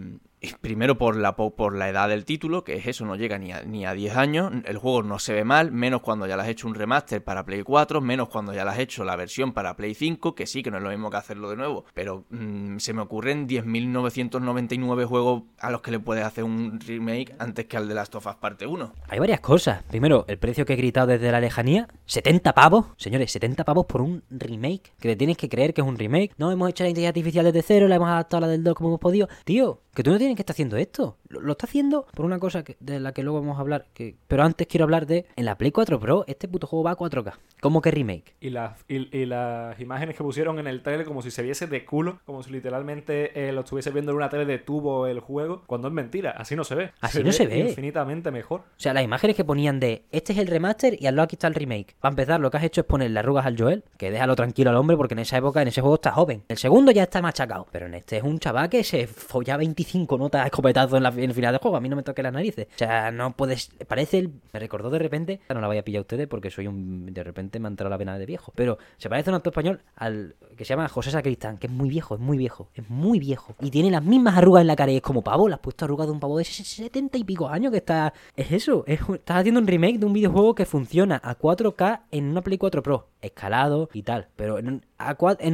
[0.60, 3.52] primero por la po- por la edad del título, que es eso, no llega ni
[3.52, 6.42] a, ni a 10 años, el juego no se ve mal, menos cuando ya le
[6.42, 9.52] has hecho un remaster para Play 4, menos cuando ya le has hecho la versión
[9.52, 12.24] para Play 5, que sí, que no es lo mismo que hacerlo de nuevo, pero
[12.30, 17.66] mm, se me ocurren 10.999 juegos a los que le puedes hacer un remake antes
[17.66, 18.92] que al de Last of Us parte 1.
[19.08, 19.82] Hay varias cosas.
[19.84, 21.88] Primero, el precio que he gritado desde la lejanía.
[22.06, 22.86] 70 pavos.
[22.96, 24.92] Señores, 70 pavos por un remake.
[25.00, 26.32] Que te tienes que creer que es un remake.
[26.38, 28.74] No, hemos hecho la inteligencia artificial desde cero, la hemos adaptado a la del 2
[28.74, 29.28] como hemos podido.
[29.44, 31.18] Tío, que tú no tienes que estar haciendo esto.
[31.40, 33.86] Lo, está haciendo por una cosa que- de la que luego vamos a hablar.
[33.94, 35.26] Que, pero antes quiero hablar de...
[35.36, 37.32] En la Play 4 Pro, este puto juego va a 4K.
[37.60, 38.34] ¿Cómo que remake?
[38.40, 41.66] Y las, y, y las imágenes que pusieron en el trailer como si se viese
[41.66, 45.20] de culo, como si literalmente eh, lo estuviese viendo en una tele de tubo el
[45.20, 46.90] juego, cuando es mentira, así no se ve.
[47.00, 47.58] Así no se ve.
[47.60, 48.60] Infinitamente mejor.
[48.60, 51.36] O sea, las imágenes que ponían de este es el remaster y al lado aquí
[51.36, 51.94] está el remake.
[52.00, 54.76] Para empezar, lo que has hecho es ponerle arrugas al Joel, que déjalo tranquilo al
[54.76, 56.42] hombre porque en esa época, en ese juego está joven.
[56.48, 57.66] El segundo ya está machacado.
[57.70, 61.10] Pero en este es un chaval que se folla 25 notas a escopetazo en, la,
[61.24, 61.76] en el final del juego.
[61.76, 62.68] A mí no me toque las narices.
[62.74, 63.70] O sea, no puedes.
[63.86, 64.32] Parece el.
[64.52, 65.40] Me recordó de repente.
[65.48, 67.06] No la voy a pillar a ustedes porque soy un.
[67.06, 68.52] De repente me ha entrado la vena de viejo.
[68.54, 71.72] Pero se parece a un actor español al que se llama José Sacristán, que es
[71.72, 72.68] muy viejo, es muy viejo.
[72.74, 73.54] Es muy viejo.
[73.60, 75.48] Y tiene las mismas arrugas en la cara y es como pavo.
[75.48, 78.12] Le has puesto arrugas de un pavo de 70 y pico años que está.
[78.36, 78.84] Es eso.
[78.86, 82.58] Es, estás haciendo un remake de un videojuego que funciona a 4K en una Play
[82.58, 83.08] 4 Pro.
[83.20, 84.28] Escalado y tal.
[84.36, 84.82] Pero en,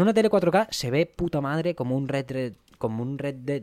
[0.01, 2.53] una tele 4K se ve puta madre como un Red Dead.
[2.79, 3.63] Como un Red Dead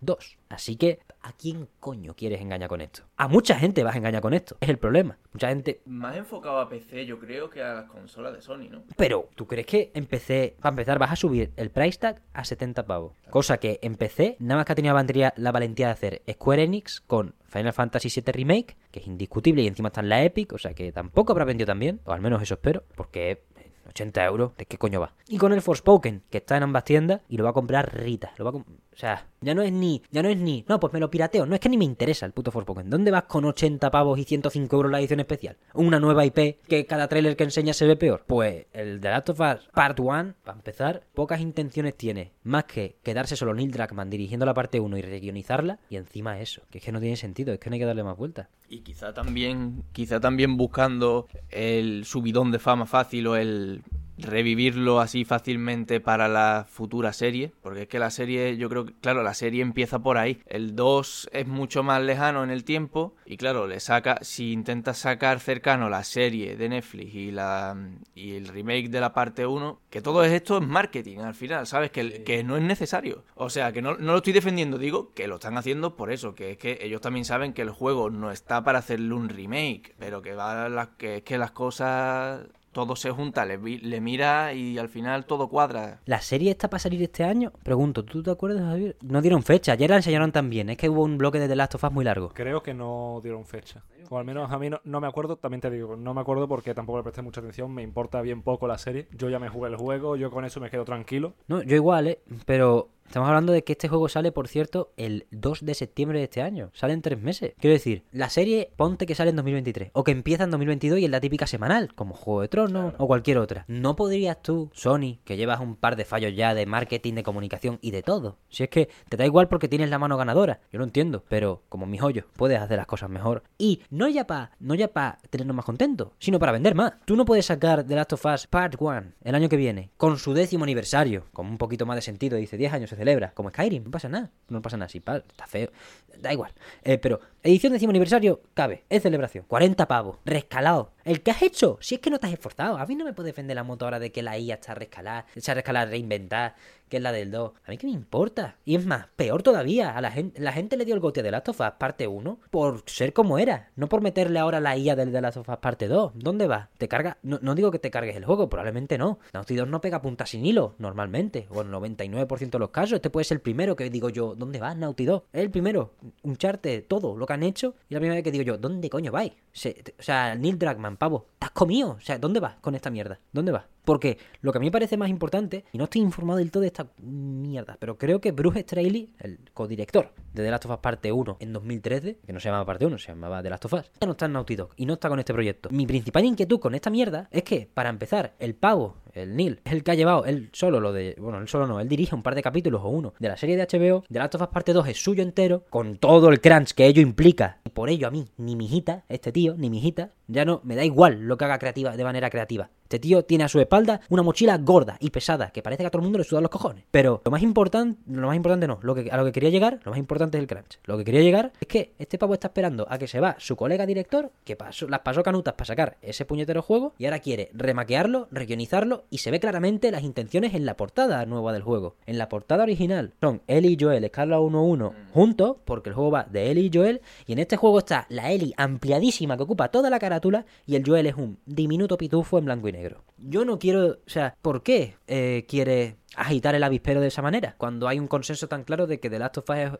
[0.00, 0.38] 2.
[0.48, 3.02] Así que, ¿a quién coño quieres engañar con esto?
[3.16, 4.56] A mucha gente vas a engañar con esto.
[4.60, 5.18] Es el problema.
[5.32, 5.80] Mucha gente.
[5.84, 8.82] Más enfocado a PC, yo creo, que a las consolas de Sony, ¿no?
[8.96, 12.44] Pero, ¿tú crees que en PC, para empezar, vas a subir el price tag a
[12.44, 13.12] 70 pavos?
[13.30, 16.22] Cosa que en PC, nada más que ha tenido la valentía, la valentía de hacer
[16.30, 20.22] Square Enix con Final Fantasy VII Remake, que es indiscutible y encima está en la
[20.24, 23.30] Epic, o sea que tampoco habrá vendido tan bien, o al menos eso espero, porque
[23.30, 23.42] eh,
[23.88, 25.14] 80 euros, ¿de qué coño va?
[25.28, 28.32] Y con el Forspoken, que está en ambas tiendas y lo va a comprar Rita.
[28.38, 30.78] Lo va a com- o sea, ya no es ni, ya no es ni, no,
[30.78, 31.46] pues me lo pirateo.
[31.46, 32.90] No es que ni me interesa el puto Forspoken.
[32.90, 35.56] ¿Dónde vas con 80 pavos y 105 euros la edición especial?
[35.74, 38.24] Una nueva IP que cada trailer que enseña se ve peor.
[38.26, 42.32] Pues el The Last of Us Part 1, para empezar, pocas intenciones tiene.
[42.42, 45.78] Más que quedarse solo Neil Druckmann dirigiendo la parte 1 y reguionizarla.
[45.88, 48.04] Y encima eso, que es que no tiene sentido, es que no hay que darle
[48.04, 48.48] más vueltas.
[48.68, 53.82] Y quizá también, quizá también buscando el subidón de fama fácil o el
[54.22, 58.94] revivirlo así fácilmente para la futura serie, porque es que la serie, yo creo que,
[58.94, 60.40] claro, la serie empieza por ahí.
[60.46, 64.98] El 2 es mucho más lejano en el tiempo y claro, le saca, si intentas
[64.98, 67.76] sacar cercano la serie de Netflix y la
[68.14, 71.90] y el remake de la parte 1, que todo esto es marketing al final, ¿sabes?
[71.90, 73.24] Que, que no es necesario.
[73.34, 76.34] O sea, que no, no lo estoy defendiendo, digo que lo están haciendo por eso,
[76.34, 79.94] que es que ellos también saben que el juego no está para hacerle un remake,
[79.98, 84.52] pero que va la, que es que las cosas todo se junta, le, le, mira
[84.54, 86.00] y al final todo cuadra.
[86.06, 87.52] ¿La serie está para salir este año?
[87.62, 88.96] Pregunto, ¿tú te acuerdas, Javier?
[89.02, 91.74] No dieron fecha, ayer la enseñaron también, es que hubo un bloque de The Last
[91.74, 92.30] of Us muy largo.
[92.34, 93.82] Creo que no dieron fecha.
[94.08, 96.48] O al menos a mí no, no, me acuerdo, también te digo, no me acuerdo
[96.48, 99.06] porque tampoco le presté mucha atención, me importa bien poco la serie.
[99.16, 101.34] Yo ya me jugué el juego, yo con eso me quedo tranquilo.
[101.46, 102.20] No, yo igual, ¿eh?
[102.44, 106.26] Pero Estamos hablando de que este juego sale, por cierto, el 2 de septiembre de
[106.26, 106.70] este año.
[106.74, 107.54] Sale en tres meses.
[107.58, 109.90] Quiero decir, la serie ponte que sale en 2023.
[109.94, 113.08] O que empieza en 2022 y es la típica semanal, como Juego de Tronos o
[113.08, 113.64] cualquier otra.
[113.66, 117.80] ¿No podrías tú, Sony, que llevas un par de fallos ya de marketing, de comunicación
[117.82, 118.38] y de todo?
[118.48, 120.60] Si es que te da igual porque tienes la mano ganadora.
[120.72, 121.24] Yo lo entiendo.
[121.28, 123.42] Pero como mis hoyos, puedes hacer las cosas mejor.
[123.58, 126.92] Y no ya para no ya pa tenernos más contentos, sino para vender más.
[127.06, 130.16] Tú no puedes sacar The Last of Us Part 1 el año que viene, con
[130.16, 133.84] su décimo aniversario, con un poquito más de sentido, dice 10 años celebra, como Skyrim,
[133.84, 135.70] no pasa nada, no pasa nada, si está feo,
[136.18, 136.52] da igual.
[136.82, 140.92] Eh, pero edición décimo aniversario, cabe, es celebración, 40 pavos, rescalado.
[141.10, 141.76] ¿El que has hecho?
[141.80, 142.78] Si es que no te has esforzado.
[142.78, 145.26] A mí no me puede defender la moto ahora de que la IA está rescalada,
[145.34, 146.54] está rescalada, reinventar,
[146.90, 147.52] que es la del 2.
[147.64, 148.56] A mí qué me importa.
[148.64, 151.30] Y es más, peor todavía, a la gente, la gente le dio el gote de
[151.30, 154.96] Last of Us parte 1 por ser como era, no por meterle ahora la IA
[154.96, 156.12] del The Last of Us parte 2.
[156.16, 156.68] ¿Dónde va?
[156.78, 157.18] ¿Te carga?
[157.22, 159.20] No, no digo que te cargues el juego, probablemente no.
[159.32, 162.94] Naughty 2 no pega punta sin hilo, normalmente, o en el 99% de los casos.
[162.94, 165.22] Este puede ser el primero que digo yo, ¿dónde vas, Naughty 2?
[165.32, 168.32] Es el primero, un charte, todo lo que han hecho, y la primera vez que
[168.32, 169.32] digo yo, ¿dónde coño vais?
[169.32, 171.92] o sea, Neil Dragman, pavo, estás comido.
[171.92, 173.18] O sea, ¿dónde vas con esta mierda?
[173.32, 173.64] ¿Dónde vas?
[173.86, 176.60] Porque lo que a mí me parece más importante, y no estoy informado del todo
[176.60, 180.78] de esta mierda, pero creo que Bruce Straley, el codirector de The Last of Us
[180.78, 183.72] Parte 1 en 2013, que no se llamaba Parte 1, se llamaba The Last of
[183.72, 185.70] Us, ya no está en Naughty Dog y no está con este proyecto.
[185.70, 189.72] Mi principal inquietud con esta mierda es que, para empezar, el pavo, el Neil, es
[189.72, 191.16] el que ha llevado él solo lo de.
[191.18, 193.56] Bueno, él solo no, él dirige un par de capítulos o uno de la serie
[193.56, 194.04] de HBO.
[194.10, 197.02] The Last of Us Parte 2 es suyo entero, con todo el crunch que ello
[197.02, 197.58] implica.
[197.64, 200.60] Y por ello a mí, ni mi hijita, este tío, ni mi hijita, ya no
[200.64, 202.70] me da igual lo que haga creativa de manera creativa.
[202.84, 205.90] Este tío tiene a su espalda una mochila gorda y pesada, que parece que a
[205.90, 206.84] todo el mundo le sudan los cojones.
[206.90, 209.78] Pero lo más importante, lo más importante no, lo que, a lo que quería llegar,
[209.84, 210.80] lo más importante es el crunch.
[210.86, 213.54] Lo que quería llegar es que este pavo está esperando a que se va su
[213.54, 217.50] colega director, que pasó, las pasó canutas para sacar ese puñetero juego, y ahora quiere
[217.54, 221.96] remaquearlo, reguionizarlo, y se ve claramente las intenciones en la portada nueva del juego.
[222.06, 226.24] En la portada original son Ellie y Joel, escala 1-1, juntos, porque el juego va
[226.24, 229.90] de Ellie y Joel, y en este juego está la Ellie ampliadísima que ocupa toda
[229.90, 233.04] la carátula, y el Joel es un diminuto pitufo en blanco y negro.
[233.18, 237.54] Yo no quiero, o sea, ¿por qué eh, quiere agitar el avispero de esa manera?
[237.58, 239.70] Cuando hay un consenso tan claro de que The Last of Us es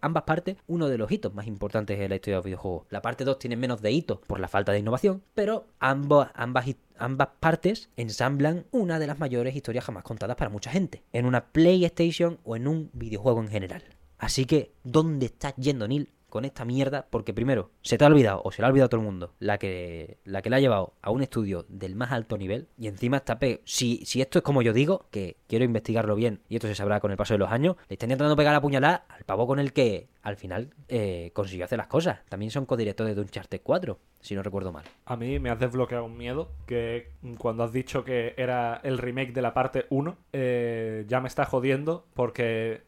[0.00, 2.86] ambas partes uno de los hitos más importantes en la historia de los videojuegos.
[2.90, 7.28] La parte 2 tiene menos de hitos por la falta de innovación, pero ambas, ambas
[7.40, 12.38] partes ensamblan una de las mayores historias jamás contadas para mucha gente, en una PlayStation
[12.44, 13.84] o en un videojuego en general.
[14.18, 16.08] Así que, ¿dónde estás yendo, Neil?
[16.34, 19.00] Con esta mierda porque primero se te ha olvidado o se le ha olvidado todo
[19.00, 22.36] el mundo la que la que la ha llevado a un estudio del más alto
[22.36, 26.16] nivel y encima está pe si, si esto es como yo digo que quiero investigarlo
[26.16, 28.52] bien y esto se sabrá con el paso de los años le están intentando pegar
[28.52, 32.20] la puñalada al pavo con el que al final eh, consiguió hacer las cosas.
[32.28, 34.84] También son codirectores de Uncharted 4 si no recuerdo mal.
[35.04, 39.34] A mí me has desbloqueado un miedo que cuando has dicho que era el remake
[39.34, 42.82] de la parte 1 eh, ya me está jodiendo porque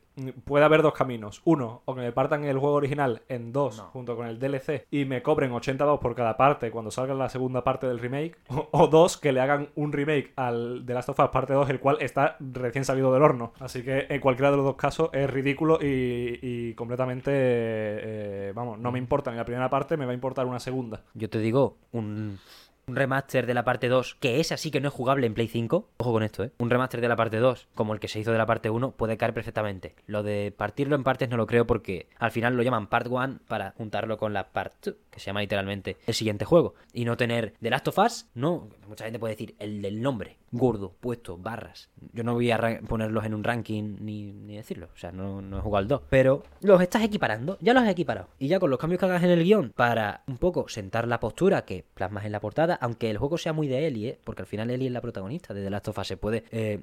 [0.45, 1.43] puede haber dos caminos.
[1.45, 5.05] Uno, o que me partan el juego original en dos, junto con el DLC, y
[5.05, 8.37] me cobren 80 euros por cada parte cuando salga la segunda parte del remake.
[8.73, 11.81] O, dos, que le hagan un remake al The Last of Us parte 2, el
[11.81, 13.53] cual está recién salido del horno.
[13.61, 17.31] Así que en cualquiera de los dos casos es ridículo y, completamente.
[17.33, 21.03] Eh, vamos, no me importa ni la primera parte, me va a importar una segunda.
[21.15, 22.39] Yo te digo, un
[22.89, 25.49] un remaster de la parte 2, que es así que no es jugable en Play
[25.49, 26.53] 5, ojo con esto, ¿eh?
[26.59, 28.93] Un remaster de la parte 2, como el que se hizo de la parte 1,
[28.93, 29.97] puede caer perfectamente.
[30.07, 33.41] Lo de partirlo en partes no lo creo porque al final lo llaman Part 1
[33.49, 36.75] para juntarlo con la Part 2, que se llama literalmente el siguiente juego.
[36.93, 40.37] Y no tener The Last of Us, no, mucha gente puede decir el del nombre,
[40.51, 41.91] gordo, puesto, barras.
[42.13, 45.61] Yo no voy a ponerlos en un ranking ni, decirlo, o sea, no, no he
[45.61, 46.03] jugado al 2.
[46.11, 48.29] Pero los estás equiparando, ya los has equiparado.
[48.39, 51.21] Y ya con los cambios que hagas en el guion para un poco sentar la
[51.21, 54.21] postura que plasmas en la portada, aunque el juego sea muy de Ellie, ¿eh?
[54.25, 56.81] porque al final Ellie es la protagonista de The Last of Us, se puede, eh,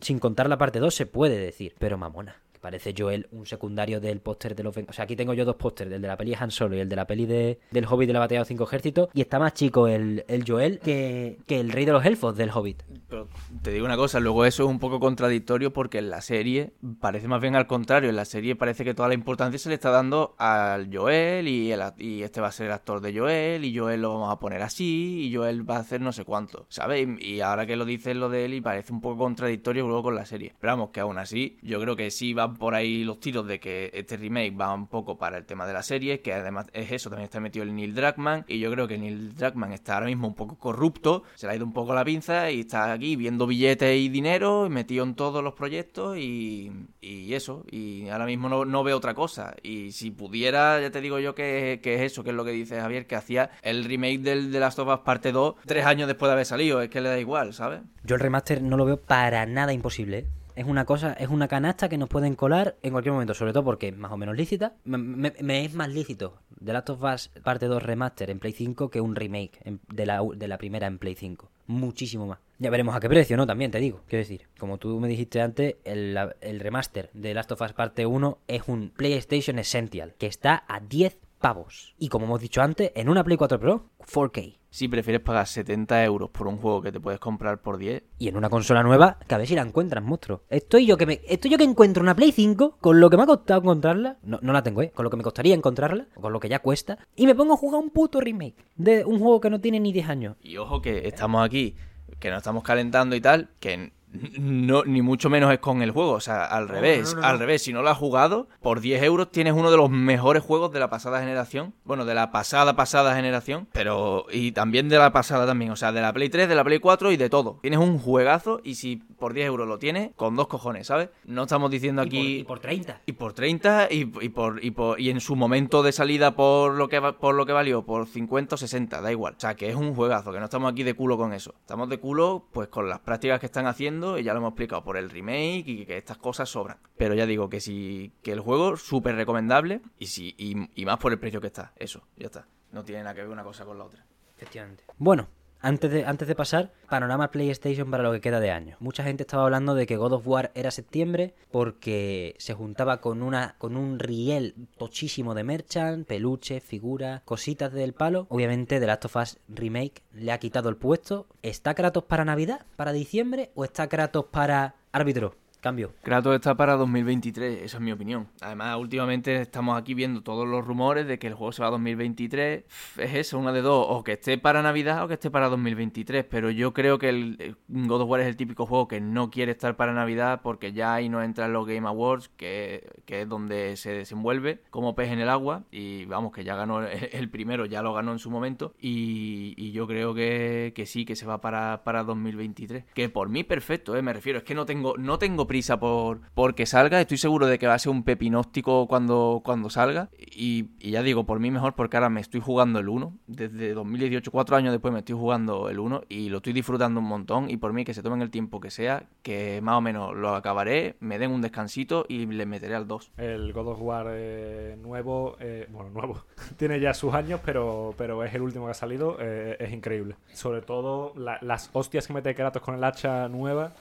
[0.00, 4.20] sin contar la parte 2 se puede decir, pero mamona, Parece Joel un secundario del
[4.20, 4.74] póster de los...
[4.74, 6.76] Ven- O sea, aquí tengo yo dos pósters, el de la peli de Han Solo
[6.76, 9.08] y el de la peli de, del Hobbit de la batalla de los cinco ejércitos.
[9.14, 12.50] Y está más chico el, el Joel que, que el rey de los elfos del
[12.50, 12.82] Hobbit.
[13.08, 13.28] Pero
[13.62, 17.28] te digo una cosa, luego eso es un poco contradictorio porque en la serie parece
[17.28, 18.10] más bien al contrario.
[18.10, 21.72] En la serie parece que toda la importancia se le está dando al Joel y,
[21.72, 24.38] el, y este va a ser el actor de Joel y Joel lo vamos a
[24.38, 27.06] poner así y Joel va a hacer no sé cuánto, ¿sabes?
[27.20, 30.02] Y, y ahora que lo dices lo de él y parece un poco contradictorio luego
[30.04, 30.52] con la serie.
[30.60, 33.90] Pero vamos, que aún así yo creo que sí por ahí los tiros de que
[33.94, 37.10] este remake va un poco para el tema de la serie, que además es eso,
[37.10, 40.28] también está metido el Neil Druckmann y yo creo que Neil Druckmann está ahora mismo
[40.28, 43.46] un poco corrupto, se le ha ido un poco la pinza y está aquí viendo
[43.46, 46.70] billetes y dinero, metido en todos los proyectos y,
[47.00, 49.54] y eso, y ahora mismo no, no veo otra cosa.
[49.62, 52.52] Y si pudiera, ya te digo yo que, que es eso, que es lo que
[52.52, 56.08] dice Javier, que hacía el remake del The Last of Us parte 2 tres años
[56.08, 57.80] después de haber salido, es que le da igual, ¿sabes?
[58.04, 60.26] Yo el remaster no lo veo para nada imposible.
[60.60, 63.64] Es una cosa, es una canasta que nos pueden colar en cualquier momento, sobre todo
[63.64, 64.74] porque es más o menos lícita.
[64.84, 69.00] Me, es más lícito The Last of Us parte 2 remaster en Play 5 que
[69.00, 69.58] un remake
[69.88, 71.50] de, la, de la primera en Play 5.
[71.68, 72.40] Muchísimo más.
[72.58, 73.46] Ya veremos a qué precio, ¿no?
[73.46, 74.02] También te digo.
[74.06, 78.04] Quiero decir, como tú me dijiste antes, el, el remaster de Last of Us parte
[78.04, 81.94] 1 es un PlayStation Essential que está a 10 pavos.
[81.98, 84.58] Y como hemos dicho antes, en una Play 4 Pro, 4K.
[84.70, 88.28] Si prefieres pagar 70 euros por un juego que te puedes comprar por 10, Y
[88.28, 90.42] en una consola nueva, que a ver si la encuentras, monstruo.
[90.48, 93.24] Estoy yo que me, estoy yo que encuentro una Play 5 con lo que me
[93.24, 94.18] ha costado encontrarla.
[94.22, 94.92] No, no la tengo, ¿eh?
[94.94, 96.98] Con lo que me costaría encontrarla, o con lo que ya cuesta.
[97.16, 99.92] Y me pongo a jugar un puto remake de un juego que no tiene ni
[99.92, 100.36] 10 años.
[100.42, 101.74] Y ojo que estamos aquí,
[102.20, 103.92] que nos estamos calentando y tal, que
[104.38, 107.38] no ni mucho menos es con el juego, o sea, al revés, no, no, al
[107.38, 110.72] revés, si no lo has jugado, por 10 euros tienes uno de los mejores juegos
[110.72, 115.12] de la pasada generación, bueno, de la pasada pasada generación, pero y también de la
[115.12, 117.58] pasada también, o sea, de la Play 3, de la Play 4 y de todo.
[117.62, 121.10] Tienes un juegazo y si por 10 euros lo tienes, con dos cojones, ¿sabes?
[121.24, 122.36] No estamos diciendo Y por, aquí...
[122.38, 123.00] y por 30.
[123.06, 126.74] Y por 30 y, y por, y por y en su momento de salida por
[126.74, 129.34] lo que por lo que valió, por 50 o 60, da igual.
[129.36, 131.54] O sea, que es un juegazo, que no estamos aquí de culo con eso.
[131.60, 134.82] Estamos de culo pues con las prácticas que están haciendo y ya lo hemos explicado
[134.82, 136.78] por el remake y que estas cosas sobran.
[136.96, 140.98] Pero ya digo que sí que el juego súper recomendable y sí y, y más
[140.98, 141.72] por el precio que está.
[141.76, 142.46] Eso, ya está.
[142.72, 144.04] No tiene nada que ver una cosa con la otra.
[144.36, 144.84] Efectivamente.
[144.96, 145.28] Bueno,
[145.60, 148.76] antes de, antes de pasar, panorama PlayStation para lo que queda de año.
[148.80, 153.22] Mucha gente estaba hablando de que God of War era septiembre porque se juntaba con
[153.22, 158.26] una con un riel tochísimo de merchant, peluches, figuras, cositas del palo.
[158.30, 161.26] Obviamente The Last of Us Remake le ha quitado el puesto.
[161.42, 165.39] ¿Está Kratos para Navidad, para diciembre o está Kratos para árbitro?
[165.60, 165.92] Cambio.
[166.02, 168.28] Kratos está para 2023, esa es mi opinión.
[168.40, 171.72] Además, últimamente estamos aquí viendo todos los rumores de que el juego se va a
[171.72, 172.64] 2023.
[172.98, 176.24] Es eso, una de dos, o que esté para Navidad o que esté para 2023.
[176.24, 179.30] Pero yo creo que el el God of War es el típico juego que no
[179.30, 183.28] quiere estar para Navidad porque ya ahí no entran los Game Awards, que, que es
[183.28, 185.64] donde se desenvuelve como pez en el agua.
[185.70, 188.74] Y vamos, que ya ganó el, primero, ya lo ganó en su momento.
[188.80, 192.84] Y, y yo creo que, que sí, que se va para, para 2023.
[192.94, 194.02] Que por mí perfecto, ¿eh?
[194.02, 194.38] me refiero.
[194.38, 197.00] Es que no tengo, no tengo prisa por, por que salga.
[197.00, 200.08] Estoy seguro de que va a ser un pepinóstico cuando, cuando salga.
[200.16, 203.12] Y, y ya digo, por mí mejor porque ahora me estoy jugando el 1.
[203.26, 207.06] Desde 2018, cuatro años después me estoy jugando el 1 y lo estoy disfrutando un
[207.06, 207.50] montón.
[207.50, 210.36] Y por mí que se tomen el tiempo que sea, que más o menos lo
[210.36, 213.10] acabaré, me den un descansito y le meteré al 2.
[213.16, 216.22] El God of War eh, nuevo, eh, bueno, nuevo,
[216.58, 220.14] tiene ya sus años, pero, pero es el último que ha salido, eh, es increíble.
[220.32, 223.72] Sobre todo la- las hostias que mete Kratos con el hacha nueva,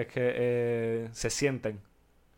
[0.00, 1.80] es que eh, se sienten.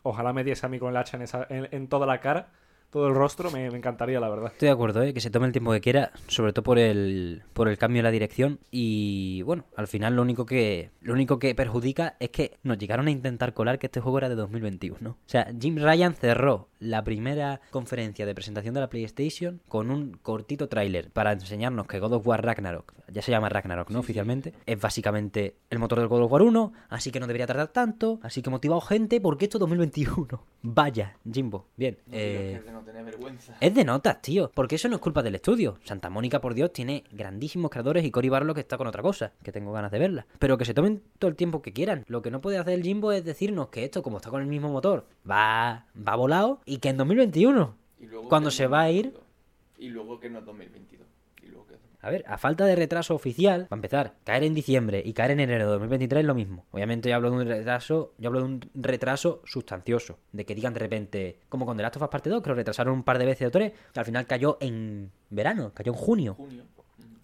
[0.03, 2.49] Ojalá me diese a mí con el hacha en, esa, en, toda la cara,
[2.89, 4.51] todo el rostro, me, me encantaría, la verdad.
[4.51, 5.13] Estoy de acuerdo, ¿eh?
[5.13, 8.03] que se tome el tiempo que quiera, sobre todo por el, por el cambio de
[8.03, 8.59] la dirección.
[8.71, 13.07] Y bueno, al final lo único que lo único que perjudica es que nos llegaron
[13.07, 15.09] a intentar colar que este juego era de 2021.
[15.09, 20.17] O sea, Jim Ryan cerró la primera conferencia de presentación de la PlayStation con un
[20.21, 23.99] cortito tráiler para enseñarnos que God of War Ragnarok, ya se llama Ragnarok, ¿no?
[23.99, 27.67] Oficialmente, es básicamente el motor del God of War 1, así que no debería tardar
[27.69, 30.27] tanto, así que motivado gente porque esto es 2021.
[30.63, 31.97] Vaya, Jimbo, bien.
[32.11, 33.55] eh, no tener vergüenza.
[33.59, 35.77] es de notas, tío, porque eso no es culpa del estudio.
[35.83, 39.33] Santa Mónica, por Dios, tiene grandísimos creadores y Cory Barlow que está con otra cosa,
[39.43, 40.25] que tengo ganas de verla.
[40.39, 42.05] Pero que se tomen todo el tiempo que quieran.
[42.07, 44.47] Lo que no puede hacer el Jimbo es decirnos que esto, como está con el
[44.47, 47.75] mismo motor, va, va volado y que en 2021,
[48.29, 49.13] cuando se va a ir,
[49.77, 51.05] Y luego que no es 2022.
[51.43, 55.03] Y luego que a ver, a falta de retraso oficial, para empezar, caer en diciembre
[55.05, 56.65] y caer en enero de 2023 es lo mismo.
[56.71, 60.73] Obviamente yo hablo de un retraso, yo hablo de un retraso sustancioso, de que digan
[60.73, 63.19] de repente, como con The Last of Us Parte 2, que lo retrasaron un par
[63.19, 66.35] de veces o tres, que al final cayó en verano, cayó en junio.
[66.35, 66.63] junio.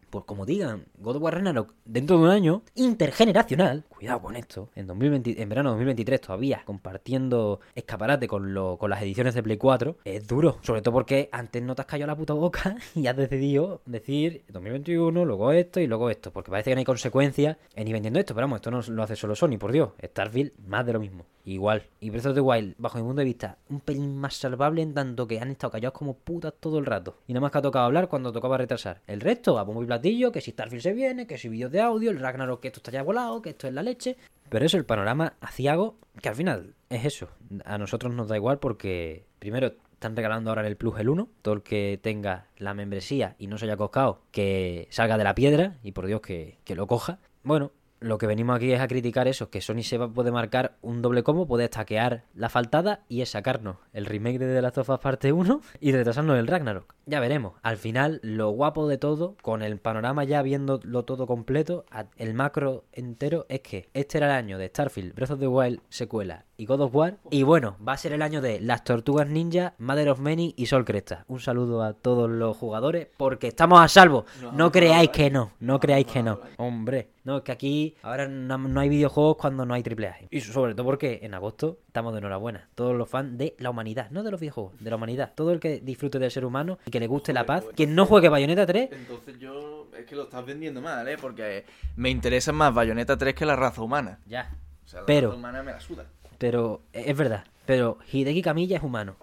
[0.10, 4.70] Pues como digan, God of War Ragnarok dentro de un año, intergeneracional, cuidado con esto,
[4.76, 9.44] en 2020, en verano de 2023 todavía, compartiendo escaparate con, lo, con las ediciones de
[9.44, 10.58] Play 4, es duro.
[10.62, 14.44] Sobre todo porque antes no te has callado la puta boca y has decidido decir
[14.50, 16.32] 2021, luego esto y luego esto.
[16.32, 18.34] Porque parece que no hay consecuencias en ir vendiendo esto.
[18.34, 19.92] Pero vamos, esto no lo hace solo Sony, por Dios.
[20.04, 21.26] Starfield, más de lo mismo.
[21.48, 21.84] Igual.
[22.02, 24.94] Y Breath of the Wild, bajo mi punto de vista, un pelín más salvable en
[24.94, 27.20] tanto que han estado callados como putas todo el rato.
[27.26, 29.02] Y nada más que ha tocado hablar cuando tocaba retrasar.
[29.08, 31.80] El resto, a bombo y platillo, que si Starfield se viene, que si vídeos de
[31.80, 34.18] audio, el Ragnarok que esto está ya volado, que esto es la leche.
[34.50, 37.30] Pero eso, el panorama aciago, que al final es eso.
[37.64, 41.30] A nosotros nos da igual porque, primero, están regalando ahora el Plus el 1.
[41.42, 45.34] Todo el que tenga la membresía y no se haya coscado, que salga de la
[45.34, 47.20] piedra y por Dios que lo coja.
[47.44, 51.02] Bueno, lo que venimos aquí es a criticar eso, que Sony se puede marcar un
[51.02, 54.90] doble combo, puede estaquear la faltada y es sacarnos el remake de The Last of
[54.90, 56.96] Us parte 1 y retrasarnos el Ragnarok.
[57.06, 57.54] Ya veremos.
[57.62, 61.86] Al final, lo guapo de todo, con el panorama ya viéndolo todo completo,
[62.18, 65.82] el macro entero, es que este era el año de Starfield, Breath of the Wild,
[65.90, 67.18] secuela y God of War.
[67.30, 70.66] Y bueno, va a ser el año de Las Tortugas Ninja, Mother of Many y
[70.66, 71.24] Sol Cresta.
[71.28, 74.26] Un saludo a todos los jugadores porque estamos a salvo.
[74.54, 76.40] No creáis que no, no creáis que no.
[76.58, 80.18] Hombre, no, es que aquí ahora no, no hay videojuegos cuando no hay triple A.
[80.32, 82.68] Y sobre todo porque en agosto estamos de enhorabuena.
[82.76, 85.34] Todos los fans de la humanidad, no de los videojuegos, de la humanidad.
[85.36, 87.66] Todo el que disfrute del ser humano y que le guste la paz.
[87.76, 89.88] Quien no juegue Bayonetta 3, Entonces yo.
[89.98, 91.18] Es que lo estás vendiendo mal, ¿eh?
[91.20, 94.20] Porque me interesa más Bayonetta 3 que la raza humana.
[94.26, 94.56] ya.
[94.86, 96.06] O sea, la Pero- raza humana me la suda.
[96.38, 97.46] Pero es verdad.
[97.66, 99.16] Pero Hideki Kamiya es humano.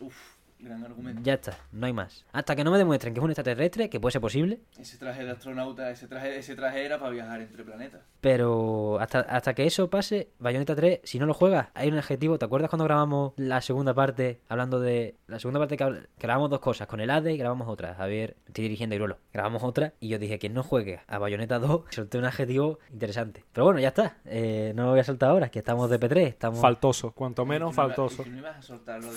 [0.00, 0.25] Uf,
[0.66, 1.22] gran argumento.
[1.24, 2.24] Ya está, no hay más.
[2.32, 5.24] Hasta que no me demuestren que es un extraterrestre, que puede ser posible, Ese traje
[5.24, 8.02] de astronauta, ese traje, ese traje era para viajar entre planetas.
[8.20, 12.38] pero hasta, hasta que eso pase, Bayonetta 3, si no lo juegas, hay un adjetivo.
[12.38, 15.16] ¿Te acuerdas cuando grabamos la segunda parte, hablando de.
[15.26, 17.94] La segunda parte que grabamos dos cosas, con el ADE y grabamos otra.
[17.94, 19.18] Javier, estoy dirigiendo Iruelo.
[19.32, 23.44] Grabamos otra y yo dije que no juegue a Bayonetta 2, solté un adjetivo interesante.
[23.52, 24.18] Pero bueno, ya está.
[24.24, 27.74] Eh, no lo voy a soltar ahora, que estamos de P3, estamos Faltoso, cuanto menos
[27.74, 28.24] faltoso.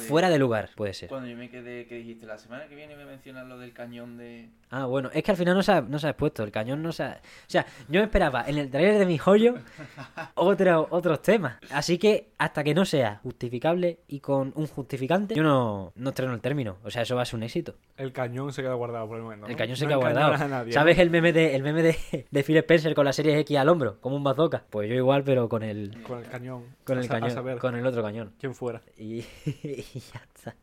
[0.08, 1.10] fuera de lugar, puede ser.
[1.10, 4.18] Cuando yo me quedé, que dijiste, la semana que viene me mencionas lo del cañón
[4.18, 4.50] de...
[4.72, 6.84] Ah, bueno, es que al final no se ha, no se ha expuesto, el cañón
[6.84, 7.20] no se ha...
[7.22, 9.56] O sea, yo me esperaba en el trailer de mi joyo
[10.36, 11.58] otro- otros temas.
[11.72, 16.34] Así que hasta que no sea justificable y con un justificante, yo no, no estreno
[16.34, 16.78] el término.
[16.84, 17.74] O sea, eso va a ser un éxito.
[17.98, 19.48] El cañón se queda guardado por el momento.
[19.48, 20.34] El cañón se No queda guardado.
[20.34, 23.40] a nadie, ¿Sabes el meme de el meme de, de Phil Spencer con la serie
[23.40, 24.00] X al hombro?
[24.02, 24.64] Como un bazooka.
[24.70, 26.64] Pues yo igual, pero con el, Con el cañón.
[26.84, 28.34] con el a cañón, saber con el otro cañón.
[28.40, 28.82] quién fuera.
[28.98, 30.56] Y, y ya está.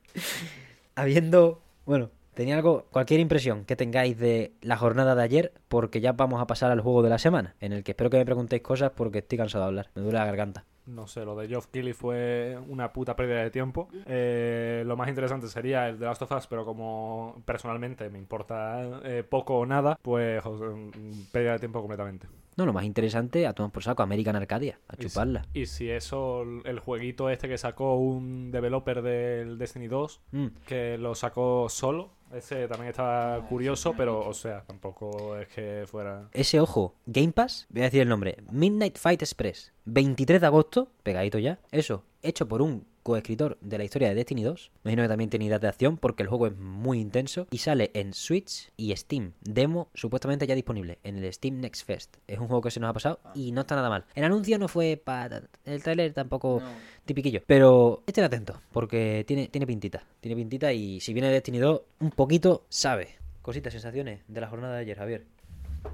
[0.94, 6.12] Habiendo, bueno, tenía algo, cualquier impresión que tengáis de la jornada de ayer, porque ya
[6.12, 8.62] vamos a pasar al juego de la semana, en el que espero que me preguntéis
[8.62, 10.64] cosas porque estoy cansado de hablar, me duele la garganta.
[10.84, 13.88] No sé, lo de Geoff Keighley fue una puta pérdida de tiempo.
[14.06, 19.00] Eh, lo más interesante sería el de Last of Us, pero como personalmente me importa
[19.02, 22.28] eh, poco o nada, pues mm, pérdida de tiempo completamente.
[22.56, 25.46] No, lo más interesante, a tomar por saco, American Arcadia, a Y si- chuparla.
[25.52, 30.46] Y si eso, el jueguito este que sacó un developer del Destiny 2, Mm.
[30.66, 36.28] que lo sacó solo, ese también estaba curioso, pero o sea, tampoco es que fuera...
[36.32, 40.88] Ese ojo, Game Pass, voy a decir el nombre, Midnight Fight Express, 23 de agosto,
[41.02, 45.04] pegadito ya, eso, hecho por un coescritor de la historia de Destiny 2, me imagino
[45.04, 48.12] que también tiene ideas de acción porque el juego es muy intenso y sale en
[48.12, 52.62] Switch y Steam, demo supuestamente ya disponible en el Steam Next Fest, es un juego
[52.62, 54.06] que se nos ha pasado y no está nada mal.
[54.16, 55.44] El anuncio no fue para...
[55.64, 56.68] el trailer tampoco No.
[57.04, 57.42] tipiquillo.
[57.46, 60.02] Pero estén atentos, porque tiene, tiene pintita.
[60.20, 63.10] Tiene pintita y si viene Destiny 2, un poquito sabe.
[63.40, 65.24] Cositas, sensaciones de la jornada de ayer, Javier.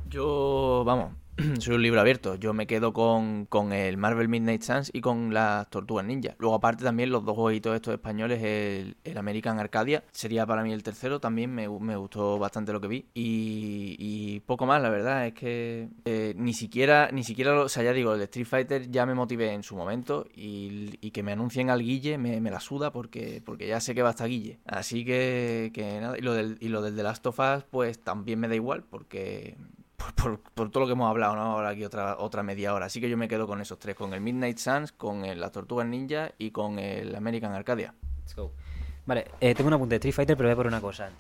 [0.09, 1.13] Yo, vamos,
[1.61, 2.35] soy un libro abierto.
[2.35, 6.35] Yo me quedo con, con el Marvel Midnight Suns y con las Tortugas Ninja.
[6.39, 10.73] Luego, aparte, también los dos jueguitos estos españoles, el, el American Arcadia, sería para mí
[10.73, 11.21] el tercero.
[11.21, 13.07] También me, me gustó bastante lo que vi.
[13.15, 17.83] Y, poco más, la verdad, es que eh, ni siquiera, ni siquiera, lo- o sea,
[17.83, 20.27] ya digo, el de Street Fighter ya me motivé en su momento.
[20.35, 23.95] Y, y que me anuncien al Guille me, me la suda porque, porque ya sé
[23.95, 24.59] que va a estar Guille.
[24.67, 26.19] Así que, que nada.
[26.19, 28.83] Y lo, del, y lo del The Last of Us, pues también me da igual
[28.85, 29.57] porque
[30.17, 31.43] por, por- por todo lo que hemos hablado, ¿no?
[31.43, 32.87] Ahora aquí otra, otra media hora.
[32.87, 35.53] Así que yo me quedo con esos tres, con el Midnight Suns, con el, las
[35.53, 37.95] Tortugas Ninja y con el American Arcadia.
[38.21, 38.53] Let's go.
[39.07, 41.11] Vale, eh, tengo un apunte de Street Fighter, pero voy a por una cosa.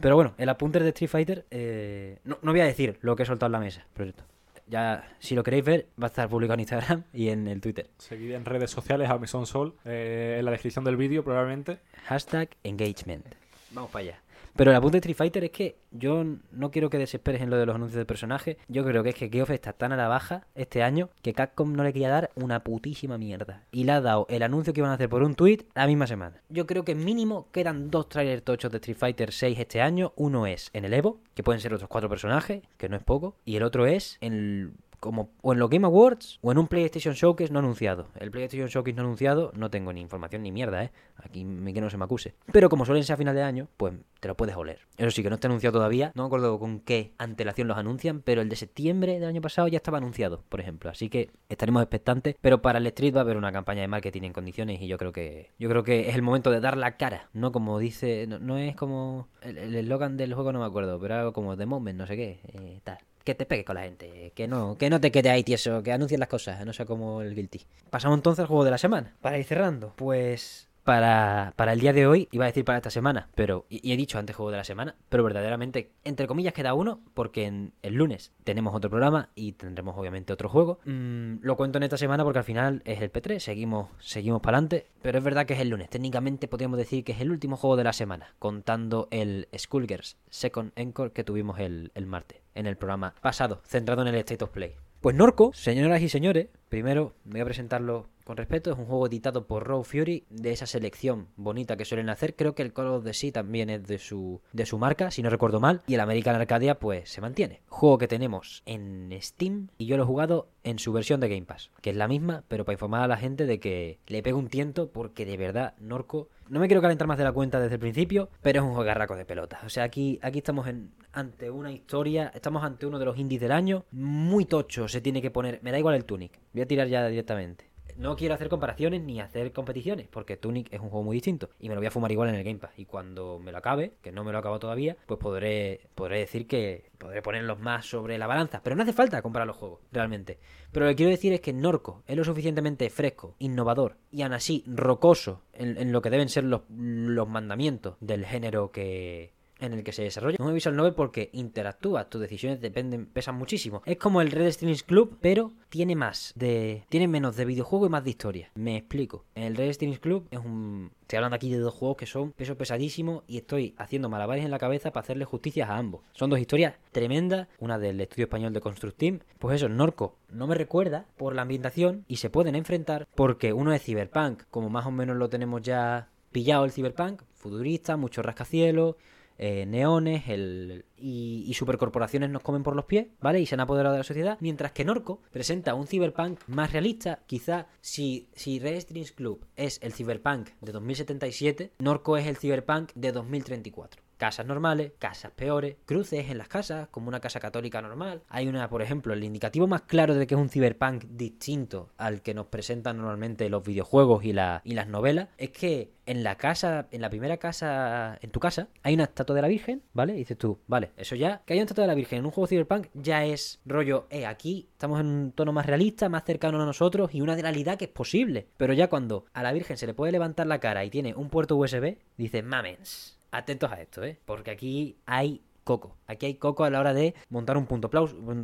[0.00, 3.24] Pero bueno, el apunte de Street Fighter, eh, no, no voy a decir lo que
[3.24, 4.22] he soltado en la mesa, por cierto.
[4.68, 7.88] Ya, si lo queréis ver, va a estar publicado en Instagram y en el Twitter.
[7.96, 11.78] Seguid en redes sociales a Mesón Sol, eh, en la descripción del vídeo probablemente.
[12.04, 13.24] Hashtag engagement.
[13.70, 14.20] Vamos para allá.
[14.58, 17.56] Pero el apunte de Street Fighter es que yo no quiero que desesperes en lo
[17.56, 18.56] de los anuncios de personajes.
[18.66, 21.74] Yo creo que es que Geoff está tan a la baja este año que Capcom
[21.74, 23.62] no le quería dar una putísima mierda.
[23.70, 26.08] Y le ha dado el anuncio que iban a hacer por un tweet la misma
[26.08, 26.42] semana.
[26.48, 30.12] Yo creo que mínimo quedan dos trailers tochos de Street Fighter 6 este año.
[30.16, 33.36] Uno es en el Evo, que pueden ser otros cuatro personajes, que no es poco.
[33.44, 36.68] Y el otro es en el como o en los Game Awards o en un
[36.68, 38.08] PlayStation Showcase no anunciado.
[38.18, 40.92] El PlayStation Showcase no anunciado no tengo ni información ni mierda, ¿eh?
[41.16, 42.34] Aquí que no se me acuse.
[42.52, 44.80] Pero como suelen ser a final de año, pues te lo puedes oler.
[44.96, 46.12] Eso sí, que no está anunciado todavía.
[46.14, 49.68] No me acuerdo con qué antelación los anuncian, pero el de septiembre del año pasado
[49.68, 50.90] ya estaba anunciado, por ejemplo.
[50.90, 52.36] Así que estaremos expectantes.
[52.40, 54.98] Pero para el Street va a haber una campaña de marketing en condiciones y yo
[54.98, 57.28] creo que yo creo que es el momento de dar la cara.
[57.32, 61.32] No como dice, no, es como el eslogan del juego, no me acuerdo, pero algo
[61.32, 62.98] como The Moment, no sé qué, eh, tal
[63.28, 65.92] que te pegue con la gente, que no, que no te quede ahí tieso, que
[65.92, 67.60] anuncien las cosas, no sea como el Guilty.
[67.90, 69.14] Pasamos entonces al juego de la semana.
[69.20, 72.88] Para ir cerrando, pues para, para el día de hoy, iba a decir para esta
[72.88, 76.72] semana, pero, y, he dicho antes juego de la semana, pero verdaderamente, entre comillas, queda
[76.72, 80.80] uno, porque el lunes tenemos otro programa y tendremos obviamente otro juego.
[80.86, 84.56] Mm, lo cuento en esta semana porque al final es el P3, seguimos, seguimos para
[84.56, 85.90] adelante, pero es verdad que es el lunes.
[85.90, 90.72] Técnicamente podríamos decir que es el último juego de la semana, contando el Skullgirls Second
[90.74, 94.52] Encore que tuvimos el, el martes, en el programa pasado, centrado en el State of
[94.52, 94.76] Play.
[95.00, 99.46] Pues Norco, señoras y señores, primero voy a presentarlo con respeto, es un juego editado
[99.46, 102.36] por Raw Fury, de esa selección bonita que suelen hacer.
[102.36, 105.22] Creo que el Call of the Sea también es de su, de su marca, si
[105.22, 105.80] no recuerdo mal.
[105.86, 107.62] Y el American Arcadia, pues se mantiene.
[107.68, 111.46] Juego que tenemos en Steam y yo lo he jugado en su versión de Game
[111.46, 114.38] Pass, que es la misma, pero para informar a la gente de que le pego
[114.38, 117.76] un tiento porque de verdad Norco no me quiero calentar más de la cuenta desde
[117.76, 119.64] el principio, pero es un juegarraco de pelotas.
[119.64, 120.66] O sea, aquí, aquí estamos
[121.12, 125.22] ante una historia, estamos ante uno de los indies del año, muy tocho, se tiene
[125.22, 127.67] que poner, me da igual el Tunic, voy a tirar ya directamente
[127.98, 131.68] no quiero hacer comparaciones ni hacer competiciones, porque Tunic es un juego muy distinto y
[131.68, 132.70] me lo voy a fumar igual en el Game Pass.
[132.76, 136.46] Y cuando me lo acabe, que no me lo acabo todavía, pues podré, podré decir
[136.46, 138.60] que podré ponerlos más sobre la balanza.
[138.62, 140.38] Pero no hace falta comprar los juegos, realmente.
[140.70, 144.32] Pero lo que quiero decir es que Norco es lo suficientemente fresco, innovador y aún
[144.32, 149.72] así rocoso en, en lo que deben ser los, los mandamientos del género que, en
[149.72, 153.82] el que se desarrolla un visual novel porque interactúa, tus decisiones dependen, pesan muchísimo.
[153.86, 156.84] Es como el Red Strings Club, pero tiene más de.
[156.88, 158.50] tiene menos de videojuego y más de historia.
[158.54, 159.24] Me explico.
[159.34, 160.92] El Red Strings Club es un.
[161.02, 164.50] Estoy hablando aquí de dos juegos que son peso pesadísimo y estoy haciendo malabares en
[164.50, 166.02] la cabeza para hacerle justicia a ambos.
[166.12, 169.20] Son dos historias tremendas, una del estudio español de Constructim.
[169.38, 173.72] Pues eso, Norco no me recuerda por la ambientación y se pueden enfrentar porque uno
[173.72, 178.96] es Cyberpunk, como más o menos lo tenemos ya pillado el Cyberpunk, futurista, mucho rascacielos
[179.38, 183.40] eh, neones el, y, supercorporaciones nos comen por los pies, ¿vale?
[183.40, 184.38] Y se han apoderado de la sociedad.
[184.40, 187.20] Mientras que Norco presenta un cyberpunk más realista.
[187.26, 188.84] Quizá si, si Red
[189.14, 195.32] Club es el cyberpunk de 2077, Norco es el cyberpunk de 2034 casas normales, casas
[195.32, 198.22] peores, cruces en las casas, como una casa católica normal.
[198.28, 202.20] Hay una, por ejemplo, el indicativo más claro de que es un cyberpunk distinto al
[202.20, 206.36] que nos presentan normalmente los videojuegos y, la, y las novelas, es que en la
[206.36, 210.14] casa, en la primera casa, en tu casa, hay una estatua de la Virgen, ¿vale?
[210.14, 212.30] Y dices tú, vale, eso ya, que hay una estatua de la Virgen en un
[212.30, 216.60] juego cyberpunk ya es rollo, eh, aquí estamos en un tono más realista, más cercano
[216.60, 218.48] a nosotros y una realidad que es posible.
[218.56, 221.28] Pero ya cuando a la Virgen se le puede levantar la cara y tiene un
[221.28, 224.18] puerto USB, dices, mamens atentos a esto, ¿eh?
[224.24, 225.96] Porque aquí hay coco.
[226.06, 227.90] Aquí hay coco a la hora de montar un punto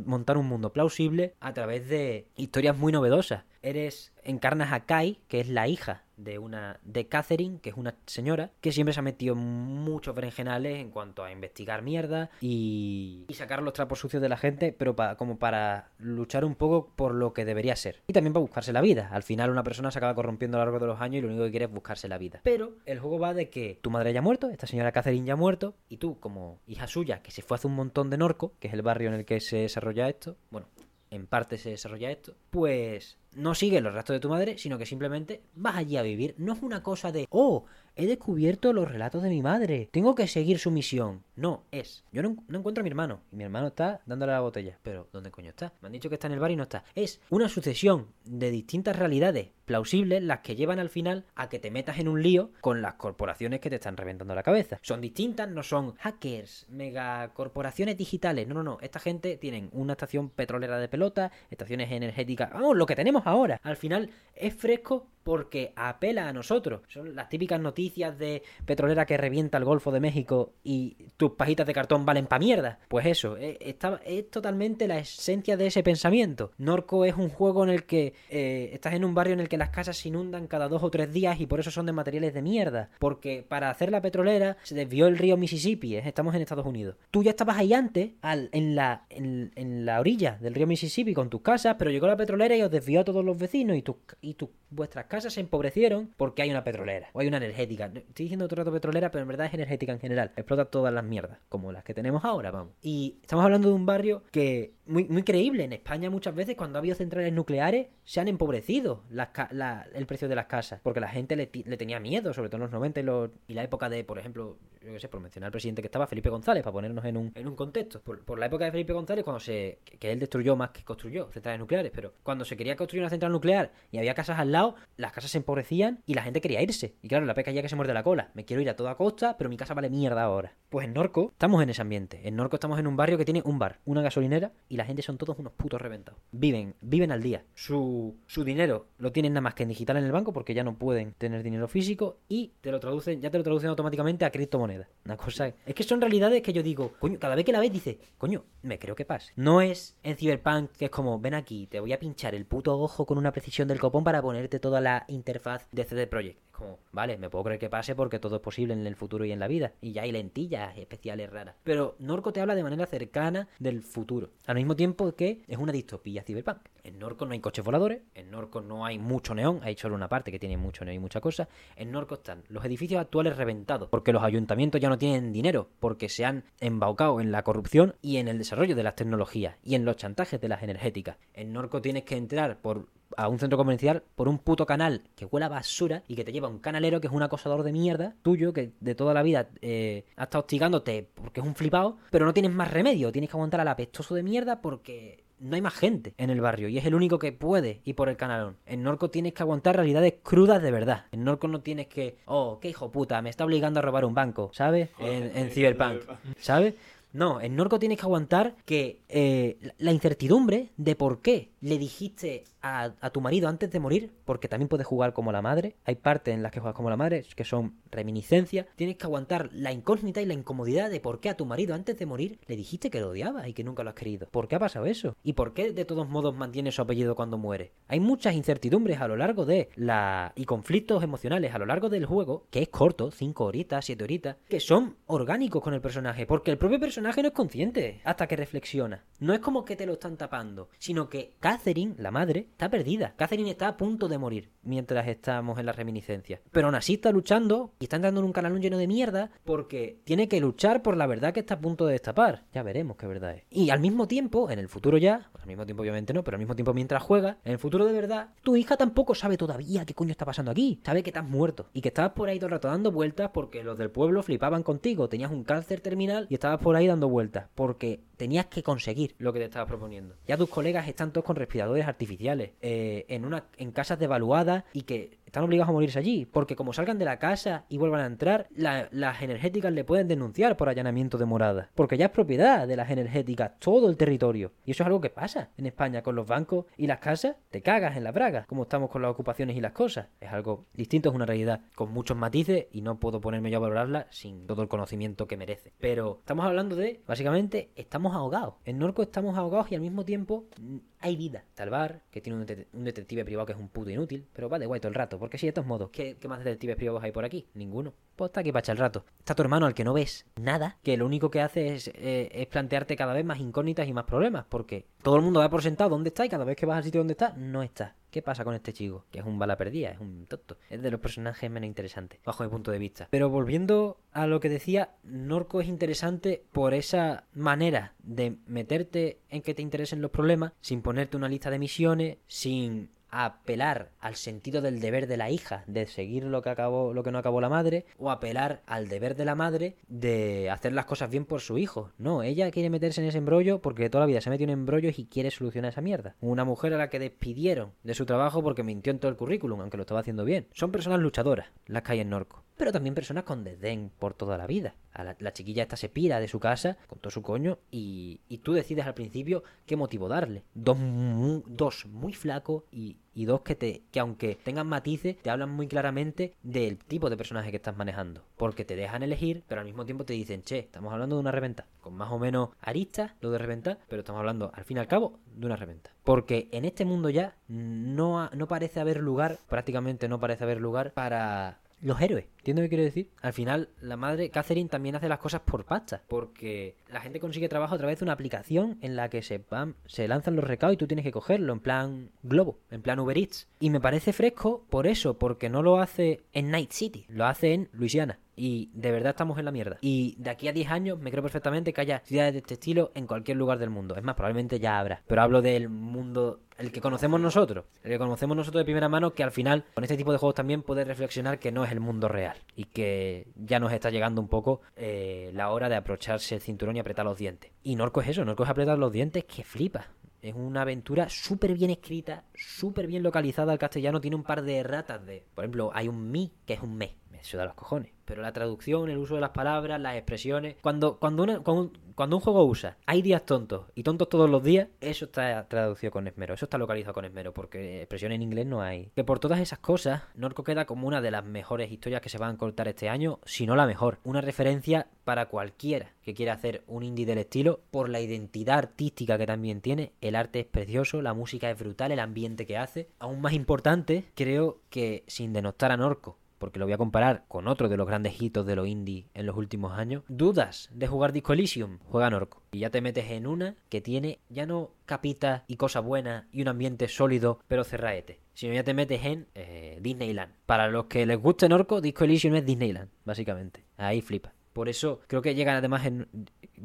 [0.05, 3.45] montar un mundo plausible a través de historias muy novedosas.
[3.61, 7.95] Eres encarnas a Kai, que es la hija de una de Catherine, que es una
[8.05, 13.33] señora que siempre se ha metido muchos berenjenales en cuanto a investigar mierda y, y
[13.33, 17.33] sacar los trapos sucios de la gente, pero como para luchar un poco por lo
[17.33, 18.01] que debería ser.
[18.07, 19.09] Y también para buscarse la vida.
[19.11, 21.27] Al final una persona se acaba corrompiendo a lo largo de los años y lo
[21.27, 22.41] único que quiere es buscarse la vida.
[22.43, 25.33] Pero el juego va de que tu madre ya ha muerto, esta señora Catherine ya
[25.33, 28.53] ha muerto, y tú como hija suya, que se fue hace un montón de Norco,
[28.59, 30.67] que es el barrio en el que se desarrolla esto, bueno,
[31.15, 34.85] en parte se desarrolla esto, pues no sigue los restos de tu madre, sino que
[34.85, 36.35] simplemente vas allí a vivir.
[36.37, 37.65] No es una cosa de, oh,
[37.95, 41.23] he descubierto los relatos de mi madre, tengo que seguir su misión.
[41.35, 44.77] No, es, yo no, encuentro a mi hermano, y mi hermano está dándole la botella.
[44.83, 45.73] Pero, ¿dónde coño está?
[45.81, 46.83] Me han dicho que está en el bar y no está.
[46.93, 51.71] Es una sucesión de distintas realidades plausibles las que llevan al final a que te
[51.71, 54.79] metas en un lío con las corporaciones que te están reventando la cabeza.
[54.81, 58.47] Son distintas, no son hackers, megacorporaciones digitales.
[58.47, 58.77] No, no, no.
[58.81, 62.51] Esta gente tienen una estación petrolera de pelota, estaciones energéticas.
[62.51, 63.59] Vamos, lo que tenemos ahora.
[63.63, 66.81] Al final es fresco porque apela a nosotros.
[66.87, 71.65] Son las típicas noticias de petrolera que revienta el Golfo de México y tus pajitas
[71.65, 72.77] de cartón valen pa' mierda.
[72.87, 76.51] Pues eso, es, está- es totalmente la esencia de ese pensamiento.
[76.59, 79.57] Norco es un juego en el que eh, estás en un barrio en el que
[79.57, 82.35] las casas se inundan cada dos o tres días y por eso son de materiales
[82.35, 82.91] de mierda.
[82.99, 86.03] Porque para hacer la petrolera se desvió el río Mississippi, ¿eh?
[86.05, 86.97] estamos en Estados Unidos.
[87.09, 91.31] Tú ya estabas ahí antes, al- en, la, en, la orilla del río Mississippi con
[91.31, 93.95] tus casas, pero llegó la petrolera y os desvió a todos los vecinos y, tus
[94.21, 97.85] y tus vuestras casas se empobrecieron porque hay una petrolera o hay una energética.
[97.85, 100.31] Estoy diciendo el rato petrolera, pero en verdad es energética en general.
[100.35, 102.73] Explota todas las mierdas, como las que tenemos ahora, vamos.
[102.81, 105.63] Y estamos hablando de un barrio que muy, muy creíble.
[105.63, 110.05] En España muchas veces cuando ha habido centrales nucleares se han empobrecido las la- el
[110.05, 112.99] precio de las casas porque la gente le, tenía miedo, sobre todo en los 90
[112.99, 115.81] y, los- y la época de, por ejemplo, yo qué sé, por mencionar al presidente
[115.81, 118.01] que estaba, Felipe González, para ponernos en un, en un contexto.
[118.01, 119.79] Por, la época de Felipe González, cuando se.
[119.99, 123.31] Que, él destruyó más que construyó centrales nucleares, pero cuando se quería construir una central
[123.31, 126.95] nuclear y había casas al lado, las casas se empobrecían y la gente quería irse.
[127.01, 128.29] Y claro, la peca ya que se muerde la cola.
[128.35, 130.53] Me quiero ir a toda costa, pero mi casa vale mierda ahora.
[130.69, 132.21] Pues en Norco estamos en ese ambiente.
[132.27, 135.01] En Norco estamos en un barrio que tiene un bar, una gasolinera y la gente
[135.01, 136.21] son todos unos putos reventados.
[136.31, 137.43] Viven, viven al día.
[137.53, 140.63] Su, su dinero lo tienen nada más que en digital en el banco porque ya
[140.63, 144.31] no pueden tener dinero físico y te lo traducen, ya te lo traducen automáticamente a
[144.31, 144.87] criptomonedas.
[145.05, 145.53] Una cosa.
[145.65, 148.43] Es que son realidades que yo digo, coño, cada vez que la ves dice, coño,
[148.61, 149.31] me creo que pase.
[149.35, 152.77] No es en Cyberpunk que es como, ven aquí, te voy a pinchar el puto
[152.79, 156.39] ojo con una precisión del copón para ponerte toda la interfaz de CD Projekt.
[156.55, 159.31] Como, vale, me puedo creer que pase porque todo es posible en el futuro y
[159.31, 159.73] en la vida.
[159.81, 161.55] Y ya hay lentillas especiales raras.
[161.63, 164.29] Pero Norco te habla de manera cercana del futuro.
[164.47, 166.59] Al mismo tiempo que es una distopía Cyberpunk.
[166.83, 170.07] En Norco no hay coches voladores, en Norco no hay mucho neón, hay solo una
[170.07, 171.49] parte que tiene mucho neón y mucha cosa.
[171.75, 176.09] En Norco están los edificios actuales reventados, porque los ayuntamientos ya no tienen dinero, porque
[176.09, 179.83] se han embaucado en la corrupción y en el desarrollo de las tecnologías y en
[179.83, 181.17] los chantajes de las energéticas.
[181.33, 182.87] En Norco tienes que entrar por
[183.17, 186.31] a un centro comercial por un puto canal que huele a basura y que te
[186.31, 189.49] lleva un canalero que es un acosador de mierda tuyo que de toda la vida
[189.61, 193.37] eh, ha estado hostigándote porque es un flipado, pero no tienes más remedio, tienes que
[193.37, 196.85] aguantar al apestoso de mierda porque no hay más gente en el barrio y es
[196.85, 198.57] el único que puede ir por el canalón.
[198.65, 201.05] En Norco tienes que aguantar realidades crudas de verdad.
[201.11, 204.13] En Norco no tienes que, oh, qué hijo puta, me está obligando a robar un
[204.13, 204.89] banco, ¿sabes?
[204.99, 206.01] En, en Cyberpunk,
[206.39, 206.75] ¿sabes?
[207.15, 212.43] No, en Norco tienes que aguantar que eh, la incertidumbre de por qué le dijiste
[212.61, 216.33] a, tu marido antes de morir, porque también puedes jugar como la madre, hay partes
[216.33, 220.21] en las que juegas como la madre que son reminiscencias, tienes que aguantar la incógnita
[220.21, 222.99] y la incomodidad de por qué a tu marido antes de morir le dijiste que
[222.99, 224.27] lo odiabas y que nunca lo has querido.
[224.29, 225.15] ¿Por qué ha pasado eso?
[225.23, 227.71] ¿Y por qué de todos modos mantiene su apellido cuando muere?
[227.87, 230.33] Hay muchas incertidumbres a lo largo de la...
[230.35, 234.37] y conflictos emocionales a lo largo del juego, que es corto, 5 horitas, 7 horitas,
[234.47, 238.35] que son orgánicos con el personaje, porque el propio personaje no es consciente hasta que
[238.35, 239.03] reflexiona.
[239.19, 243.13] No es como que te lo están tapando, sino que Catherine, la madre, está perdida.
[243.15, 246.41] Catherine está a punto de morir mientras estamos en la reminiscencia.
[246.51, 250.01] Pero aún así está luchando y está entrando en un canalón lleno de mierda porque
[250.03, 252.43] tiene que luchar por la verdad que está a punto de destapar.
[252.51, 253.43] Ya veremos qué verdad es.
[253.49, 256.39] Y al mismo tiempo, en el futuro ya, al mismo tiempo obviamente no, pero al
[256.39, 259.93] mismo tiempo mientras juega, en el futuro de verdad, tu hija tampoco sabe todavía qué
[259.93, 260.81] coño está pasando aquí.
[260.83, 263.63] Sabe que estás muerto y que estabas por ahí todo el rato dando vueltas porque
[263.63, 265.07] los del pueblo flipaban contigo.
[265.07, 269.31] Tenías un cáncer terminal y estabas por ahí dando vueltas porque tenías que conseguir lo
[269.31, 270.15] que te estabas proponiendo.
[270.27, 274.81] Ya tus colegas están todos con respiradores artificiales, eh, en, una, en casas devaluadas y
[274.81, 278.05] que están obligados a morirse allí, porque como salgan de la casa y vuelvan a
[278.05, 282.67] entrar, la- las energéticas le pueden denunciar por allanamiento de morada, porque ya es propiedad
[282.67, 284.53] de las energéticas todo el territorio.
[284.65, 287.61] Y eso es algo que pasa en España con los bancos y las casas, te
[287.61, 290.07] cagas en la braga, como estamos con las ocupaciones y las cosas.
[290.19, 293.61] Es algo distinto, es una realidad con muchos matices y no puedo ponerme yo a
[293.61, 295.73] valorarla sin todo el conocimiento que merece.
[295.79, 298.55] Pero estamos hablando de, básicamente, estamos ahogados.
[298.65, 301.43] En Norco estamos ahogados y al mismo tiempo mm, hay vida.
[301.69, 304.59] Bar, que tiene un, det- un detective privado que es un puto inútil, pero va
[304.59, 305.17] de guay todo el rato.
[305.25, 307.47] Porque si de todos modos, ¿qué, más detectives privados hay por aquí?
[307.55, 307.95] Ninguno.
[308.15, 309.05] Pues está aquí para echar el rato.
[309.17, 312.47] Está tu hermano al que no ves nada, que lo único que hace es, eh,
[312.51, 315.89] plantearte cada vez más incógnitas y más problemas, porque todo el mundo da por sentado
[315.89, 317.95] dónde está y cada vez que vas al sitio donde está, no está.
[318.11, 319.07] ¿Qué pasa con este chico?
[319.11, 320.57] Que es un bala perdida, es un tonto.
[320.69, 323.07] Es de los personajes menos interesantes, bajo mi punto de vista.
[323.09, 329.41] Pero volviendo a lo que decía, Norco es interesante por esa manera de meterte en
[329.41, 332.91] que te interesen los problemas, sin ponerte una lista de misiones, sin
[333.23, 337.11] apelar al sentido del deber de la hija de seguir lo que acabó lo que
[337.11, 341.09] no acabó la madre o apelar al deber de la madre de hacer las cosas
[341.09, 341.91] bien por su hijo.
[341.97, 344.99] No ella quiere meterse en ese embrollo porque toda la vida se metió en embrollos
[344.99, 346.15] y quiere solucionar esa mierda.
[346.19, 349.61] Una mujer a la que despidieron de su trabajo porque mintió en todo el currículum
[349.61, 350.47] aunque lo estaba haciendo bien.
[350.53, 354.37] Son personas luchadoras las que hay en Norco pero también personas con desdén por toda
[354.37, 354.75] la vida.
[354.93, 358.37] La, la chiquilla esta se pira de su casa con todo su coño y, y
[358.37, 360.43] tú decides al principio qué motivo darle.
[360.53, 365.29] Dos, mu- dos muy flacos y, y dos que te que aunque tengan matices te
[365.29, 369.59] hablan muy claramente del tipo de personaje que estás manejando porque te dejan elegir pero
[369.59, 372.49] al mismo tiempo te dicen che estamos hablando de una reventa con más o menos
[372.61, 375.91] aristas lo de reventar pero estamos hablando al fin y al cabo de una reventa
[376.03, 380.93] porque en este mundo ya no, no parece haber lugar prácticamente no parece haber lugar
[380.93, 382.25] para los héroes.
[382.37, 383.09] ¿Entiendes lo que quiero decir?
[383.21, 386.01] Al final, la madre Catherine también hace las cosas por pasta.
[386.07, 389.75] Porque la gente consigue trabajo a través de una aplicación en la que se, van,
[389.85, 393.17] se lanzan los recados y tú tienes que cogerlo en plan globo, en plan Uber
[393.17, 393.47] Eats.
[393.59, 397.53] Y me parece fresco por eso, porque no lo hace en Night City, lo hace
[397.53, 398.19] en Luisiana.
[398.35, 399.77] Y de verdad estamos en la mierda.
[399.81, 402.91] Y de aquí a 10 años me creo perfectamente que haya ciudades de este estilo
[402.95, 403.95] en cualquier lugar del mundo.
[403.95, 405.01] Es más, probablemente ya habrá.
[405.07, 407.65] Pero hablo del mundo, el que conocemos nosotros.
[407.83, 410.35] El que conocemos nosotros de primera mano, que al final, con este tipo de juegos
[410.35, 412.37] también puedes reflexionar que no es el mundo real.
[412.55, 416.75] Y que ya nos está llegando un poco eh, la hora de abrocharse el cinturón
[416.75, 417.51] y apretar los dientes.
[417.63, 419.87] Y Norco es eso, Norco es apretar los dientes que flipa.
[420.25, 424.01] Es una aventura súper bien escrita, súper bien localizada al castellano.
[424.01, 425.23] Tiene un par de ratas de.
[425.35, 426.95] Por ejemplo, hay un mi, que es un me.
[427.25, 427.91] Me suda los cojones.
[428.05, 430.57] Pero la traducción, el uso de las palabras, las expresiones.
[430.61, 434.43] Cuando, cuando, una- cuando, cuando un juego usa hay días tontos y tontos todos los
[434.43, 436.35] días, eso está traducido con esmero.
[436.35, 437.33] Eso está localizado con esmero.
[437.33, 438.91] Porque expresión en inglés no hay.
[438.95, 442.19] Que por todas esas cosas, Norco queda como una de las mejores historias que se
[442.19, 443.97] van a cortar este año, si no la mejor.
[444.03, 449.17] Una referencia para cualquiera que quiera hacer un indie del estilo, por la identidad artística
[449.17, 449.93] que también tiene.
[450.01, 452.87] El arte es precioso, la música es brutal, el ambiente que hace.
[452.99, 457.47] Aún más importante, creo que sin denostar a Norco, porque lo voy a comparar con
[457.47, 460.03] otro de los grandes hitos de los indie en los últimos años.
[460.07, 461.79] ¿Dudas de jugar Disco Elysium?
[461.85, 462.41] Juega Norco.
[462.51, 466.41] Y ya te metes en una que tiene ya no capitas y cosas buenas y
[466.41, 468.19] un ambiente sólido, pero cerraete.
[468.33, 470.33] Sino ya te metes en eh, Disneyland.
[470.45, 473.63] Para los que les guste Norco, Disco Elysium es Disneyland, básicamente.
[473.77, 474.33] Ahí flipa.
[474.51, 476.07] Por eso creo que llega además en,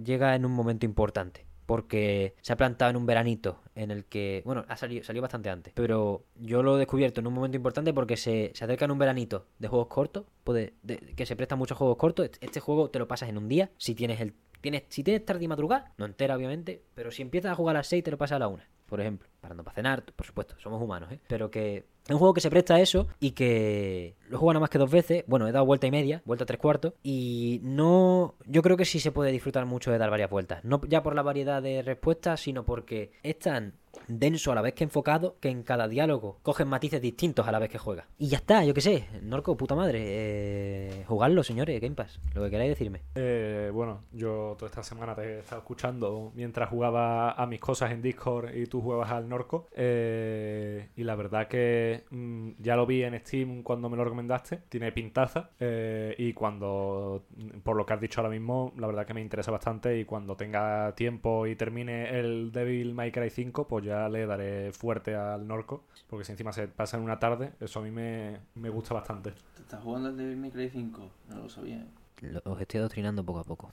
[0.05, 1.47] llega en un momento importante.
[1.71, 5.51] Porque se ha plantado en un veranito en el que, bueno, ha salido, salió bastante
[5.51, 8.91] antes, pero yo lo he descubierto en un momento importante porque se, se acerca en
[8.91, 12.25] un veranito de juegos cortos, puede, de- que se presta muchos juegos cortos.
[12.25, 15.25] Este, este juego te lo pasas en un día, si tienes el tienes, si tienes
[15.25, 18.11] tarde y madrugada, no entera obviamente, pero si empiezas a jugar a las 6 te
[18.11, 21.21] lo pasas a la 1, por ejemplo, parando para cenar, por supuesto, somos humanos, ¿eh?
[21.29, 24.61] Pero que es un juego que se presta a eso y que lo he nada
[24.61, 25.25] más que dos veces.
[25.27, 26.95] Bueno, he dado vuelta y media, vuelta tres cuartos.
[27.03, 28.35] Y no.
[28.47, 30.65] Yo creo que sí se puede disfrutar mucho de dar varias vueltas.
[30.65, 33.75] No ya por la variedad de respuestas, sino porque es tan
[34.19, 37.59] denso a la vez que enfocado que en cada diálogo cogen matices distintos a la
[37.59, 38.07] vez que juega.
[38.19, 39.07] Y ya está, yo qué sé.
[39.23, 40.01] Norco, puta madre.
[40.05, 42.21] Eh, jugadlo, señores, Game Pass.
[42.35, 43.03] Lo que queráis decirme.
[43.15, 47.93] Eh, bueno, yo toda esta semana te he estado escuchando mientras jugaba a mis cosas
[47.93, 49.69] en Discord y tú jugabas al Norco.
[49.75, 54.59] Eh, y la verdad que mm, ya lo vi en Steam cuando me lo recomendaste.
[54.69, 55.51] Tiene pintaza.
[55.61, 57.25] eh, y cuando,
[57.63, 59.99] por lo que has dicho ahora mismo, la verdad que me interesa bastante.
[59.99, 64.73] Y cuando tenga tiempo y termine el Devil May Cry 5, pues ya le daré
[64.73, 65.85] fuerte al Norco.
[66.09, 69.33] Porque si encima se pasa en una tarde, eso a mí me, me gusta bastante.
[69.55, 71.11] ¿Te estás jugando el Devil May Cry 5?
[71.29, 71.87] No lo sabía.
[72.23, 73.73] Lo- Os estoy adoctrinando poco a poco.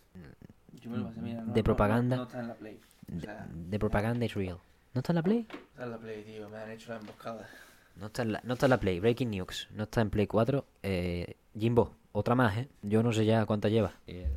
[0.82, 1.42] Yo me lo pasé, mira.
[1.42, 2.16] no- De no- propaganda.
[2.16, 2.80] No, no está en la Play.
[3.10, 4.58] O De, sea, de propaganda is real.
[4.94, 5.48] ¿No está en la Play?
[5.72, 6.50] está en la Play, tío.
[6.50, 7.48] Me han hecho la emboscada.
[7.96, 9.00] No está en la, no está en la Play.
[9.00, 9.68] Breaking News.
[9.74, 10.66] No está en Play 4.
[10.84, 12.68] Eh, Jimbo, otra más, ¿eh?
[12.84, 13.94] Yo no sé ya cuánta lleva.
[14.06, 14.28] Eh,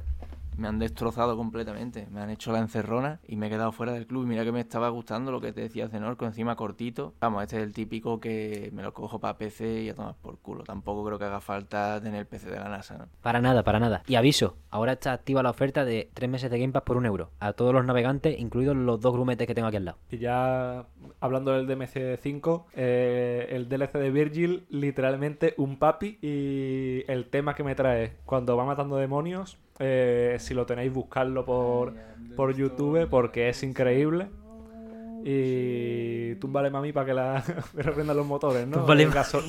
[0.61, 2.07] Me han destrozado completamente.
[2.11, 4.25] Me han hecho la encerrona y me he quedado fuera del club.
[4.25, 7.15] Y mira que me estaba gustando lo que te decía Zenorco, encima cortito.
[7.19, 10.39] Vamos, este es el típico que me lo cojo para PC y a tomar por
[10.39, 10.65] culo.
[10.65, 13.09] Tampoco creo que haga falta tener el PC de la NASA, ¿no?
[13.23, 14.03] para nada, para nada.
[14.07, 17.07] Y aviso, ahora está activa la oferta de 3 meses de Game Pass por un
[17.07, 17.31] euro.
[17.41, 19.99] A todos los navegantes, incluidos los dos grumetes que tengo aquí al lado.
[20.11, 20.85] Y ya
[21.21, 26.19] hablando del DMC5, eh, el DLC de Virgil, literalmente un papi.
[26.21, 31.45] Y el tema que me trae cuando va matando demonios, eh, si lo tenéis, buscarlo
[31.45, 31.95] por,
[32.37, 34.29] por YouTube porque es increíble.
[35.23, 37.45] Y túmbale mami para que la
[37.75, 38.79] reprendan los motores, ¿no?
[38.79, 39.43] Túmbale, Eh, gaso-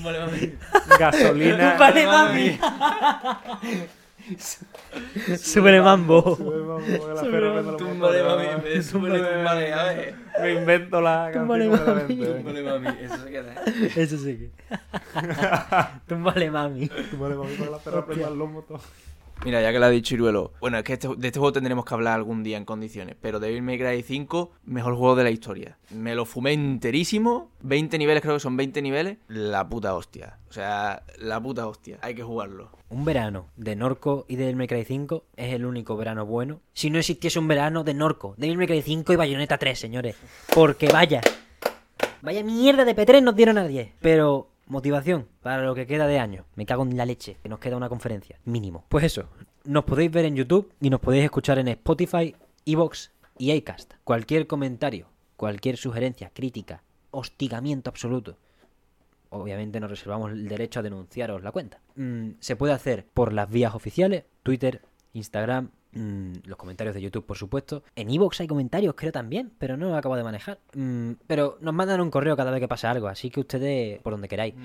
[0.99, 1.77] gasolina.
[1.79, 2.59] Vale, mami.
[5.37, 6.21] Súbele mambo.
[7.77, 10.15] Túmbale, mami, súbele, túmbale, a ver.
[10.41, 12.15] Me invento la canción Túmbale.
[12.15, 13.53] Túmbale, mami, eso se queda.
[13.95, 14.51] Eso sí que.
[16.07, 16.87] Túmbale, mami.
[17.09, 18.83] Túmbale mami para que la fe reprenda los motores.
[19.43, 21.83] Mira, ya que lo ha dicho Iruelo, bueno, es que este- de este juego tendremos
[21.83, 25.31] que hablar algún día en condiciones, pero Devil May Cry 5, mejor juego de la
[25.31, 25.79] historia.
[25.89, 30.37] Me lo fumé enterísimo, 20 niveles, creo que son 20 niveles, la puta hostia.
[30.47, 32.69] O sea, la puta hostia, hay que jugarlo.
[32.89, 36.59] Un verano de Norco y Devil May Cry 5 es el único verano bueno.
[36.73, 40.17] Si no existiese un verano de Norco, Devil May Cry 5 y Bayonetta 3, señores.
[40.53, 41.21] Porque vaya.
[42.21, 43.93] Vaya mierda de P3 nos dieron a 10.
[44.01, 46.45] Pero motivación para lo que queda de año.
[46.55, 48.85] Me cago en la leche, que nos queda una conferencia, mínimo.
[48.89, 49.29] Pues eso,
[49.65, 52.35] nos podéis ver en YouTube y nos podéis escuchar en Spotify,
[52.65, 53.93] Evox y Acast.
[54.03, 58.37] Cualquier comentario, cualquier sugerencia, crítica, hostigamiento absoluto.
[59.29, 61.79] Obviamente nos reservamos el derecho a denunciaros la cuenta.
[61.95, 64.81] Mm, se puede hacer por las vías oficiales, Twitter,
[65.13, 67.83] Instagram, mm, los comentarios de YouTube, por supuesto.
[67.95, 70.59] En Evox hay comentarios, creo también, pero no lo acabo de manejar.
[70.73, 74.13] Mm, pero nos mandan un correo cada vez que pasa algo, así que ustedes por
[74.13, 74.55] donde queráis.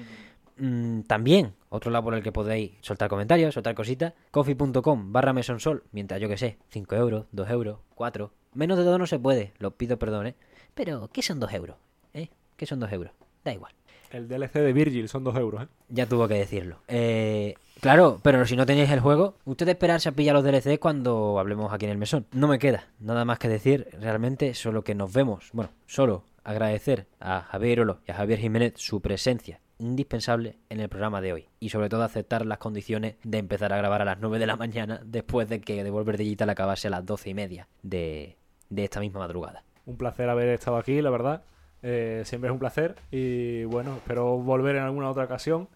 [0.59, 5.85] Mm, también, otro lado por el que podéis soltar comentarios, soltar cositas, coffee.com barra mesonsol,
[5.93, 8.33] mientras yo que sé, 5 euros, 2 euros, 4.
[8.55, 10.35] Menos de todo no se puede, lo pido perdón, ¿eh?
[10.75, 11.77] Pero, ¿qué son 2 euros?
[12.15, 12.31] ¿Eh?
[12.57, 13.13] ¿Qué son 2 euros?
[13.45, 13.73] Da igual.
[14.11, 15.69] El DLC de Virgil son 2 euros, ¿eh?
[15.89, 16.79] Ya tuvo que decirlo.
[16.89, 21.39] Eh, claro, pero si no tenéis el juego, usted esperarse a pillar los DLCs cuando
[21.39, 22.27] hablemos aquí en el mesón.
[22.33, 25.51] No me queda nada más que decir, realmente, solo que nos vemos.
[25.53, 30.89] Bueno, solo agradecer a Javier Olo y a Javier Jiménez su presencia indispensable en el
[30.89, 34.19] programa de hoy y sobre todo aceptar las condiciones de empezar a grabar a las
[34.21, 37.69] 9 de la mañana después de que Devolver Digital acabase a las 12 y media
[37.83, 38.37] de,
[38.71, 39.65] de esta misma madrugada.
[39.85, 41.43] Un placer haber estado aquí, la verdad.
[41.83, 45.69] Eh, siempre es un placer y bueno, espero volver en alguna otra ocasión.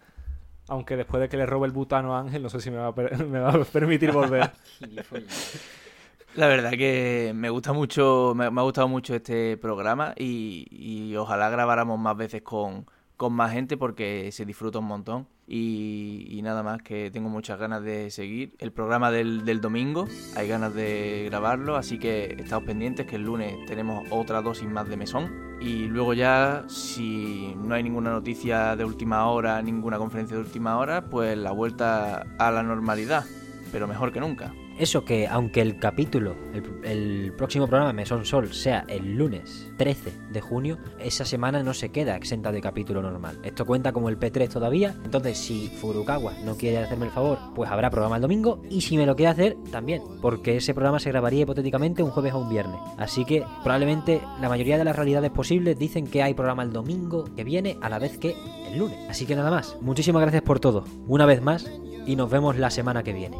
[0.71, 2.87] Aunque después de que le robe el butano a Ángel, no sé si me va
[2.87, 2.93] a,
[3.73, 4.51] permitir volver.
[6.35, 11.99] La verdad que me gusta mucho, me, ha gustado mucho este programa y ojalá grabáramos
[11.99, 12.85] más veces con,
[13.21, 15.27] con más gente porque se disfruta un montón.
[15.47, 20.47] Y, nada más que tengo muchas ganas de seguir el programa del, del domingo, hay
[20.47, 24.97] ganas de grabarlo, así que estamos pendientes que el lunes tenemos otra dosis más de
[24.97, 25.59] mesón.
[25.61, 30.79] Y luego ya, si no hay ninguna noticia de última hora, ninguna conferencia de última
[30.79, 33.23] hora, pues la vuelta a la normalidad,
[33.71, 34.51] pero mejor que nunca.
[34.77, 36.35] Eso que aunque el capítulo,
[36.83, 41.89] el, próximo programa Mesón Sol sea el lunes 13 de junio, esa semana no se
[41.89, 43.39] queda exenta de capítulo normal.
[43.43, 47.69] Esto cuenta como el P3 todavía, entonces si Furukawa no quiere hacerme el favor, pues
[47.69, 51.09] habrá programa el domingo y si me lo quiere hacer, también, porque ese programa se
[51.09, 52.79] grabaría hipotéticamente un jueves o un viernes.
[52.97, 57.25] Así que probablemente la mayoría de las realidades posibles dicen que hay programa el domingo
[57.35, 58.35] que viene a la vez que
[58.67, 58.97] el lunes.
[59.09, 61.69] Así que nada más, muchísimas gracias por todo, una vez más,
[62.05, 63.37] y nos vemos la semana que viene.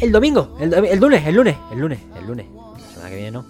[0.00, 2.46] El domingo, el, el lunes, el lunes, el lunes, el lunes.
[2.72, 3.44] La semana que viene no,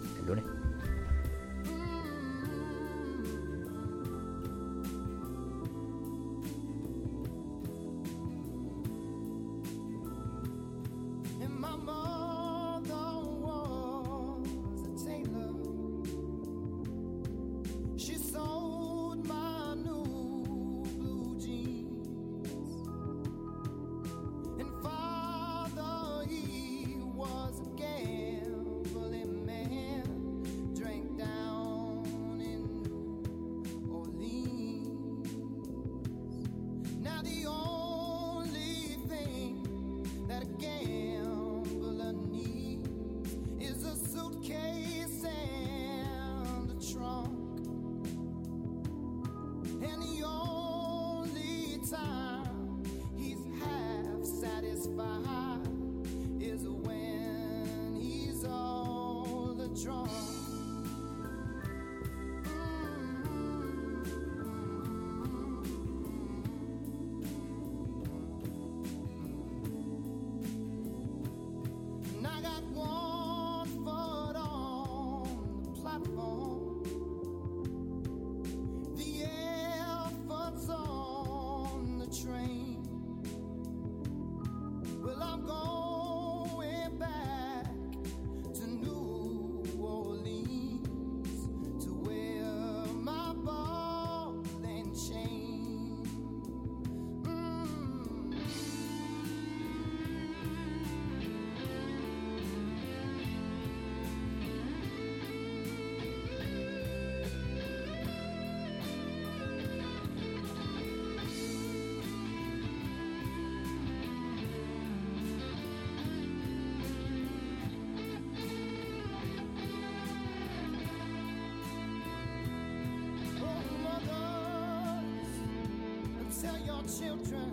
[126.86, 127.50] children